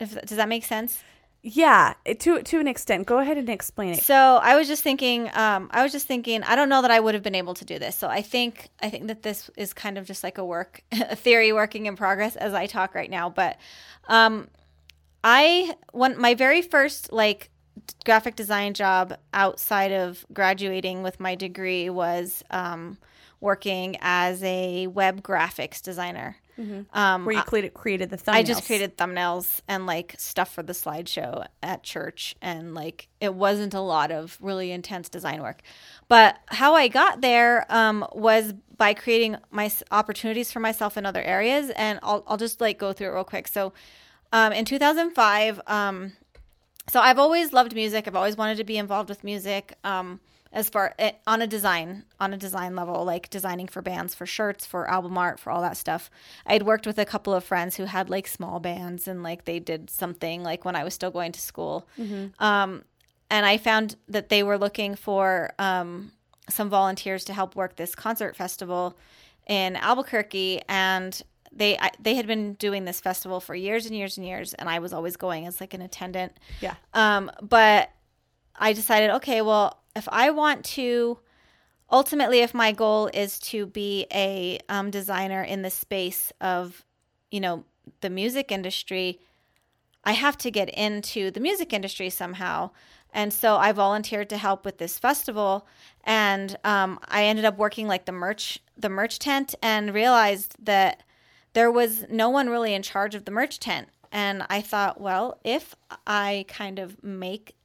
If, 0.00 0.20
does 0.22 0.36
that 0.36 0.48
make 0.48 0.64
sense? 0.64 1.02
Yeah, 1.42 1.94
to 2.18 2.42
to 2.42 2.60
an 2.60 2.68
extent. 2.68 3.06
Go 3.06 3.18
ahead 3.18 3.38
and 3.38 3.48
explain 3.48 3.94
it. 3.94 4.02
So 4.02 4.14
I 4.14 4.56
was 4.56 4.68
just 4.68 4.82
thinking, 4.82 5.30
um, 5.34 5.70
I 5.72 5.82
was 5.82 5.90
just 5.90 6.06
thinking, 6.06 6.42
I 6.42 6.54
don't 6.54 6.68
know 6.68 6.82
that 6.82 6.90
I 6.90 7.00
would 7.00 7.14
have 7.14 7.22
been 7.22 7.34
able 7.34 7.54
to 7.54 7.64
do 7.64 7.78
this. 7.78 7.96
So 7.96 8.08
I 8.08 8.20
think, 8.20 8.68
I 8.82 8.90
think 8.90 9.06
that 9.06 9.22
this 9.22 9.50
is 9.56 9.72
kind 9.72 9.96
of 9.96 10.04
just 10.04 10.22
like 10.22 10.36
a 10.36 10.44
work, 10.44 10.82
a 10.92 11.16
theory 11.16 11.52
working 11.52 11.86
in 11.86 11.96
progress 11.96 12.36
as 12.36 12.52
I 12.52 12.66
talk 12.66 12.94
right 12.94 13.08
now. 13.08 13.30
But, 13.30 13.56
um, 14.06 14.48
I 15.24 15.76
when 15.92 16.18
my 16.18 16.34
very 16.34 16.62
first 16.62 17.12
like 17.12 17.50
graphic 18.04 18.36
design 18.36 18.74
job 18.74 19.16
outside 19.32 19.92
of 19.92 20.24
graduating 20.32 21.02
with 21.02 21.20
my 21.20 21.34
degree 21.34 21.90
was 21.90 22.44
um, 22.50 22.98
working 23.40 23.96
as 24.00 24.42
a 24.42 24.86
web 24.88 25.22
graphics 25.22 25.82
designer. 25.82 26.36
Um, 26.92 27.24
Where 27.24 27.36
you 27.36 27.42
created 27.42 27.74
created 27.74 28.10
the 28.10 28.16
thumbnails. 28.16 28.34
I 28.34 28.42
just 28.42 28.66
created 28.66 28.96
thumbnails 28.96 29.60
and 29.68 29.86
like 29.86 30.14
stuff 30.18 30.52
for 30.52 30.62
the 30.62 30.72
slideshow 30.72 31.46
at 31.62 31.82
church, 31.82 32.34
and 32.42 32.74
like 32.74 33.08
it 33.20 33.34
wasn't 33.34 33.74
a 33.74 33.80
lot 33.80 34.10
of 34.10 34.38
really 34.40 34.70
intense 34.70 35.08
design 35.08 35.42
work. 35.42 35.62
But 36.08 36.38
how 36.46 36.74
I 36.74 36.88
got 36.88 37.20
there 37.20 37.66
um, 37.68 38.06
was 38.12 38.52
by 38.76 38.94
creating 38.94 39.36
my 39.50 39.70
opportunities 39.90 40.50
for 40.50 40.60
myself 40.60 40.96
in 40.96 41.06
other 41.06 41.22
areas, 41.22 41.70
and 41.70 41.98
I'll 42.02 42.24
I'll 42.26 42.36
just 42.36 42.60
like 42.60 42.78
go 42.78 42.92
through 42.92 43.08
it 43.08 43.14
real 43.14 43.24
quick. 43.24 43.48
So, 43.48 43.72
um, 44.32 44.52
in 44.52 44.64
2005, 44.64 45.60
um, 45.66 46.12
so 46.88 47.00
I've 47.00 47.18
always 47.18 47.52
loved 47.52 47.74
music. 47.74 48.08
I've 48.08 48.16
always 48.16 48.36
wanted 48.36 48.56
to 48.56 48.64
be 48.64 48.78
involved 48.78 49.08
with 49.08 49.22
music. 49.22 49.74
Um, 49.84 50.20
as 50.52 50.68
far 50.68 50.94
eh, 50.98 51.12
on 51.26 51.42
a 51.42 51.46
design 51.46 52.04
on 52.18 52.32
a 52.32 52.36
design 52.36 52.74
level, 52.74 53.04
like 53.04 53.30
designing 53.30 53.68
for 53.68 53.82
bands, 53.82 54.14
for 54.14 54.26
shirts, 54.26 54.66
for 54.66 54.88
album 54.90 55.16
art, 55.16 55.38
for 55.38 55.50
all 55.50 55.62
that 55.62 55.76
stuff. 55.76 56.10
I'd 56.46 56.62
worked 56.64 56.86
with 56.86 56.98
a 56.98 57.04
couple 57.04 57.32
of 57.32 57.44
friends 57.44 57.76
who 57.76 57.84
had 57.84 58.10
like 58.10 58.26
small 58.26 58.60
bands 58.60 59.06
and 59.06 59.22
like 59.22 59.44
they 59.44 59.60
did 59.60 59.90
something 59.90 60.42
like 60.42 60.64
when 60.64 60.76
I 60.76 60.84
was 60.84 60.94
still 60.94 61.10
going 61.10 61.32
to 61.32 61.40
school. 61.40 61.86
Um, 62.38 62.84
and 63.30 63.46
I 63.46 63.58
found 63.58 63.96
that 64.08 64.28
they 64.28 64.42
were 64.42 64.58
looking 64.58 64.96
for 64.96 65.52
um, 65.58 66.12
some 66.48 66.68
volunteers 66.68 67.24
to 67.26 67.32
help 67.32 67.54
work 67.54 67.76
this 67.76 67.94
concert 67.94 68.34
festival 68.34 68.96
in 69.46 69.76
Albuquerque, 69.76 70.62
and 70.68 71.22
they 71.52 71.78
I, 71.78 71.90
they 72.00 72.14
had 72.16 72.26
been 72.26 72.54
doing 72.54 72.84
this 72.84 73.00
festival 73.00 73.40
for 73.40 73.54
years 73.54 73.86
and 73.86 73.94
years 73.94 74.16
and 74.16 74.26
years, 74.26 74.54
and 74.54 74.68
I 74.68 74.80
was 74.80 74.92
always 74.92 75.16
going 75.16 75.46
as 75.46 75.60
like 75.60 75.74
an 75.74 75.80
attendant. 75.82 76.32
Yeah. 76.60 76.74
Um, 76.92 77.30
but 77.40 77.90
I 78.56 78.72
decided, 78.72 79.10
okay, 79.10 79.42
well, 79.42 79.79
if 79.96 80.08
I 80.10 80.30
want 80.30 80.64
to, 80.66 81.18
ultimately, 81.90 82.40
if 82.40 82.54
my 82.54 82.72
goal 82.72 83.10
is 83.12 83.38
to 83.40 83.66
be 83.66 84.06
a 84.12 84.58
um, 84.68 84.90
designer 84.90 85.42
in 85.42 85.62
the 85.62 85.70
space 85.70 86.32
of, 86.40 86.84
you 87.30 87.40
know, 87.40 87.64
the 88.00 88.10
music 88.10 88.52
industry, 88.52 89.20
I 90.04 90.12
have 90.12 90.38
to 90.38 90.50
get 90.50 90.70
into 90.70 91.30
the 91.30 91.40
music 91.40 91.72
industry 91.72 92.10
somehow. 92.10 92.70
And 93.12 93.32
so 93.32 93.56
I 93.56 93.72
volunteered 93.72 94.30
to 94.30 94.38
help 94.38 94.64
with 94.64 94.78
this 94.78 94.98
festival, 94.98 95.66
and 96.04 96.56
um, 96.62 97.00
I 97.08 97.24
ended 97.24 97.44
up 97.44 97.58
working 97.58 97.88
like 97.88 98.04
the 98.04 98.12
merch, 98.12 98.60
the 98.78 98.88
merch 98.88 99.18
tent, 99.18 99.54
and 99.60 99.92
realized 99.92 100.54
that 100.64 101.02
there 101.52 101.72
was 101.72 102.04
no 102.08 102.30
one 102.30 102.48
really 102.48 102.72
in 102.72 102.82
charge 102.82 103.16
of 103.16 103.24
the 103.24 103.32
merch 103.32 103.58
tent. 103.58 103.88
And 104.12 104.44
I 104.48 104.60
thought, 104.60 105.00
well, 105.00 105.38
if 105.44 105.74
I 106.06 106.44
kind 106.48 106.78
of 106.78 107.02
make 107.02 107.56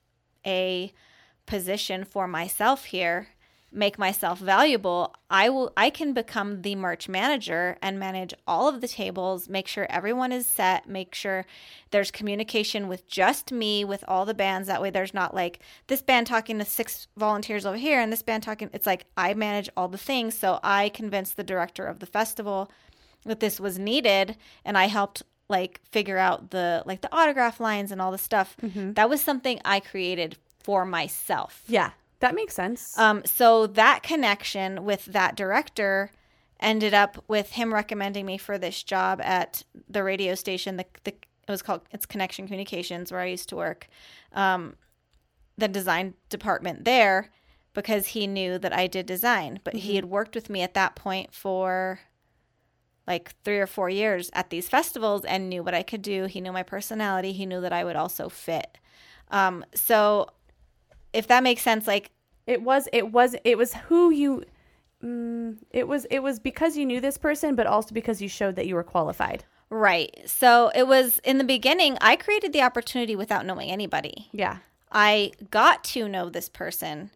a 0.46 0.92
position 1.46 2.04
for 2.04 2.28
myself 2.28 2.86
here 2.86 3.30
make 3.72 4.00
myself 4.00 4.40
valuable 4.40 5.14
i 5.30 5.50
will 5.50 5.72
i 5.76 5.90
can 5.90 6.14
become 6.14 6.62
the 6.62 6.76
merch 6.76 7.10
manager 7.10 7.78
and 7.82 8.00
manage 8.00 8.34
all 8.48 8.70
of 8.70 8.80
the 8.80 8.88
tables 8.88 9.50
make 9.50 9.68
sure 9.68 9.86
everyone 9.90 10.32
is 10.32 10.46
set 10.46 10.88
make 10.88 11.14
sure 11.14 11.46
there's 11.96 12.12
communication 12.12 12.90
with 12.90 13.08
just 13.08 13.54
me 13.54 13.86
with 13.86 14.04
all 14.06 14.26
the 14.26 14.34
bands. 14.34 14.68
That 14.68 14.82
way 14.82 14.90
there's 14.90 15.14
not 15.14 15.34
like 15.34 15.60
this 15.88 16.02
band 16.02 16.28
talking 16.28 16.60
to 16.60 16.66
six 16.66 17.08
volunteers 17.16 17.66
over 17.66 17.78
here 17.78 18.02
and 18.02 18.12
this 18.12 18.22
band 18.22 18.44
talking 18.44 18.70
it's 18.74 18.86
like 18.86 19.06
i 19.16 19.34
manage 19.34 19.70
all 19.78 19.88
the 19.88 19.98
things. 19.98 20.38
So 20.38 20.60
i 20.62 20.90
convinced 20.90 21.38
the 21.38 21.44
director 21.44 21.86
of 21.86 22.00
the 22.00 22.06
festival 22.06 22.70
that 23.24 23.40
this 23.40 23.62
was 23.62 23.80
needed 23.80 24.36
and 24.66 24.78
i 24.78 24.88
helped 24.88 25.24
like 25.48 25.80
figure 25.90 26.18
out 26.18 26.50
the 26.50 26.84
like 26.86 27.00
the 27.00 27.16
autograph 27.16 27.62
lines 27.62 27.94
and 27.94 28.02
all 28.02 28.12
the 28.12 28.18
stuff. 28.18 28.58
Mm-hmm. 28.62 28.92
That 28.94 29.10
was 29.10 29.22
something 29.22 29.62
i 29.64 29.80
created 29.80 30.38
for 30.66 30.84
myself 30.86 31.62
Yeah, 31.68 31.92
that 32.22 32.34
makes 32.34 32.56
sense. 32.56 32.98
um, 32.98 33.22
so 33.26 33.68
that 33.68 34.02
connection 34.04 34.84
with 34.84 35.06
that 35.06 35.36
director 35.36 36.12
ended 36.60 36.94
up 36.94 37.24
with 37.28 37.52
him 37.52 37.74
recommending 37.74 38.26
me 38.26 38.38
for 38.38 38.58
this 38.58 38.82
job 38.84 39.20
at 39.22 39.64
the 39.90 40.02
radio 40.04 40.34
station 40.36 40.78
the, 40.78 40.86
the 41.04 41.12
it 41.48 41.52
was 41.52 41.62
called 41.62 41.82
it's 41.92 42.06
connection 42.08 42.46
communications 42.48 43.12
where 43.12 43.22
i 43.22 43.26
used 43.26 43.50
to 43.50 43.56
work 43.56 43.88
um, 44.34 44.76
the 45.58 45.68
design 45.68 46.14
department 46.30 46.84
there 46.86 47.30
because 47.74 48.08
he 48.08 48.26
knew 48.26 48.58
that 48.58 48.74
i 48.74 48.88
did 48.88 49.06
design 49.06 49.60
but 49.64 49.76
he 49.76 49.96
had 49.98 50.06
worked 50.06 50.34
with 50.34 50.50
me 50.50 50.62
at 50.62 50.74
that 50.74 50.96
point 50.96 51.34
for 51.34 52.00
like 53.08 53.36
three 53.44 53.60
or 53.60 53.68
four 53.68 53.90
years 53.90 54.30
at 54.34 54.50
these 54.50 54.68
festivals 54.68 55.24
and 55.26 55.50
knew 55.50 55.62
what 55.62 55.76
I 55.76 55.84
could 55.84 56.02
do. 56.02 56.26
He 56.26 56.42
knew 56.42 56.52
my 56.52 56.64
personality. 56.64 57.34
He 57.34 57.46
knew 57.46 57.62
that 57.62 57.72
I 57.74 57.84
would 57.84 57.96
also 57.96 58.30
fit. 58.30 58.80
Um, 59.30 59.64
so, 59.76 60.28
if 61.16 61.28
that 61.28 61.44
makes 61.44 61.62
sense, 61.62 61.88
like 61.88 62.12
it 62.48 62.62
was 62.62 62.88
it 62.94 63.12
was 63.12 63.36
it 63.44 63.58
was 63.58 63.74
who 63.74 64.12
you 64.12 64.44
mm, 65.04 65.58
it 65.72 65.88
was 65.88 66.06
it 66.12 66.20
was 66.20 66.40
because 66.40 66.78
you 66.78 66.86
knew 66.86 67.02
this 67.02 67.18
person 67.18 67.56
but 67.56 67.68
also 67.68 67.94
because 67.94 68.22
you 68.22 68.30
showed 68.30 68.56
that 68.56 68.68
you 68.68 68.76
were 68.76 68.84
qualified. 68.84 69.44
right. 69.70 70.12
So 70.26 70.72
it 70.76 70.88
was 70.88 71.20
in 71.24 71.38
the 71.38 71.44
beginning. 71.44 71.98
I 72.02 72.16
created 72.16 72.54
the 72.54 72.62
opportunity 72.62 73.16
without 73.16 73.46
knowing 73.46 73.72
anybody. 73.72 74.30
Yeah. 74.32 74.58
I 74.92 75.32
got 75.50 75.84
to 75.96 76.08
know 76.08 76.30
this 76.30 76.50
person 76.50 77.10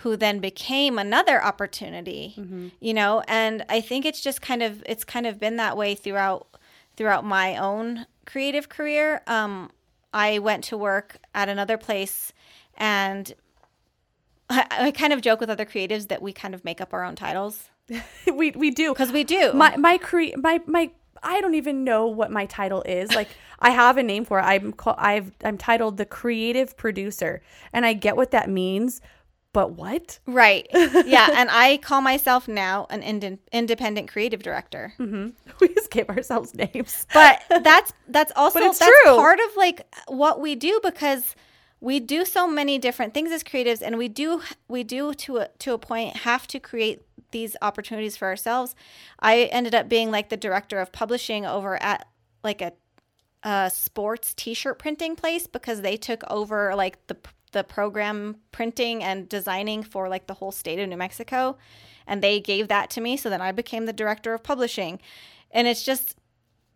who 0.00 0.16
then 0.16 0.38
became 0.40 0.98
another 0.98 1.42
opportunity 1.42 2.34
you 2.80 2.92
know 2.94 3.22
and 3.26 3.64
i 3.68 3.80
think 3.80 4.04
it's 4.04 4.20
just 4.20 4.42
kind 4.42 4.62
of 4.62 4.82
it's 4.86 5.04
kind 5.04 5.26
of 5.26 5.40
been 5.40 5.56
that 5.56 5.76
way 5.76 5.94
throughout 5.94 6.46
throughout 6.96 7.24
my 7.24 7.56
own 7.56 8.06
creative 8.26 8.68
career 8.68 9.22
um 9.26 9.70
i 10.12 10.38
went 10.38 10.62
to 10.62 10.76
work 10.76 11.16
at 11.34 11.48
another 11.48 11.78
place 11.78 12.32
and 12.76 13.34
I, 14.48 14.66
I 14.70 14.90
kind 14.92 15.12
of 15.12 15.20
joke 15.22 15.40
with 15.40 15.50
other 15.50 15.64
creatives 15.64 16.08
that 16.08 16.22
we 16.22 16.32
kind 16.32 16.54
of 16.54 16.64
make 16.64 16.80
up 16.80 16.92
our 16.94 17.04
own 17.04 17.16
titles 17.16 17.68
we 18.32 18.50
we 18.52 18.70
do 18.70 18.92
because 18.92 19.12
we 19.12 19.24
do. 19.24 19.52
my 19.52 19.76
my 19.76 19.98
cre- 19.98 20.36
my 20.36 20.60
my 20.66 20.90
I 21.22 21.40
don't 21.40 21.54
even 21.54 21.84
know 21.84 22.06
what 22.06 22.30
my 22.30 22.46
title 22.46 22.82
is. 22.82 23.14
Like 23.14 23.28
I 23.60 23.70
have 23.70 23.96
a 23.96 24.02
name 24.02 24.24
for 24.24 24.38
it. 24.38 24.42
I'm 24.42 24.72
call- 24.72 24.96
I've 24.98 25.32
I'm 25.44 25.56
titled 25.56 25.96
the 25.96 26.04
creative 26.04 26.76
producer, 26.76 27.42
and 27.72 27.86
I 27.86 27.92
get 27.92 28.16
what 28.16 28.32
that 28.32 28.50
means. 28.50 29.00
But 29.52 29.72
what? 29.72 30.18
right. 30.26 30.66
Yeah. 30.74 31.28
and 31.32 31.48
I 31.50 31.78
call 31.78 32.02
myself 32.02 32.46
now 32.46 32.86
an 32.90 33.02
ind- 33.02 33.38
independent 33.52 34.08
creative 34.08 34.42
director. 34.42 34.92
Mm-hmm. 34.98 35.28
We 35.60 35.68
just 35.72 35.90
gave 35.90 36.10
ourselves 36.10 36.54
names. 36.54 37.06
but 37.14 37.40
that's 37.62 37.92
that's 38.08 38.32
also 38.36 38.58
it's 38.60 38.78
that's 38.78 38.90
true. 39.04 39.14
part 39.16 39.38
of 39.40 39.56
like 39.56 39.86
what 40.08 40.40
we 40.40 40.56
do 40.56 40.78
because 40.82 41.34
we 41.80 42.00
do 42.00 42.24
so 42.24 42.48
many 42.48 42.78
different 42.78 43.14
things 43.14 43.30
as 43.30 43.42
creatives 43.42 43.82
and 43.82 43.98
we 43.98 44.08
do 44.08 44.42
we 44.68 44.82
do 44.82 45.12
to 45.14 45.38
a, 45.38 45.48
to 45.58 45.72
a 45.74 45.78
point 45.78 46.16
have 46.18 46.46
to 46.48 46.58
create 46.58 47.02
these 47.32 47.56
opportunities 47.60 48.16
for 48.16 48.28
ourselves. 48.28 48.74
I 49.20 49.44
ended 49.44 49.74
up 49.74 49.88
being 49.88 50.10
like 50.10 50.28
the 50.28 50.36
director 50.36 50.78
of 50.78 50.92
publishing 50.92 51.44
over 51.44 51.80
at 51.82 52.06
like 52.42 52.62
a, 52.62 52.72
a 53.42 53.70
sports 53.72 54.32
t-shirt 54.34 54.78
printing 54.78 55.16
place 55.16 55.46
because 55.46 55.82
they 55.82 55.96
took 55.96 56.22
over 56.30 56.74
like 56.74 57.06
the 57.08 57.16
the 57.52 57.64
program 57.64 58.36
printing 58.52 59.02
and 59.02 59.28
designing 59.28 59.82
for 59.82 60.08
like 60.08 60.26
the 60.26 60.34
whole 60.34 60.52
state 60.52 60.78
of 60.78 60.88
new 60.88 60.96
mexico 60.96 61.56
and 62.06 62.22
they 62.22 62.38
gave 62.38 62.68
that 62.68 62.90
to 62.90 63.00
me 63.00 63.16
so 63.16 63.30
then 63.30 63.40
i 63.40 63.52
became 63.52 63.86
the 63.86 63.92
director 63.92 64.34
of 64.34 64.42
publishing. 64.42 64.98
And 65.52 65.66
it's 65.66 65.84
just 65.84 66.16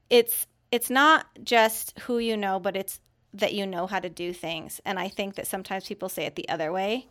it's 0.08 0.46
it's 0.70 0.90
not 0.90 1.26
just 1.42 1.98
who 2.00 2.18
you 2.18 2.36
know 2.36 2.60
but 2.60 2.76
it's 2.76 3.00
that 3.34 3.52
you 3.54 3.66
know 3.66 3.86
how 3.86 3.98
to 4.00 4.08
do 4.08 4.32
things 4.32 4.80
and 4.84 4.98
i 4.98 5.08
think 5.08 5.34
that 5.36 5.46
sometimes 5.46 5.86
people 5.86 6.08
say 6.08 6.24
it 6.24 6.34
the 6.36 6.48
other 6.48 6.72
way 6.72 7.06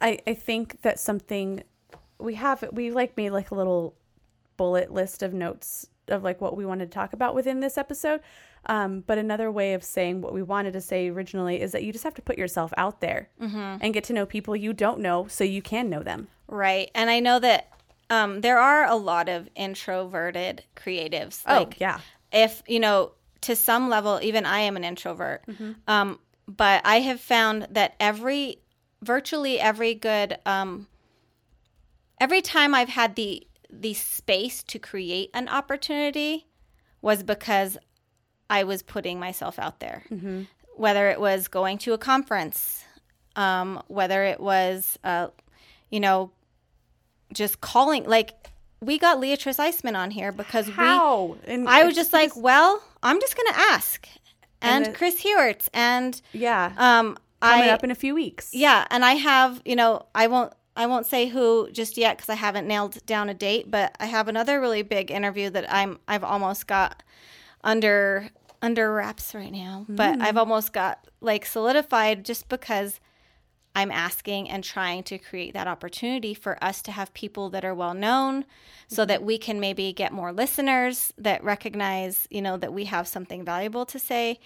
I 0.00 0.18
I 0.26 0.34
think 0.34 0.82
that 0.82 1.00
something 1.00 1.62
we 2.18 2.34
have 2.34 2.64
we 2.72 2.90
like 2.92 3.16
made 3.16 3.30
like 3.30 3.50
a 3.50 3.54
little 3.54 3.94
bullet 4.56 4.92
list 4.92 5.22
of 5.22 5.32
notes 5.34 5.86
of 6.08 6.22
like 6.22 6.40
what 6.40 6.56
we 6.56 6.64
wanted 6.64 6.90
to 6.90 6.94
talk 6.94 7.12
about 7.12 7.34
within 7.34 7.60
this 7.60 7.76
episode. 7.76 8.20
Um, 8.66 9.02
but 9.06 9.18
another 9.18 9.50
way 9.52 9.74
of 9.74 9.82
saying 9.84 10.20
what 10.20 10.32
we 10.32 10.42
wanted 10.42 10.72
to 10.72 10.80
say 10.80 11.08
originally 11.08 11.60
is 11.60 11.72
that 11.72 11.82
you 11.84 11.92
just 11.92 12.04
have 12.04 12.14
to 12.14 12.22
put 12.22 12.38
yourself 12.38 12.72
out 12.76 13.00
there 13.00 13.28
and 13.40 13.92
get 13.94 14.04
to 14.04 14.12
know 14.12 14.24
people 14.26 14.54
you 14.56 14.72
don't 14.72 15.00
know 15.00 15.26
so 15.28 15.44
you 15.44 15.62
can 15.62 15.88
know 15.90 16.02
them. 16.02 16.28
right 16.46 16.90
and 16.94 17.10
i 17.10 17.20
know 17.20 17.38
that 17.38 17.68
um, 18.10 18.40
there 18.40 18.58
are 18.58 18.84
a 18.86 18.96
lot 18.96 19.28
of 19.28 19.48
introverted 19.54 20.64
creatives 20.76 21.42
Oh, 21.46 21.58
like 21.58 21.80
yeah. 21.80 22.00
if 22.32 22.62
you 22.66 22.80
know 22.80 23.12
to 23.42 23.54
some 23.56 23.88
level 23.88 24.18
even 24.22 24.44
i 24.46 24.60
am 24.60 24.76
an 24.76 24.84
introvert. 24.84 25.42
Um, 25.86 26.18
but 26.46 26.82
i 26.84 27.00
have 27.00 27.20
found 27.20 27.68
that 27.70 27.94
every 28.00 28.58
virtually 29.02 29.60
every 29.60 29.94
good 29.94 30.38
um, 30.46 30.86
every 32.20 32.42
time 32.42 32.74
i've 32.74 32.88
had 32.88 33.14
the 33.16 33.46
the 33.70 33.94
space 33.94 34.62
to 34.64 34.78
create 34.78 35.30
an 35.34 35.48
opportunity 35.48 36.46
was 37.02 37.22
because 37.22 37.76
i 38.50 38.64
was 38.64 38.82
putting 38.82 39.20
myself 39.20 39.58
out 39.58 39.80
there. 39.80 40.04
Whether 40.76 41.10
it 41.10 41.20
was 41.20 41.48
going 41.48 41.78
to 41.78 41.92
a 41.92 41.98
conference 41.98 42.84
um, 43.36 43.82
whether 43.86 44.24
it 44.24 44.40
was 44.40 44.98
uh, 45.04 45.28
you 45.90 46.00
know 46.00 46.30
just 47.32 47.60
calling 47.60 48.04
like 48.04 48.50
we 48.80 48.98
got 48.98 49.18
Leatrice 49.18 49.58
Eiseman 49.58 49.96
on 49.96 50.10
here 50.10 50.30
because 50.32 50.66
we 50.66 50.72
How? 50.72 51.36
And 51.46 51.68
I 51.68 51.84
was 51.84 51.94
just 51.96 52.12
like, 52.12 52.36
well, 52.36 52.80
I'm 53.02 53.20
just 53.20 53.36
gonna 53.36 53.56
ask. 53.72 54.06
And, 54.60 54.84
And 54.84 54.94
it- 54.94 54.98
Chris 54.98 55.20
Hewart 55.20 55.68
and 55.72 56.20
yeah, 56.32 56.72
um 56.76 57.16
coming 57.40 57.68
I 57.68 57.70
up 57.70 57.84
in 57.84 57.90
a 57.90 57.94
few 57.94 58.14
weeks. 58.14 58.50
yeah, 58.52 58.86
and 58.90 59.04
I 59.04 59.12
have, 59.12 59.62
you 59.64 59.76
know, 59.76 60.06
I 60.14 60.26
won't 60.26 60.52
I 60.76 60.86
won't 60.86 61.06
say 61.06 61.26
who 61.26 61.68
just 61.72 61.96
yet 61.96 62.16
because 62.16 62.28
I 62.28 62.34
haven't 62.34 62.66
nailed 62.68 63.04
down 63.06 63.28
a 63.28 63.34
date, 63.34 63.70
but 63.70 63.96
I 64.00 64.06
have 64.06 64.28
another 64.28 64.60
really 64.60 64.82
big 64.82 65.10
interview 65.10 65.50
that 65.50 65.72
I'm 65.72 65.98
I've 66.08 66.24
almost 66.24 66.66
got 66.66 67.02
under 67.64 68.30
under 68.62 68.92
wraps 68.92 69.34
right 69.34 69.52
now, 69.52 69.86
but 69.88 70.20
I've 70.20 70.36
almost 70.36 70.72
got 70.72 71.06
like 71.20 71.46
solidified 71.46 72.24
just 72.24 72.48
because 72.48 72.98
I'm 73.74 73.90
asking 73.90 74.50
and 74.50 74.64
trying 74.64 75.04
to 75.04 75.18
create 75.18 75.54
that 75.54 75.68
opportunity 75.68 76.34
for 76.34 76.62
us 76.62 76.82
to 76.82 76.92
have 76.92 77.14
people 77.14 77.50
that 77.50 77.64
are 77.64 77.74
well 77.74 77.94
known 77.94 78.44
so 78.88 79.04
that 79.04 79.22
we 79.22 79.38
can 79.38 79.60
maybe 79.60 79.92
get 79.92 80.12
more 80.12 80.32
listeners 80.32 81.12
that 81.18 81.44
recognize, 81.44 82.26
you 82.30 82.42
know, 82.42 82.56
that 82.56 82.72
we 82.72 82.86
have 82.86 83.06
something 83.06 83.44
valuable 83.44 83.86
to 83.86 83.98
say. 83.98 84.40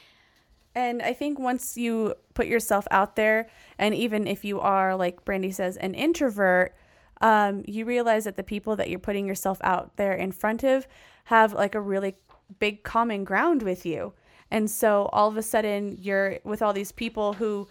And 0.74 1.02
I 1.02 1.12
think 1.12 1.38
once 1.38 1.76
you 1.76 2.14
put 2.34 2.46
yourself 2.46 2.86
out 2.90 3.16
there, 3.16 3.48
and 3.78 3.94
even 3.94 4.26
if 4.26 4.44
you 4.44 4.60
are, 4.60 4.96
like 4.96 5.24
Brandy 5.24 5.50
says, 5.50 5.76
an 5.76 5.94
introvert, 5.94 6.74
um, 7.20 7.62
you 7.66 7.84
realize 7.84 8.24
that 8.24 8.36
the 8.36 8.42
people 8.42 8.76
that 8.76 8.90
you're 8.90 8.98
putting 8.98 9.26
yourself 9.26 9.58
out 9.62 9.96
there 9.96 10.12
in 10.12 10.32
front 10.32 10.64
of 10.64 10.86
have 11.24 11.52
like 11.52 11.74
a 11.74 11.80
really 11.80 12.16
big 12.58 12.82
common 12.82 13.24
ground 13.24 13.62
with 13.62 13.86
you. 13.86 14.12
And 14.50 14.70
so 14.70 15.08
all 15.12 15.28
of 15.28 15.36
a 15.36 15.42
sudden, 15.42 15.96
you're 16.00 16.38
with 16.44 16.60
all 16.60 16.72
these 16.72 16.92
people 16.92 17.34
who 17.34 17.68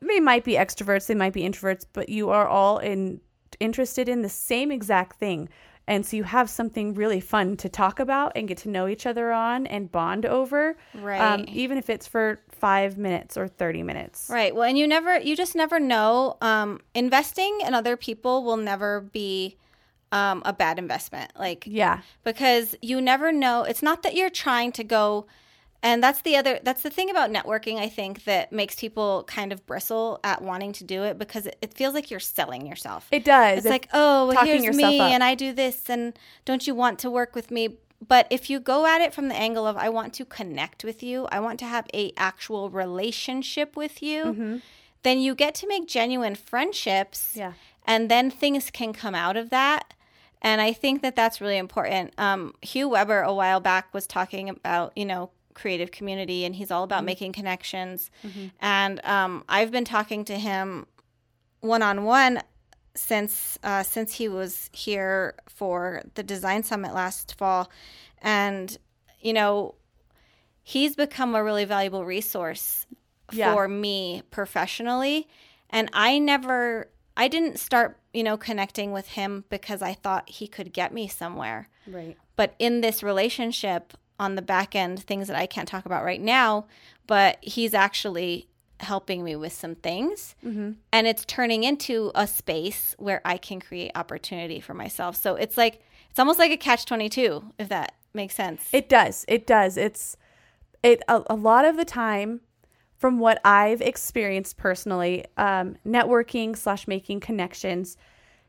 they 0.00 0.20
might 0.20 0.44
be 0.44 0.52
extroverts, 0.54 1.06
they 1.06 1.14
might 1.14 1.32
be 1.32 1.42
introverts, 1.42 1.84
but 1.92 2.08
you 2.08 2.30
are 2.30 2.46
all 2.46 2.78
in 2.78 3.20
interested 3.60 4.08
in 4.08 4.22
the 4.22 4.28
same 4.28 4.70
exact 4.70 5.18
thing. 5.18 5.48
And 5.88 6.04
so 6.04 6.16
you 6.16 6.24
have 6.24 6.50
something 6.50 6.94
really 6.94 7.20
fun 7.20 7.56
to 7.58 7.68
talk 7.68 8.00
about 8.00 8.32
and 8.34 8.48
get 8.48 8.58
to 8.58 8.68
know 8.68 8.88
each 8.88 9.06
other 9.06 9.30
on 9.32 9.66
and 9.68 9.90
bond 9.90 10.26
over. 10.26 10.76
Um, 10.94 11.02
Right. 11.02 11.48
even 11.50 11.78
if 11.78 11.88
it's 11.88 12.08
for 12.08 12.40
five 12.50 12.98
minutes 12.98 13.36
or 13.36 13.46
30 13.46 13.84
minutes. 13.84 14.28
Right. 14.28 14.52
Well, 14.52 14.64
and 14.64 14.76
you 14.76 14.86
never, 14.88 15.18
you 15.20 15.36
just 15.36 15.54
never 15.54 15.78
know. 15.78 16.36
Um, 16.40 16.80
investing 16.94 17.60
in 17.64 17.72
other 17.72 17.96
people 17.96 18.42
will 18.42 18.56
never 18.56 19.00
be 19.00 19.56
um, 20.12 20.42
a 20.44 20.52
bad 20.52 20.78
investment. 20.80 21.30
Like, 21.38 21.64
Yeah. 21.66 22.00
because 22.24 22.74
you 22.82 23.00
never 23.00 23.30
know. 23.32 23.62
It's 23.62 23.82
not 23.82 24.02
that 24.02 24.14
you're 24.16 24.28
trying 24.30 24.72
to 24.72 24.84
go, 24.84 25.26
and 25.86 26.02
that's 26.02 26.20
the 26.22 26.36
other. 26.36 26.58
That's 26.62 26.82
the 26.82 26.90
thing 26.90 27.08
about 27.10 27.30
networking. 27.30 27.76
I 27.78 27.88
think 27.88 28.24
that 28.24 28.52
makes 28.52 28.74
people 28.74 29.24
kind 29.26 29.52
of 29.52 29.64
bristle 29.66 30.20
at 30.24 30.42
wanting 30.42 30.72
to 30.74 30.84
do 30.84 31.04
it 31.04 31.18
because 31.18 31.46
it, 31.46 31.56
it 31.62 31.74
feels 31.74 31.94
like 31.94 32.10
you're 32.10 32.20
selling 32.20 32.66
yourself. 32.66 33.06
It 33.10 33.24
does. 33.24 33.58
It's 33.58 33.66
If- 33.66 33.70
like, 33.70 33.88
oh, 33.92 34.26
well, 34.28 34.44
here's 34.44 34.76
me, 34.76 35.00
up. 35.00 35.10
and 35.12 35.22
I 35.24 35.34
do 35.34 35.52
this, 35.52 35.88
and 35.88 36.18
don't 36.44 36.66
you 36.66 36.74
want 36.74 36.98
to 37.00 37.10
work 37.10 37.34
with 37.34 37.50
me? 37.50 37.64
But 38.06 38.26
if 38.30 38.50
you 38.50 38.60
go 38.60 38.84
at 38.86 39.00
it 39.00 39.14
from 39.14 39.28
the 39.28 39.34
angle 39.36 39.66
of 39.66 39.76
I 39.76 39.88
want 39.88 40.12
to 40.14 40.24
connect 40.26 40.84
with 40.84 41.02
you, 41.02 41.26
I 41.32 41.40
want 41.40 41.58
to 41.60 41.64
have 41.66 41.86
a 41.94 42.12
actual 42.18 42.68
relationship 42.68 43.76
with 43.76 44.02
you, 44.02 44.24
Mm-hmm. 44.24 44.56
then 45.02 45.18
you 45.20 45.34
get 45.34 45.54
to 45.56 45.66
make 45.68 45.86
genuine 45.88 46.34
friendships. 46.34 47.32
Yeah. 47.34 47.52
And 47.86 48.10
then 48.10 48.30
things 48.30 48.70
can 48.70 48.92
come 48.92 49.14
out 49.14 49.36
of 49.36 49.50
that. 49.50 49.94
And 50.42 50.60
I 50.60 50.72
think 50.72 51.00
that 51.02 51.16
that's 51.16 51.40
really 51.40 51.56
important. 51.56 52.12
Um, 52.18 52.54
Hugh 52.60 52.88
Weber 52.90 53.22
a 53.22 53.32
while 53.32 53.60
back 53.60 53.94
was 53.94 54.06
talking 54.06 54.48
about, 54.48 54.92
you 54.96 55.04
know, 55.04 55.30
creative 55.56 55.90
community 55.90 56.44
and 56.44 56.54
he's 56.54 56.70
all 56.70 56.84
about 56.84 57.04
making 57.04 57.32
connections. 57.32 58.10
And 58.60 59.04
um, 59.04 59.42
I've 59.48 59.72
been 59.72 59.84
talking 59.84 60.24
to 60.26 60.38
him 60.38 60.86
one 61.60 61.82
on 61.82 62.04
one 62.04 62.40
since 62.94 63.58
uh, 63.64 63.82
since 63.82 64.14
he 64.14 64.28
was 64.28 64.70
here 64.72 65.34
for 65.48 66.02
the 66.14 66.22
design 66.22 66.62
summit 66.62 66.94
last 66.94 67.36
fall, 67.36 67.70
and 68.22 68.78
you 69.20 69.32
know 69.32 69.74
he's 70.62 70.96
become 70.96 71.34
a 71.34 71.42
really 71.44 71.64
valuable 71.64 72.04
resource 72.04 72.86
Yeah. 73.32 73.52
for 73.52 73.68
me 73.68 74.22
professionally, 74.30 75.26
and 75.70 75.90
I 75.92 76.18
never 76.18 76.88
I 77.16 77.28
didn't 77.28 77.58
start 77.58 77.98
you 78.14 78.22
know 78.22 78.36
connecting 78.36 78.92
with 78.92 79.08
him 79.08 79.44
because 79.50 79.82
I 79.82 79.92
thought 79.94 80.28
he 80.30 80.46
could 80.48 80.72
get 80.72 80.92
me 80.92 81.06
somewhere 81.08 81.68
right. 81.86 82.16
but 82.36 82.54
in 82.58 82.80
this 82.80 83.02
relationship 83.02 83.92
on 84.18 84.34
the 84.34 84.42
back 84.42 84.74
end 84.74 84.98
things 85.02 85.28
that 85.28 85.36
i 85.36 85.46
can't 85.46 85.68
talk 85.68 85.86
about 85.86 86.04
right 86.04 86.20
now 86.20 86.66
but 87.06 87.38
he's 87.42 87.74
actually 87.74 88.48
helping 88.80 89.24
me 89.24 89.34
with 89.36 89.52
some 89.52 89.74
things 89.74 90.34
and 90.92 91.06
it's 91.06 91.24
turning 91.24 91.64
into 91.64 92.10
a 92.14 92.26
space 92.26 92.94
where 92.98 93.20
i 93.24 93.36
can 93.36 93.60
create 93.60 93.90
opportunity 93.94 94.60
for 94.60 94.74
myself 94.74 95.16
so 95.16 95.34
it's 95.36 95.56
like 95.56 95.80
it's 96.10 96.18
almost 96.18 96.38
like 96.38 96.50
a 96.50 96.56
catch 96.56 96.84
22 96.86 97.52
if 97.58 97.68
that 97.68 97.92
makes 98.14 98.34
sense 98.34 98.68
It 98.72 98.88
does. 98.88 99.24
It 99.28 99.46
does. 99.46 99.76
It's 99.76 100.16
it 100.82 101.02
a, 101.08 101.22
a 101.28 101.34
lot 101.34 101.64
of 101.64 101.76
the 101.76 101.84
time 101.84 102.40
from 102.96 103.18
what 103.18 103.38
I've 103.44 103.82
experienced 103.82 104.56
personally, 104.56 105.26
um, 105.36 105.76
networking 105.86 106.56
slash 106.56 106.88
making 106.88 107.20
connections 107.20 107.96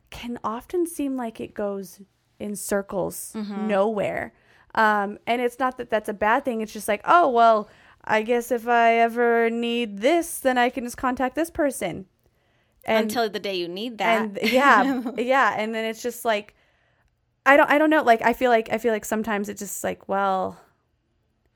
can 0.10 0.40
often 0.44 0.88
seem 0.88 1.18
like 1.18 1.42
it 1.42 1.54
goes 1.54 2.00
in 2.40 2.56
circles 2.56 3.34
nowhere. 3.68 4.32
Um, 4.76 5.18
and 5.26 5.42
it's 5.42 5.60
not 5.60 5.78
that 5.78 5.90
that's 5.90 6.10
a 6.10 6.14
bad 6.14 6.46
thing. 6.46 6.62
It's 6.62 6.74
just 6.74 6.88
like, 6.88 7.02
oh 7.06 7.30
well, 7.30 7.70
I 8.04 8.22
guess 8.22 8.52
if 8.52 8.68
I 8.68 8.96
ever 8.96 9.50
need 9.50 10.00
this, 10.00 10.40
then 10.40 10.58
I 10.58 10.70
can 10.70 10.84
just 10.84 10.98
contact 10.98 11.36
this 11.36 11.50
person. 11.50 12.06
And 12.86 13.04
until 13.04 13.30
the 13.30 13.40
day 13.40 13.56
you 13.56 13.68
need 13.68 13.98
that 13.98 14.22
and 14.22 14.40
yeah 14.44 15.02
yeah 15.18 15.56
and 15.58 15.76
then 15.76 15.84
it's 15.84 16.02
just 16.02 16.24
like 16.24 16.56
i 17.46 17.58
don't 17.58 17.70
i 17.70 17.78
don't 17.78 17.90
know 17.90 18.02
like 18.02 18.22
i 18.22 18.32
feel 18.32 18.50
like 18.50 18.70
i 18.72 18.78
feel 18.78 18.94
like 18.94 19.04
sometimes 19.04 19.50
it's 19.50 19.60
just 19.60 19.84
like 19.84 20.08
well 20.08 20.58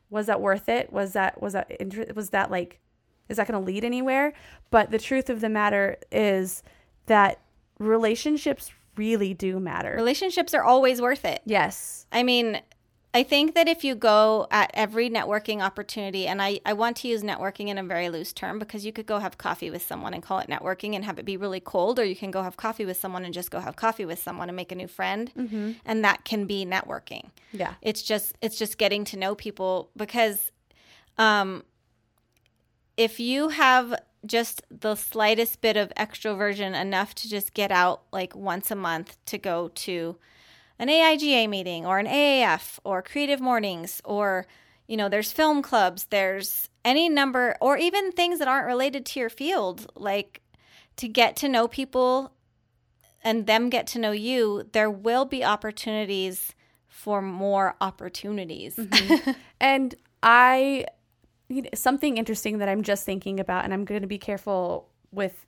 was 0.10 0.26
that 0.26 0.42
worth 0.42 0.68
it 0.68 0.92
was 0.92 1.14
that 1.14 1.42
was 1.42 1.54
that 1.54 1.72
inter- 1.80 2.12
was 2.14 2.32
that 2.32 2.52
like 2.52 2.82
is 3.32 3.38
that 3.38 3.48
going 3.48 3.60
to 3.60 3.66
lead 3.66 3.84
anywhere? 3.84 4.34
But 4.70 4.92
the 4.92 5.00
truth 5.00 5.30
of 5.30 5.42
the 5.42 5.50
matter 5.50 5.98
is 6.12 6.62
that 7.08 7.40
relationships 7.80 8.72
really 8.98 9.34
do 9.34 9.60
matter. 9.60 9.94
Relationships 9.96 10.54
are 10.54 10.64
always 10.64 11.02
worth 11.02 11.26
it. 11.26 11.42
yes. 11.46 12.06
I 12.12 12.24
mean, 12.24 12.62
I 13.14 13.24
think 13.24 13.56
that 13.56 13.68
if 13.68 13.84
you 13.84 13.94
go 13.94 14.48
at 14.52 14.72
every 14.74 15.10
networking 15.10 15.62
opportunity, 15.62 16.28
and 16.28 16.42
I, 16.42 16.62
I 16.66 16.72
want 16.72 16.96
to 16.98 17.10
use 17.10 17.24
networking 17.24 17.68
in 17.68 17.78
a 17.78 17.84
very 17.84 18.10
loose 18.10 18.32
term 18.32 18.58
because 18.58 18.86
you 18.86 18.94
could 18.94 19.06
go 19.06 19.20
have 19.20 19.38
coffee 19.38 19.70
with 19.70 19.82
someone 19.82 20.14
and 20.14 20.24
call 20.24 20.40
it 20.40 20.48
networking 20.48 20.96
and 20.96 21.04
have 21.04 21.20
it 21.20 21.26
be 21.26 21.36
really 21.36 21.60
cold, 21.60 22.00
or 22.00 22.06
you 22.06 22.16
can 22.16 22.32
go 22.32 22.42
have 22.42 22.56
coffee 22.56 22.86
with 22.86 22.96
someone 22.96 23.26
and 23.26 23.34
just 23.34 23.52
go 23.52 23.60
have 23.60 23.76
coffee 23.76 24.06
with 24.06 24.20
someone 24.20 24.48
and 24.48 24.56
make 24.56 24.72
a 24.72 24.76
new 24.76 24.88
friend. 24.88 25.30
And 25.86 26.06
that 26.06 26.24
can 26.24 26.46
be 26.46 26.66
networking. 26.66 27.32
Yeah. 27.52 27.74
It's 27.82 28.02
just 28.02 28.34
it's 28.42 28.58
just 28.58 28.78
getting 28.78 29.04
to 29.06 29.18
know 29.18 29.36
people 29.36 29.90
because 29.98 30.52
um 31.18 31.64
if 32.96 33.20
you 33.20 33.50
have 33.50 33.94
just 34.26 34.62
the 34.70 34.96
slightest 34.96 35.60
bit 35.62 35.76
of 35.76 35.92
extroversion 35.98 36.80
enough 36.80 37.14
to 37.16 37.30
just 37.30 37.54
get 37.54 37.72
out 37.72 38.04
like 38.14 38.36
once 38.36 38.72
a 38.72 38.76
month 38.76 39.18
to 39.26 39.38
go 39.38 39.70
to 39.76 40.16
an 40.82 40.90
AIGA 40.90 41.48
meeting 41.48 41.86
or 41.86 42.00
an 42.00 42.08
AAF 42.08 42.80
or 42.84 43.02
creative 43.02 43.40
mornings 43.40 44.02
or 44.04 44.46
you 44.88 44.98
know 44.98 45.08
there's 45.08 45.32
film 45.32 45.62
clubs 45.62 46.08
there's 46.10 46.68
any 46.84 47.08
number 47.08 47.56
or 47.62 47.78
even 47.78 48.12
things 48.12 48.40
that 48.40 48.50
aren't 48.50 48.68
related 48.68 49.06
to 49.06 49.20
your 49.22 49.30
field 49.30 49.90
like 49.96 50.42
to 50.98 51.08
get 51.08 51.38
to 51.38 51.48
know 51.48 51.70
people 51.70 52.34
and 53.24 53.48
them 53.48 53.70
get 53.70 53.88
to 53.88 54.00
know 54.00 54.12
you 54.12 54.68
there 54.74 54.92
will 54.92 55.24
be 55.24 55.46
opportunities 55.46 56.54
for 56.92 57.22
more 57.22 57.76
opportunities. 57.82 58.76
Mm-hmm. 58.76 59.32
And 59.62 59.94
I, 60.24 60.86
you 61.50 61.62
know, 61.62 61.70
something 61.76 62.18
interesting 62.18 62.58
that 62.58 62.68
I'm 62.68 62.82
just 62.82 63.06
thinking 63.06 63.40
about, 63.40 63.64
and 63.64 63.74
I'm 63.74 63.86
going 63.86 64.02
to 64.02 64.08
be 64.08 64.18
careful 64.18 64.90
with 65.12 65.46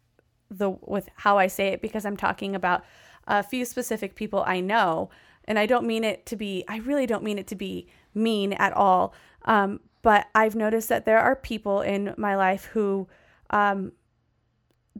the 0.52 0.70
with 0.70 1.10
how 1.16 1.40
I 1.40 1.48
say 1.48 1.70
it 1.70 1.82
because 1.82 2.06
I'm 2.06 2.16
talking 2.16 2.56
about 2.56 2.84
a 3.28 3.44
few 3.44 3.66
specific 3.66 4.16
people 4.16 4.44
I 4.46 4.60
know, 4.60 5.10
and 5.46 5.58
I 5.60 5.66
don't 5.66 5.86
mean 5.86 6.04
it 6.04 6.26
to 6.28 6.36
be. 6.36 6.64
I 6.68 6.78
really 6.78 7.06
don't 7.06 7.24
mean 7.24 7.40
it 7.40 7.48
to 7.48 7.56
be 7.56 7.88
mean 8.14 8.54
at 8.54 8.74
all. 8.74 9.14
Um, 9.46 9.80
but 10.02 10.28
I've 10.36 10.56
noticed 10.56 10.90
that 10.90 11.06
there 11.06 11.20
are 11.20 11.36
people 11.36 11.82
in 11.82 12.14
my 12.18 12.36
life 12.36 12.66
who, 12.66 13.08
um, 13.50 13.94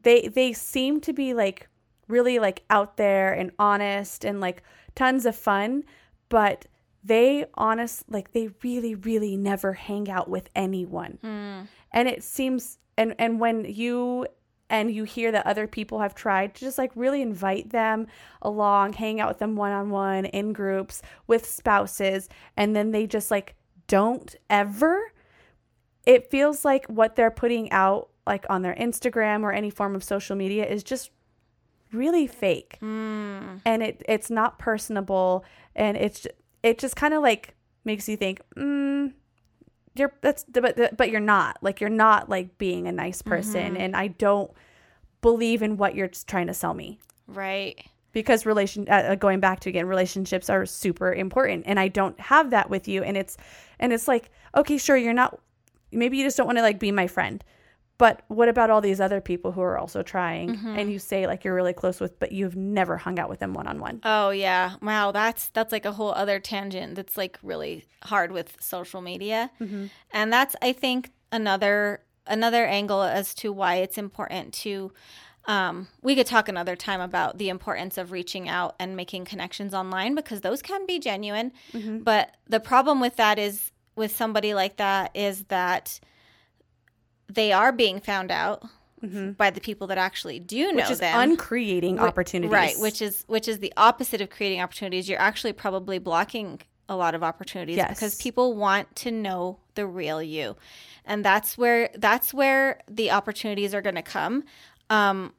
they 0.02 0.28
they 0.28 0.54
seem 0.54 1.00
to 1.02 1.14
be 1.14 1.34
like 1.34 1.68
really 2.08 2.40
like 2.40 2.64
out 2.70 2.98
there 2.98 3.34
and 3.34 3.52
honest 3.60 4.26
and 4.26 4.42
like 4.42 4.64
tons 4.96 5.26
of 5.26 5.36
fun, 5.36 5.84
but 6.30 6.66
they 7.04 7.46
honest 7.56 8.04
like 8.10 8.32
they 8.32 8.50
really 8.64 8.96
really 8.96 9.36
never 9.36 9.74
hang 9.74 10.10
out 10.10 10.30
with 10.30 10.50
anyone 10.56 11.18
and 11.92 12.08
it 12.08 12.24
seems 12.24 12.78
and 12.98 13.14
and 13.20 13.40
when 13.42 13.66
you 13.66 14.26
and 14.70 14.92
you 14.92 15.04
hear 15.04 15.32
that 15.32 15.46
other 15.46 15.68
people 15.68 16.00
have 16.00 16.16
tried 16.16 16.56
to 16.56 16.62
just 16.62 16.78
like 16.78 16.92
really 16.96 17.22
invite 17.22 17.70
them 17.70 18.08
along 18.42 18.94
hang 18.94 19.20
out 19.20 19.28
with 19.30 19.40
them 19.40 19.56
one-on-one 19.56 20.26
in 20.26 20.54
groups 20.54 21.02
with 21.28 21.46
spouses 21.46 22.30
and 22.58 22.76
then 22.76 22.92
they 22.92 23.06
just 23.06 23.30
like 23.30 23.56
don't 23.88 24.36
ever. 24.50 25.12
It 26.06 26.30
feels 26.30 26.66
like 26.66 26.86
what 26.88 27.16
they're 27.16 27.32
putting 27.32 27.72
out 27.72 28.10
like 28.26 28.46
on 28.50 28.62
their 28.62 28.76
instagram 28.76 29.44
or 29.44 29.52
any 29.52 29.70
form 29.70 29.96
of 29.96 30.04
social 30.04 30.36
media 30.36 30.66
is 30.66 30.84
just 30.84 31.12
really 31.92 32.26
fake. 32.28 32.78
And 33.66 33.84
it 33.84 34.04
it's 34.08 34.30
not 34.30 34.60
personable 34.60 35.46
and 35.76 35.96
it's 35.98 36.26
it 36.64 36.78
just 36.80 36.96
kind 36.96 37.14
of 37.14 37.22
like 37.22 37.56
makes 37.86 38.08
you 38.08 38.18
think 38.18 38.42
mm, 38.56 39.14
you're 39.96 40.14
that's 40.22 40.44
but 40.46 40.98
but 40.98 41.10
you're 41.10 41.20
not. 41.20 41.58
Like 41.62 41.82
you're 41.82 41.90
not 41.90 42.30
like 42.30 42.58
being 42.58 42.88
a 42.88 42.92
nice 42.92 43.22
person. 43.22 43.78
And 43.78 43.96
i 43.96 44.08
don't 44.08 44.52
believe 45.22 45.62
in 45.62 45.78
what 45.78 45.96
you're 45.96 46.10
trying 46.28 46.48
to 46.48 46.54
sell 46.54 46.74
me. 46.74 47.00
Right. 47.28 47.84
Because 48.12 48.46
relation 48.46 48.88
uh, 48.90 48.94
uh, 49.10 49.16
going 49.16 49.40
back 49.40 49.60
to 49.62 49.70
again 49.70 49.88
relationships 49.88 50.50
are 50.50 50.66
super 50.66 51.14
important. 51.14 51.64
And 51.68 51.80
i 51.80 51.88
don't 51.88 52.20
have 52.20 52.50
that 52.52 52.70
with 52.70 52.88
you. 52.88 53.04
And 53.04 53.18
it's 53.18 53.38
and 53.80 53.94
it's 53.94 54.08
like 54.08 54.32
okay 54.56 54.78
sure 54.78 54.98
you're 54.98 55.14
not 55.14 55.40
maybe 55.92 56.18
you 56.18 56.24
just 56.24 56.38
don't 56.38 56.48
want 56.48 56.58
to 56.58 56.64
like 56.64 56.80
be 56.80 56.92
my 56.92 57.08
friend 57.08 57.44
but 57.98 58.22
what 58.28 58.50
about 58.50 58.70
all 58.70 58.82
these 58.82 59.00
other 59.02 59.22
people 59.22 59.52
who 59.52 59.62
are 59.62 59.78
also 59.78 60.04
trying 60.04 60.56
mm-hmm. 60.56 60.78
and 60.78 60.92
you 60.92 61.00
say 61.00 61.28
like 61.28 61.44
you're 61.44 61.56
really 61.56 61.74
close 61.74 62.00
with 62.00 62.20
but 62.20 62.32
you've 62.32 62.56
never 62.56 62.98
hung 62.98 63.20
out 63.20 63.30
with 63.30 63.40
them 63.40 63.54
one 63.54 63.68
on 63.68 63.80
one 63.80 64.02
Oh 64.04 64.30
yeah. 64.30 64.76
Wow, 64.82 65.12
that's 65.12 65.50
that's 65.50 65.72
like 65.72 65.86
a 65.86 65.92
whole 65.92 66.12
other 66.14 66.40
tangent 66.40 66.96
that's 66.96 67.18
like 67.18 67.40
really 67.42 67.86
hard 68.04 68.32
with 68.32 68.56
social 68.60 69.02
media. 69.02 69.52
Mm-hmm. 69.60 69.88
And 70.12 70.32
that's 70.32 70.56
I 70.62 70.74
think 70.74 71.12
another 71.32 72.02
another 72.28 72.66
angle 72.66 73.02
as 73.02 73.34
to 73.36 73.52
why 73.52 73.76
it's 73.76 73.98
important 73.98 74.54
to 74.54 74.92
um, 75.46 75.90
we 76.02 76.16
could 76.16 76.26
talk 76.26 76.48
another 76.48 76.78
time 76.78 77.02
about 77.02 77.38
the 77.38 77.50
importance 77.50 77.98
of 77.98 78.14
reaching 78.14 78.48
out 78.48 78.76
and 78.80 78.96
making 78.96 79.26
connections 79.26 79.74
online 79.74 80.16
because 80.16 80.40
those 80.40 80.62
can 80.62 80.86
be 80.86 81.00
genuine. 81.00 81.52
Mm-hmm. 81.74 82.00
But 82.00 82.38
the 82.48 82.62
problem 82.62 83.02
with 83.02 83.18
that 83.18 83.38
is 83.38 83.72
with 83.98 84.16
somebody 84.16 84.54
like 84.54 84.78
that 84.78 85.12
is 85.14 85.44
that 85.46 86.00
they 87.34 87.52
are 87.52 87.72
being 87.72 88.00
found 88.00 88.32
out 88.32 88.64
by 89.38 89.50
the 89.50 89.60
people 89.60 89.86
that 89.88 89.98
actually 89.98 90.40
do 90.40 90.72
know 90.72 90.78
which 90.78 90.90
is 90.92 91.00
them. 91.00 91.20
uncreating 91.32 92.00
opportunities 92.00 92.54
Right, 92.54 92.80
which 92.80 93.02
is 93.02 93.26
which 93.28 93.50
is 93.50 93.60
the 93.60 93.74
opposite 93.76 94.22
of 94.22 94.30
creating 94.30 94.62
opportunities. 94.62 95.10
You're 95.10 95.20
actually 95.20 95.52
probably 95.52 96.00
blocking 96.00 96.62
a 96.88 96.96
lot 96.96 97.14
of 97.14 97.22
opportunities 97.22 97.76
Yes. 97.76 97.90
because 97.90 98.16
people 98.16 98.56
want 98.56 98.96
to 98.98 99.12
know 99.12 99.60
the 99.76 99.86
real 99.86 100.22
you. 100.24 100.56
And 101.06 101.24
that's 101.26 101.58
where 101.58 101.90
that's 101.98 102.34
where 102.34 102.80
the 102.90 103.12
opportunities 103.12 103.74
are 103.74 103.82
going 103.82 103.96
to 103.96 104.02
come. 104.02 104.46
Um 104.90 105.34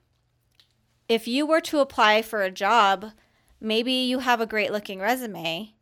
if 1.08 1.26
you 1.28 1.46
were 1.46 1.60
to 1.62 1.78
apply 1.80 2.20
for 2.22 2.42
a 2.42 2.50
job, 2.50 3.12
maybe 3.60 3.92
you 3.92 4.18
have 4.18 4.40
a 4.42 4.46
great 4.46 4.72
looking 4.72 5.00
resume, 5.00 5.74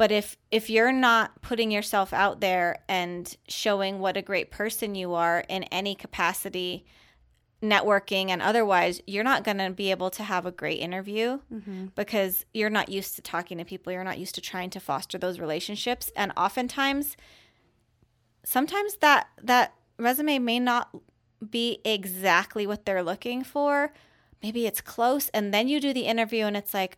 but 0.00 0.10
if 0.10 0.38
if 0.50 0.70
you're 0.70 0.92
not 0.92 1.42
putting 1.42 1.70
yourself 1.70 2.14
out 2.14 2.40
there 2.40 2.78
and 2.88 3.36
showing 3.48 3.98
what 3.98 4.16
a 4.16 4.22
great 4.22 4.50
person 4.50 4.94
you 4.94 5.12
are 5.12 5.44
in 5.46 5.64
any 5.64 5.94
capacity, 5.94 6.86
networking 7.62 8.30
and 8.30 8.40
otherwise, 8.40 9.02
you're 9.06 9.22
not 9.22 9.44
going 9.44 9.58
to 9.58 9.68
be 9.68 9.90
able 9.90 10.08
to 10.08 10.22
have 10.22 10.46
a 10.46 10.50
great 10.50 10.80
interview 10.80 11.38
mm-hmm. 11.52 11.88
because 11.96 12.46
you're 12.54 12.70
not 12.70 12.88
used 12.88 13.14
to 13.16 13.20
talking 13.20 13.58
to 13.58 13.64
people. 13.66 13.92
You're 13.92 14.02
not 14.02 14.18
used 14.18 14.34
to 14.36 14.40
trying 14.40 14.70
to 14.70 14.80
foster 14.80 15.18
those 15.18 15.38
relationships, 15.38 16.10
and 16.16 16.32
oftentimes, 16.34 17.18
sometimes 18.42 18.96
that 19.02 19.26
that 19.42 19.74
resume 19.98 20.38
may 20.38 20.60
not 20.60 20.96
be 21.50 21.80
exactly 21.84 22.66
what 22.66 22.86
they're 22.86 23.02
looking 23.02 23.44
for. 23.44 23.92
Maybe 24.42 24.66
it's 24.66 24.80
close, 24.80 25.28
and 25.34 25.52
then 25.52 25.68
you 25.68 25.78
do 25.78 25.92
the 25.92 26.06
interview, 26.06 26.46
and 26.46 26.56
it's 26.56 26.72
like, 26.72 26.96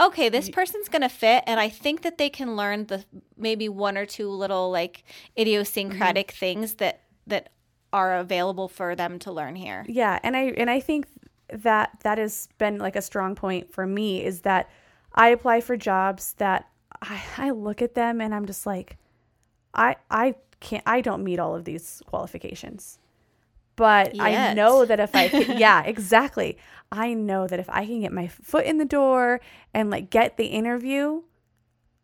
okay, 0.00 0.28
this 0.28 0.48
person's 0.50 0.88
gonna 0.88 1.08
fit, 1.08 1.44
and 1.46 1.60
I 1.60 1.68
think 1.68 2.02
that 2.02 2.18
they 2.18 2.30
can 2.30 2.56
learn 2.56 2.86
the 2.86 3.04
maybe 3.36 3.68
one 3.68 3.96
or 3.96 4.06
two 4.06 4.28
little 4.28 4.70
like 4.70 4.98
mm-hmm. 4.98 5.42
idiosyncratic 5.42 6.32
things 6.32 6.74
that 6.74 7.00
that 7.26 7.50
are 7.94 8.16
available 8.16 8.66
for 8.66 8.96
them 8.96 9.20
to 9.20 9.30
learn 9.30 9.54
here. 9.54 9.86
yeah 9.88 10.18
and 10.24 10.36
i 10.36 10.46
and 10.56 10.68
i 10.68 10.80
think 10.80 11.06
that 11.48 11.90
that 12.02 12.18
has 12.18 12.48
been 12.58 12.78
like 12.78 12.96
a 12.96 13.02
strong 13.02 13.36
point 13.36 13.72
for 13.72 13.86
me 13.86 14.22
is 14.22 14.40
that 14.40 14.68
i 15.14 15.28
apply 15.28 15.60
for 15.60 15.76
jobs 15.76 16.34
that 16.34 16.68
i, 17.00 17.22
I 17.38 17.50
look 17.50 17.80
at 17.80 17.94
them 17.94 18.20
and 18.20 18.34
i'm 18.34 18.46
just 18.46 18.66
like 18.66 18.96
i 19.74 19.94
i 20.10 20.34
can't 20.58 20.82
i 20.86 21.00
don't 21.00 21.22
meet 21.22 21.38
all 21.38 21.54
of 21.54 21.64
these 21.64 22.02
qualifications 22.06 22.98
but 23.76 24.18
i 24.20 24.54
know 24.54 24.84
that 24.84 25.00
if 25.00 25.14
i 25.14 25.28
can, 25.28 25.58
yeah 25.58 25.82
exactly 25.86 26.56
i 26.92 27.14
know 27.14 27.46
that 27.46 27.58
if 27.58 27.68
i 27.70 27.84
can 27.84 28.00
get 28.00 28.12
my 28.12 28.26
foot 28.28 28.64
in 28.64 28.78
the 28.78 28.84
door 28.84 29.40
and 29.72 29.90
like 29.90 30.10
get 30.10 30.36
the 30.36 30.46
interview 30.46 31.22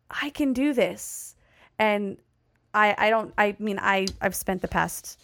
i 0.09 0.29
can 0.29 0.53
do 0.53 0.73
this 0.73 1.35
and 1.79 2.17
i 2.73 2.95
i 2.97 3.09
don't 3.09 3.33
i 3.37 3.55
mean 3.59 3.79
i 3.79 4.05
i've 4.21 4.35
spent 4.35 4.61
the 4.61 4.67
past 4.67 5.17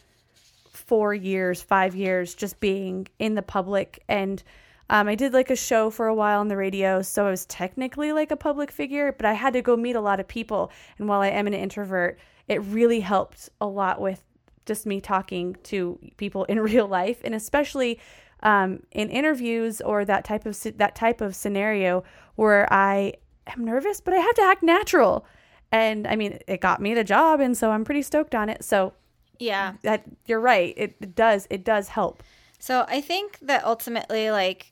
four 0.87 1.13
years, 1.13 1.61
five 1.61 1.95
years, 1.95 2.33
just 2.33 2.59
being 2.59 3.07
in 3.19 3.35
the 3.35 3.41
public. 3.41 4.03
And 4.07 4.41
um, 4.89 5.07
I 5.07 5.15
did 5.15 5.33
like 5.33 5.49
a 5.49 5.55
show 5.55 5.89
for 5.89 6.07
a 6.07 6.15
while 6.15 6.39
on 6.39 6.47
the 6.47 6.55
radio, 6.55 7.01
so 7.01 7.27
I 7.27 7.29
was 7.29 7.45
technically 7.45 8.13
like 8.13 8.31
a 8.31 8.37
public 8.37 8.71
figure, 8.71 9.11
but 9.11 9.25
I 9.25 9.33
had 9.33 9.53
to 9.53 9.61
go 9.61 9.75
meet 9.75 9.97
a 9.97 10.01
lot 10.01 10.19
of 10.19 10.27
people. 10.27 10.71
And 10.97 11.09
while 11.09 11.21
I 11.21 11.27
am 11.27 11.45
an 11.45 11.53
introvert, 11.53 12.17
it 12.47 12.61
really 12.61 13.01
helped 13.01 13.49
a 13.59 13.67
lot 13.67 13.99
with 13.99 14.23
just 14.67 14.85
me 14.85 15.01
talking 15.01 15.55
to 15.63 15.97
people 16.17 16.43
in 16.45 16.59
real 16.71 16.87
life, 16.87 17.21
and 17.23 17.33
especially 17.33 17.99
um, 18.43 18.83
in 18.91 19.09
interviews 19.09 19.81
or 19.81 20.05
that 20.05 20.23
type 20.23 20.45
of 20.45 20.55
that 20.77 20.93
type 20.95 21.21
of 21.21 21.35
scenario 21.35 22.03
where 22.35 22.71
I 22.71 23.13
am 23.47 23.65
nervous, 23.65 23.99
but 24.01 24.13
I 24.13 24.17
have 24.17 24.35
to 24.35 24.43
act 24.43 24.61
natural. 24.61 25.25
And 25.71 26.05
I 26.07 26.15
mean, 26.15 26.39
it 26.47 26.61
got 26.61 26.79
me 26.81 26.93
the 26.93 27.03
job, 27.03 27.39
and 27.39 27.57
so 27.57 27.71
I'm 27.71 27.83
pretty 27.83 28.01
stoked 28.03 28.35
on 28.35 28.47
it. 28.49 28.63
So 28.63 28.93
Yeah. 29.39 29.73
that 29.81 30.03
you're 30.25 30.39
right 30.39 30.73
it, 30.77 30.95
it 31.01 31.15
does 31.15 31.47
it 31.49 31.63
does 31.63 31.89
help 31.89 32.23
So 32.59 32.85
I 32.87 33.01
think 33.01 33.39
that 33.41 33.63
ultimately, 33.65 34.29
like 34.31 34.71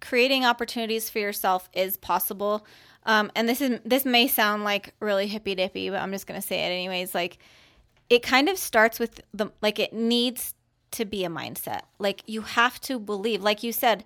creating 0.00 0.44
opportunities 0.44 1.08
for 1.10 1.18
yourself 1.18 1.68
is 1.72 1.96
possible. 1.96 2.66
Um, 3.04 3.30
and 3.34 3.48
this 3.48 3.60
is 3.60 3.80
this 3.84 4.04
may 4.04 4.28
sound 4.28 4.64
like 4.64 4.94
really 5.00 5.26
hippy 5.26 5.54
dippy, 5.54 5.90
but 5.90 6.00
I'm 6.00 6.12
just 6.12 6.26
gonna 6.26 6.42
say 6.42 6.58
it 6.58 6.68
anyways. 6.68 7.14
Like 7.14 7.38
it 8.08 8.22
kind 8.22 8.48
of 8.48 8.58
starts 8.58 8.98
with 8.98 9.20
the 9.34 9.50
like 9.60 9.78
it 9.78 9.92
needs 9.92 10.54
to 10.92 11.04
be 11.04 11.24
a 11.24 11.28
mindset. 11.28 11.82
Like 11.98 12.22
you 12.26 12.42
have 12.42 12.80
to 12.82 12.98
believe, 12.98 13.42
like 13.42 13.62
you 13.62 13.72
said, 13.72 14.04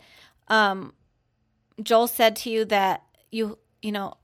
um, 0.49 0.93
Joel 1.83 2.09
said 2.09 2.37
to 2.37 2.51
you 2.51 2.65
that 2.67 3.03
you, 3.31 3.59
you 3.83 3.93
know, 3.93 4.15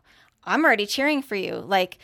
I'm 0.45 0.65
already 0.65 0.87
cheering 0.87 1.23
for 1.23 1.37
you. 1.37 1.57
Like 1.57 1.99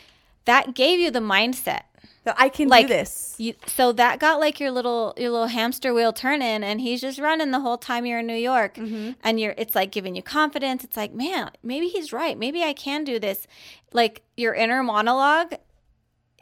that 0.45 0.75
gave 0.75 0.99
you 0.99 1.11
the 1.11 1.19
mindset. 1.19 1.83
That 2.25 2.35
I 2.37 2.47
can 2.47 2.69
Like 2.69 2.87
do 2.87 2.93
this. 2.93 3.35
You, 3.37 3.53
so 3.67 3.91
that 3.93 4.19
got 4.19 4.39
like 4.39 4.57
your 4.59 4.71
little 4.71 5.13
your 5.17 5.29
little 5.29 5.47
hamster 5.47 5.93
wheel 5.93 6.13
turning, 6.13 6.63
and 6.63 6.79
he's 6.79 7.01
just 7.01 7.19
running 7.19 7.51
the 7.51 7.59
whole 7.59 7.77
time 7.77 8.05
you're 8.05 8.19
in 8.19 8.27
New 8.27 8.35
York, 8.35 8.77
and 8.77 9.39
you're 9.39 9.53
it's 9.57 9.75
like 9.75 9.91
giving 9.91 10.15
you 10.15 10.23
confidence. 10.23 10.85
It's 10.85 10.95
like, 10.95 11.13
man, 11.13 11.51
maybe 11.63 11.87
he's 11.87 12.13
right. 12.13 12.37
Maybe 12.37 12.63
I 12.63 12.71
can 12.71 13.03
do 13.03 13.19
this. 13.19 13.45
Like 13.91 14.21
your 14.37 14.53
inner 14.53 14.83
monologue. 14.83 15.55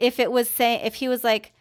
If 0.02 0.20
it 0.20 0.32
was 0.32 0.50
saying, 0.50 0.82
if 0.86 0.96
he 0.96 1.08
was 1.08 1.24
like, 1.24 1.54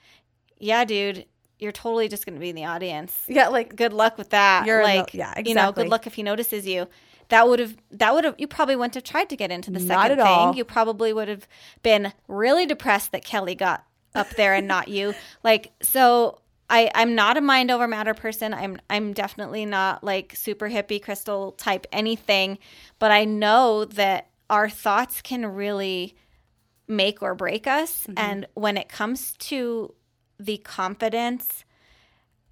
yeah, 0.58 0.84
dude, 0.84 1.26
you're 1.58 1.72
totally 1.72 2.08
just 2.08 2.24
going 2.24 2.34
to 2.34 2.40
be 2.40 2.48
in 2.48 2.56
the 2.56 2.64
audience. 2.64 3.14
Yeah, 3.28 3.48
like 3.48 3.76
Good 3.76 3.92
luck 3.92 4.16
with 4.18 4.30
that. 4.30 4.66
You're 4.66 4.78
the- 4.78 4.84
like, 4.84 5.14
yeah, 5.14 5.34
you 5.38 5.54
know, 5.54 5.60
exactly. 5.68 5.84
good 5.84 5.90
luck 5.90 6.06
if 6.06 6.14
he 6.14 6.22
notices 6.22 6.66
you. 6.66 6.88
That 7.28 7.46
would 7.48 7.60
have, 7.60 7.76
that 7.92 8.12
would 8.12 8.24
have, 8.24 8.34
you 8.38 8.48
probably 8.48 8.74
wouldn't 8.74 8.94
have 8.94 9.04
tried 9.04 9.28
to 9.28 9.36
get 9.36 9.52
into 9.52 9.70
the 9.70 9.78
Not 9.78 10.02
second 10.06 10.18
at 10.18 10.24
thing. 10.24 10.26
all. 10.26 10.54
You 10.56 10.64
probably 10.64 11.12
would 11.12 11.28
have 11.28 11.46
been 11.82 12.12
really 12.26 12.66
depressed 12.66 13.12
that 13.12 13.24
Kelly 13.24 13.54
got 13.54 13.84
up 14.16 14.28
there 14.30 14.54
and 14.54 14.66
not 14.66 14.88
you. 14.88 15.14
Like, 15.44 15.72
so 15.80 16.40
I, 16.68 16.90
I'm 16.94 17.14
not 17.14 17.36
a 17.36 17.40
mind 17.40 17.70
over 17.70 17.86
matter 17.86 18.14
person. 18.14 18.52
I'm, 18.52 18.80
I'm 18.90 19.12
definitely 19.12 19.64
not 19.64 20.02
like 20.02 20.34
super 20.34 20.68
hippie 20.68 21.00
crystal 21.02 21.52
type 21.52 21.86
anything, 21.92 22.58
but 22.98 23.10
I 23.12 23.24
know 23.26 23.84
that 23.84 24.28
our 24.48 24.68
thoughts 24.68 25.20
can 25.22 25.46
really 25.46 26.16
make 26.90 27.22
or 27.22 27.34
break 27.34 27.66
us. 27.66 28.02
Mm-hmm. 28.02 28.14
And 28.16 28.46
when 28.54 28.76
it 28.76 28.88
comes 28.88 29.32
to 29.38 29.94
the 30.38 30.58
confidence 30.58 31.64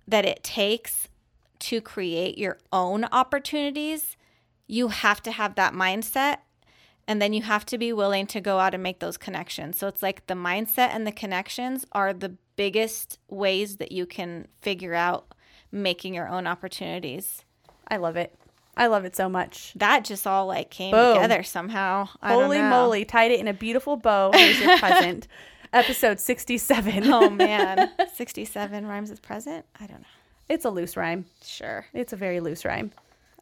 that 0.07 0.25
it 0.25 0.43
takes 0.43 1.09
to 1.59 1.81
create 1.81 2.39
your 2.39 2.59
own 2.73 3.05
opportunities, 3.05 4.17
you 4.67 4.89
have 4.89 5.23
to 5.23 5.33
have 5.33 5.57
that 5.57 5.75
mindset. 5.75 6.39
And 7.07 7.23
then 7.23 7.33
you 7.33 7.43
have 7.43 7.65
to 7.67 7.79
be 7.79 7.93
willing 7.93 8.27
to 8.29 8.41
go 8.41 8.59
out 8.59 8.75
and 8.75 8.83
make 8.83 9.01
those 9.01 9.17
connections. 9.17 9.79
So 9.79 9.89
it's 9.89 10.03
like 10.03 10.27
the 10.27 10.35
mindset 10.35 10.91
and 10.91 11.07
the 11.07 11.13
connections 11.13 11.87
are 11.93 12.13
the 12.13 12.37
biggest 12.57 13.19
ways 13.29 13.77
that 13.79 13.93
you 13.93 14.05
can 14.05 14.47
figure 14.61 14.95
out 14.95 15.35
making 15.73 16.13
your 16.13 16.29
own 16.29 16.47
opportunities. 16.47 17.45
I 17.89 17.97
love 17.97 18.17
it. 18.17 18.35
I 18.79 18.87
love 18.87 19.05
it 19.05 19.17
so 19.17 19.29
much. 19.29 19.73
That 19.75 20.05
just 20.05 20.25
all 20.27 20.47
like 20.47 20.71
came 20.71 20.93
Boom. 20.93 21.17
together 21.17 21.43
somehow. 21.43 22.09
I 22.23 22.31
don't 22.31 22.45
Holy 22.45 22.63
moly, 22.63 23.05
tied 23.05 23.33
it 23.33 23.41
in 23.41 23.49
a 23.49 23.53
beautiful 23.53 23.97
bow. 23.97 24.31
Here's 24.33 24.61
your 24.61 24.79
present. 24.79 25.27
Episode 25.73 26.21
67. 26.21 27.11
Oh 27.13 27.29
man. 27.45 27.91
67 28.15 28.87
rhymes 28.87 29.11
with 29.11 29.21
present? 29.21 29.67
I 29.81 29.87
don't 29.87 30.01
know. 30.01 30.07
It's 30.49 30.65
a 30.65 30.71
loose 30.71 30.97
rhyme. 30.97 31.27
Sure. 31.45 31.87
It's 31.93 32.13
a 32.13 32.17
very 32.17 32.39
loose 32.39 32.65
rhyme. 32.65 32.93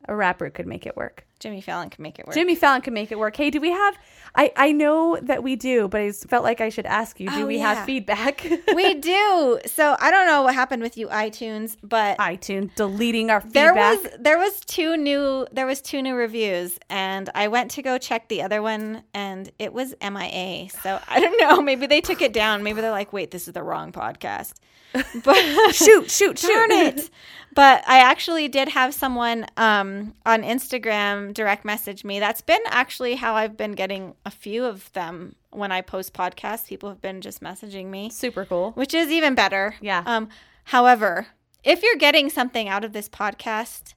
A 0.08 0.16
rapper 0.16 0.48
could 0.48 0.66
make 0.66 0.86
it 0.86 0.96
work. 0.96 1.25
Jimmy 1.38 1.60
Fallon 1.60 1.90
can 1.90 2.02
make 2.02 2.18
it 2.18 2.26
work. 2.26 2.34
Jimmy 2.34 2.54
Fallon 2.54 2.80
can 2.80 2.94
make 2.94 3.12
it 3.12 3.18
work. 3.18 3.36
Hey, 3.36 3.50
do 3.50 3.60
we 3.60 3.70
have? 3.70 3.96
I 4.34 4.52
I 4.56 4.72
know 4.72 5.18
that 5.22 5.42
we 5.42 5.54
do, 5.56 5.86
but 5.86 6.00
I 6.00 6.10
felt 6.12 6.44
like 6.44 6.60
I 6.62 6.70
should 6.70 6.86
ask 6.86 7.20
you. 7.20 7.28
Do 7.30 7.42
Oh, 7.42 7.46
we 7.46 7.58
yeah. 7.58 7.74
have 7.74 7.84
feedback? 7.86 8.46
we 8.74 8.94
do. 9.12 9.58
So 9.66 9.96
I 10.00 10.10
don't 10.10 10.26
know 10.26 10.42
what 10.42 10.54
happened 10.54 10.82
with 10.82 10.96
you 10.96 11.08
iTunes, 11.08 11.76
but 11.82 12.16
iTunes 12.18 12.74
deleting 12.74 13.30
our 13.30 13.40
feedback. 13.42 13.52
there 13.52 13.74
was 13.74 14.08
there 14.18 14.38
was 14.38 14.60
two 14.60 14.96
new 14.96 15.46
there 15.52 15.66
was 15.66 15.82
two 15.82 16.00
new 16.00 16.14
reviews 16.14 16.78
and 16.88 17.28
I 17.34 17.48
went 17.48 17.70
to 17.72 17.82
go 17.82 17.98
check 17.98 18.28
the 18.28 18.42
other 18.42 18.62
one 18.62 19.02
and 19.12 19.50
it 19.58 19.72
was 19.74 19.94
MIA. 20.02 20.70
So 20.82 21.00
I 21.08 21.20
don't 21.20 21.38
know, 21.40 21.60
maybe 21.60 21.86
they 21.86 22.00
took 22.00 22.22
it 22.22 22.32
down. 22.32 22.62
Maybe 22.62 22.80
they're 22.80 22.90
like, 22.90 23.12
"Wait, 23.12 23.30
this 23.30 23.46
is 23.46 23.52
the 23.52 23.62
wrong 23.62 23.92
podcast." 23.92 24.54
But 25.24 25.36
shoot, 25.74 26.10
shoot, 26.10 26.38
shoot. 26.38 26.48
Darn 26.48 26.70
it. 26.72 27.10
But 27.56 27.82
I 27.88 28.00
actually 28.00 28.48
did 28.48 28.68
have 28.68 28.92
someone 28.92 29.46
um, 29.56 30.14
on 30.26 30.42
Instagram 30.42 31.32
direct 31.32 31.64
message 31.64 32.04
me. 32.04 32.20
That's 32.20 32.42
been 32.42 32.60
actually 32.66 33.14
how 33.14 33.34
I've 33.34 33.56
been 33.56 33.72
getting 33.72 34.14
a 34.26 34.30
few 34.30 34.66
of 34.66 34.92
them 34.92 35.36
when 35.52 35.72
I 35.72 35.80
post 35.80 36.12
podcasts. 36.12 36.68
People 36.68 36.90
have 36.90 37.00
been 37.00 37.22
just 37.22 37.40
messaging 37.40 37.86
me, 37.86 38.10
Super 38.10 38.44
cool. 38.44 38.72
which 38.72 38.92
is 38.92 39.08
even 39.10 39.34
better. 39.34 39.74
Yeah. 39.80 40.02
Um, 40.04 40.28
however, 40.64 41.28
if 41.64 41.82
you're 41.82 41.96
getting 41.96 42.28
something 42.28 42.68
out 42.68 42.84
of 42.84 42.92
this 42.92 43.08
podcast, 43.08 43.94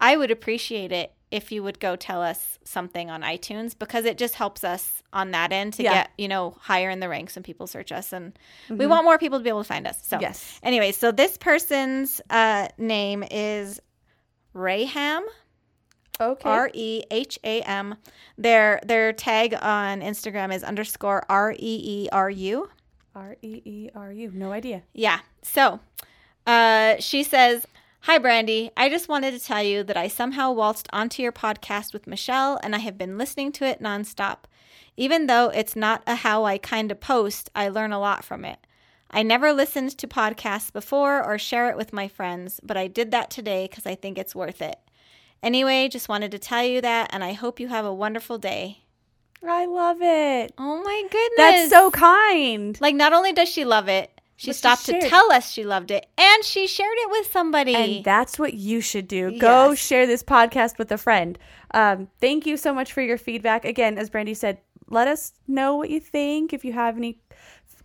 I 0.00 0.16
would 0.16 0.32
appreciate 0.32 0.90
it 0.90 1.12
if 1.30 1.50
you 1.50 1.62
would 1.62 1.80
go 1.80 1.96
tell 1.96 2.22
us 2.22 2.58
something 2.64 3.10
on 3.10 3.22
iTunes 3.22 3.76
because 3.76 4.04
it 4.04 4.16
just 4.16 4.34
helps 4.34 4.62
us 4.62 5.02
on 5.12 5.32
that 5.32 5.52
end 5.52 5.72
to 5.74 5.82
Yeah. 5.82 5.92
get, 5.94 6.10
you 6.16 6.28
know, 6.28 6.56
higher 6.60 6.88
in 6.90 7.00
the 7.00 7.08
ranks 7.08 7.34
when 7.34 7.42
people 7.42 7.66
search 7.66 7.90
us 7.90 8.12
and 8.12 8.38
we 8.70 8.86
want 8.86 9.04
more 9.04 9.18
people 9.18 9.38
to 9.38 9.42
be 9.42 9.48
able 9.48 9.62
to 9.64 9.68
find 9.68 9.86
us. 9.88 9.98
So, 10.06 10.18
Yes. 10.20 10.60
anyway, 10.62 10.92
so 10.92 11.10
this 11.10 11.36
person's 11.36 12.20
uh, 12.30 12.68
name 12.78 13.24
is 13.30 13.80
Reham, 14.54 15.22
Okay. 16.18 16.48
R 16.48 16.70
E 16.72 17.02
H 17.10 17.38
A 17.44 17.60
M. 17.62 17.94
Their 18.38 18.80
their 18.86 19.12
tag 19.12 19.52
on 19.60 20.00
Instagram 20.00 20.54
is 20.54 20.62
underscore 20.64 21.24
R 21.28 21.52
E 21.52 21.56
E 21.58 22.08
R 22.10 22.30
U. 22.30 22.70
R 23.14 23.36
E 23.42 23.62
E 23.66 23.90
R 23.94 24.10
U. 24.12 24.30
No 24.32 24.50
idea. 24.52 24.82
Yeah. 24.94 25.18
So 25.42 25.78
uh, 26.46 26.96
she 27.00 27.22
says, 27.22 27.66
Hi, 28.06 28.18
Brandy. 28.18 28.70
I 28.76 28.88
just 28.88 29.08
wanted 29.08 29.32
to 29.32 29.44
tell 29.44 29.64
you 29.64 29.82
that 29.82 29.96
I 29.96 30.06
somehow 30.06 30.52
waltzed 30.52 30.88
onto 30.92 31.24
your 31.24 31.32
podcast 31.32 31.92
with 31.92 32.06
Michelle 32.06 32.56
and 32.62 32.72
I 32.72 32.78
have 32.78 32.96
been 32.96 33.18
listening 33.18 33.50
to 33.50 33.64
it 33.64 33.82
nonstop. 33.82 34.44
Even 34.96 35.26
though 35.26 35.48
it's 35.48 35.74
not 35.74 36.04
a 36.06 36.14
how 36.14 36.44
I 36.44 36.56
kind 36.56 36.92
of 36.92 37.00
post, 37.00 37.50
I 37.52 37.68
learn 37.68 37.92
a 37.92 37.98
lot 37.98 38.24
from 38.24 38.44
it. 38.44 38.60
I 39.10 39.24
never 39.24 39.52
listened 39.52 39.98
to 39.98 40.06
podcasts 40.06 40.72
before 40.72 41.20
or 41.20 41.36
share 41.36 41.68
it 41.68 41.76
with 41.76 41.92
my 41.92 42.06
friends, 42.06 42.60
but 42.62 42.76
I 42.76 42.86
did 42.86 43.10
that 43.10 43.28
today 43.28 43.66
because 43.68 43.86
I 43.86 43.96
think 43.96 44.18
it's 44.18 44.36
worth 44.36 44.62
it. 44.62 44.78
Anyway, 45.42 45.88
just 45.88 46.08
wanted 46.08 46.30
to 46.30 46.38
tell 46.38 46.64
you 46.64 46.80
that, 46.82 47.10
and 47.12 47.24
I 47.24 47.32
hope 47.32 47.58
you 47.58 47.66
have 47.66 47.84
a 47.84 47.92
wonderful 47.92 48.38
day. 48.38 48.84
I 49.44 49.66
love 49.66 49.98
it. 50.00 50.54
Oh 50.58 50.80
my 50.80 51.02
goodness. 51.10 51.36
That's 51.38 51.70
so 51.70 51.90
kind. 51.90 52.80
Like, 52.80 52.94
not 52.94 53.12
only 53.12 53.32
does 53.32 53.48
she 53.48 53.64
love 53.64 53.88
it, 53.88 54.15
she 54.36 54.48
But 54.48 54.54
she 54.54 54.58
stopped 54.58 54.86
to 54.86 55.00
tell 55.08 55.32
us 55.32 55.50
she 55.50 55.64
loved 55.64 55.90
it, 55.90 56.06
and 56.18 56.44
she 56.44 56.66
shared 56.66 56.96
it 56.96 57.10
with 57.10 57.30
somebody. 57.32 57.74
And 57.74 58.04
that's 58.04 58.38
what 58.38 58.54
you 58.54 58.80
should 58.80 59.08
do. 59.08 59.38
Go 59.38 59.74
share 59.74 60.06
this 60.06 60.22
podcast 60.22 60.78
with 60.78 60.92
a 60.92 60.98
friend. 60.98 61.38
Um, 61.72 62.08
thank 62.20 62.46
you 62.46 62.56
so 62.56 62.72
much 62.74 62.92
for 62.92 63.00
your 63.00 63.18
feedback. 63.18 63.64
Again, 63.64 63.98
as 63.98 64.10
Brandy 64.10 64.34
said, 64.34 64.58
let 64.88 65.08
us 65.08 65.32
know 65.48 65.74
what 65.76 65.90
you 65.90 66.00
think. 66.00 66.52
If 66.52 66.64
you 66.64 66.72
have 66.74 66.96
any 66.96 67.18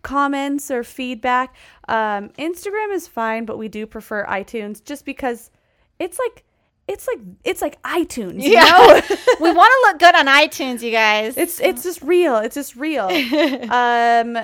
comments 0.04 0.70
or 0.70 0.84
feedback, 0.84 1.56
um, 1.88 2.30
Instagram 2.38 2.94
is 2.94 3.08
fine, 3.08 3.46
but 3.46 3.58
we 3.58 3.68
do 3.68 3.86
prefer 3.86 4.26
iTunes 4.26 4.84
just 4.84 5.06
because 5.06 5.52
it's 6.00 6.20
like 6.20 6.44
it's 6.88 7.08
like 7.08 7.20
it's 7.44 7.62
like 7.62 7.82
iTunes. 7.84 8.42
You 8.44 8.52
Yeah. 8.54 8.66
know? 8.66 9.02
we 9.40 9.52
want 9.54 9.72
to 9.72 9.88
look 9.88 10.00
good 10.00 10.16
on 10.16 10.26
iTunes, 10.28 10.82
you 10.82 10.92
guys. 10.92 11.38
it's 11.38 11.60
it's 11.62 11.84
just 11.84 12.02
real. 12.02 12.38
It's 12.38 12.56
just 12.56 12.76
real. 12.76 13.06
um, 13.72 14.38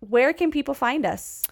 where 0.00 0.32
can 0.32 0.50
people 0.50 0.74
find 0.74 1.04
us? 1.04 1.44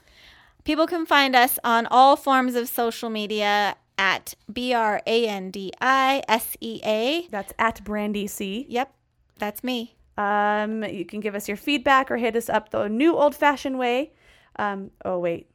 People 0.64 0.86
can 0.86 1.06
find 1.06 1.36
us 1.36 1.58
on 1.62 1.86
all 1.86 2.16
forms 2.16 2.54
of 2.54 2.68
social 2.68 3.10
media 3.10 3.76
at 3.98 4.34
B 4.52 4.72
R 4.72 5.00
A 5.06 5.28
N 5.28 5.50
D 5.50 5.72
I 5.80 6.22
S 6.28 6.56
E 6.60 6.80
A. 6.84 7.28
That's 7.30 7.52
at 7.58 7.84
Brandisea. 7.84 8.66
Yep, 8.68 8.92
that's 9.38 9.62
me. 9.62 9.96
Um, 10.18 10.82
you 10.84 11.04
can 11.04 11.20
give 11.20 11.34
us 11.34 11.46
your 11.46 11.56
feedback 11.56 12.10
or 12.10 12.16
hit 12.16 12.36
us 12.36 12.48
up 12.48 12.70
the 12.70 12.88
new 12.88 13.14
old 13.14 13.34
fashioned 13.34 13.78
way. 13.78 14.12
Um, 14.58 14.90
oh 15.04 15.18
wait, 15.18 15.50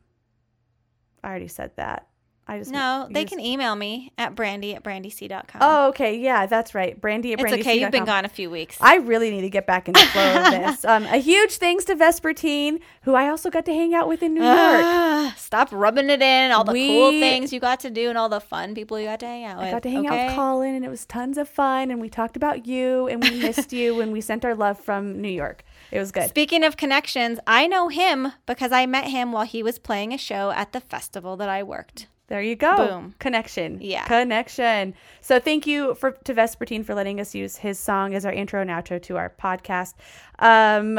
I 1.24 1.30
already 1.30 1.48
said 1.48 1.72
that. 1.78 2.08
I 2.48 2.58
just 2.58 2.72
No, 2.72 3.08
they 3.10 3.22
used- 3.22 3.32
can 3.32 3.40
email 3.40 3.76
me 3.76 4.12
at 4.18 4.36
brandy 4.36 4.76
at 4.76 4.84
brandyc.com. 4.84 5.62
Oh, 5.62 5.88
okay, 5.90 6.18
yeah, 6.18 6.48
that's 6.48 6.76
right. 6.76 7.00
Brandy 7.00 7.32
at 7.32 7.40
it's 7.40 7.44
Brandy 7.44 7.62
okay. 7.62 7.80
You've 7.80 7.92
been 7.92 8.04
gone 8.04 8.26
a 8.26 8.30
few 8.30 8.50
weeks. 8.50 8.78
I 8.82 8.96
really 8.96 9.30
need 9.30 9.42
to 9.42 9.50
get 9.50 9.66
back 9.66 9.88
in 9.88 9.94
the 9.94 10.00
flow 10.00 10.34
of 10.44 10.52
this. 10.52 10.84
Um, 10.84 11.04
a 11.06 11.18
huge 11.18 11.54
thanks 11.58 11.86
to 11.86 11.96
Vespertine, 11.96 12.82
who 13.04 13.14
I 13.14 13.30
also 13.30 13.50
got 13.50 13.64
to 13.66 13.74
hang 13.74 13.94
out 13.94 14.08
with 14.10 14.22
in 14.22 14.34
New 14.34 14.42
York. 14.44 14.52
Ah, 14.54 15.34
Stop 15.38 15.70
rubbing 15.72 16.10
it 16.10 16.22
in. 16.22 16.52
All 16.52 16.64
the 16.66 16.74
cool 16.74 17.12
things 17.12 17.54
you 17.54 17.60
got 17.60 17.80
to 17.82 17.90
do 17.90 18.10
and 18.10 18.18
all 18.18 18.28
the 18.28 18.42
fun 18.42 18.76
people 18.76 19.00
you 19.00 19.06
got 19.06 19.20
to 19.22 19.28
hang 19.28 19.46
out 19.46 19.58
with. 19.60 19.68
I 19.68 19.72
got 19.72 19.84
to 19.84 19.90
hang 19.92 20.08
out 20.08 20.28
with 20.28 20.36
Colin, 20.36 20.76
and 20.76 20.84
it 20.84 20.90
was 20.90 21.06
tons 21.06 21.38
of 21.38 21.48
fun. 21.48 21.90
And 21.92 22.02
we 22.02 22.10
talked 22.10 22.36
about 22.36 22.66
you, 22.66 23.08
and 23.08 23.24
we 23.24 23.40
missed 23.40 23.72
you, 23.72 24.02
and 24.02 24.12
we 24.12 24.20
sent 24.20 24.44
our 24.44 24.56
love 24.56 24.78
from 24.80 25.22
New 25.22 25.30
York. 25.30 25.64
It 25.92 26.00
was 26.00 26.12
good. 26.12 26.28
Speaking 26.30 26.64
of 26.64 26.76
connections, 26.76 27.40
I 27.48 27.68
know 27.68 27.88
him 27.90 28.34
because 28.46 28.72
I 28.72 28.86
met 28.88 29.06
him 29.06 29.32
while 29.32 29.46
he 29.46 29.62
was 29.64 29.78
playing 29.80 30.12
a 30.14 30.18
show 30.18 30.52
at 30.52 30.74
the 30.74 30.82
festival 30.82 31.38
that 31.38 31.48
I 31.48 31.64
worked. 31.64 32.08
There 32.32 32.42
you 32.42 32.56
go. 32.56 32.78
Boom. 32.78 33.14
Connection. 33.20 33.80
Yeah. 33.82 34.06
Connection. 34.06 34.94
So 35.20 35.38
thank 35.38 35.68
you 35.68 35.96
for 35.96 36.12
to 36.12 36.34
Vespertine 36.34 36.86
for 36.86 36.96
letting 36.96 37.20
us 37.20 37.36
use 37.36 37.58
his 37.58 37.78
song 37.78 38.16
as 38.16 38.26
our 38.26 38.32
intro 38.32 38.62
and 38.62 38.70
outro 38.70 39.02
to 39.04 39.18
our 39.18 39.30
podcast. 39.38 39.96
Um, 40.40 40.98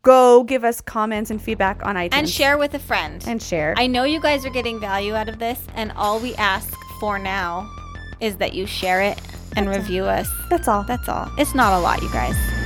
go 0.00 0.42
give 0.42 0.64
us 0.64 0.80
comments 0.80 1.30
and 1.30 1.40
feedback 1.40 1.84
on 1.84 1.96
iTunes 1.96 2.08
And 2.14 2.30
share 2.30 2.56
with 2.56 2.72
a 2.72 2.78
friend. 2.78 3.22
and 3.26 3.42
share. 3.42 3.74
I 3.76 3.86
know 3.86 4.04
you 4.04 4.20
guys 4.22 4.46
are 4.46 4.50
getting 4.50 4.80
value 4.80 5.14
out 5.14 5.28
of 5.28 5.38
this, 5.38 5.66
and 5.74 5.92
all 5.96 6.18
we 6.18 6.34
ask 6.36 6.72
for 6.98 7.18
now 7.18 7.70
is 8.20 8.36
that 8.36 8.54
you 8.54 8.64
share 8.64 9.02
it 9.02 9.20
and 9.54 9.68
review 9.68 10.04
us. 10.04 10.30
That's 10.48 10.66
all. 10.66 10.82
That's 10.82 11.10
all. 11.10 11.30
It's 11.36 11.54
not 11.54 11.78
a 11.78 11.80
lot, 11.82 12.00
you 12.00 12.10
guys. 12.10 12.61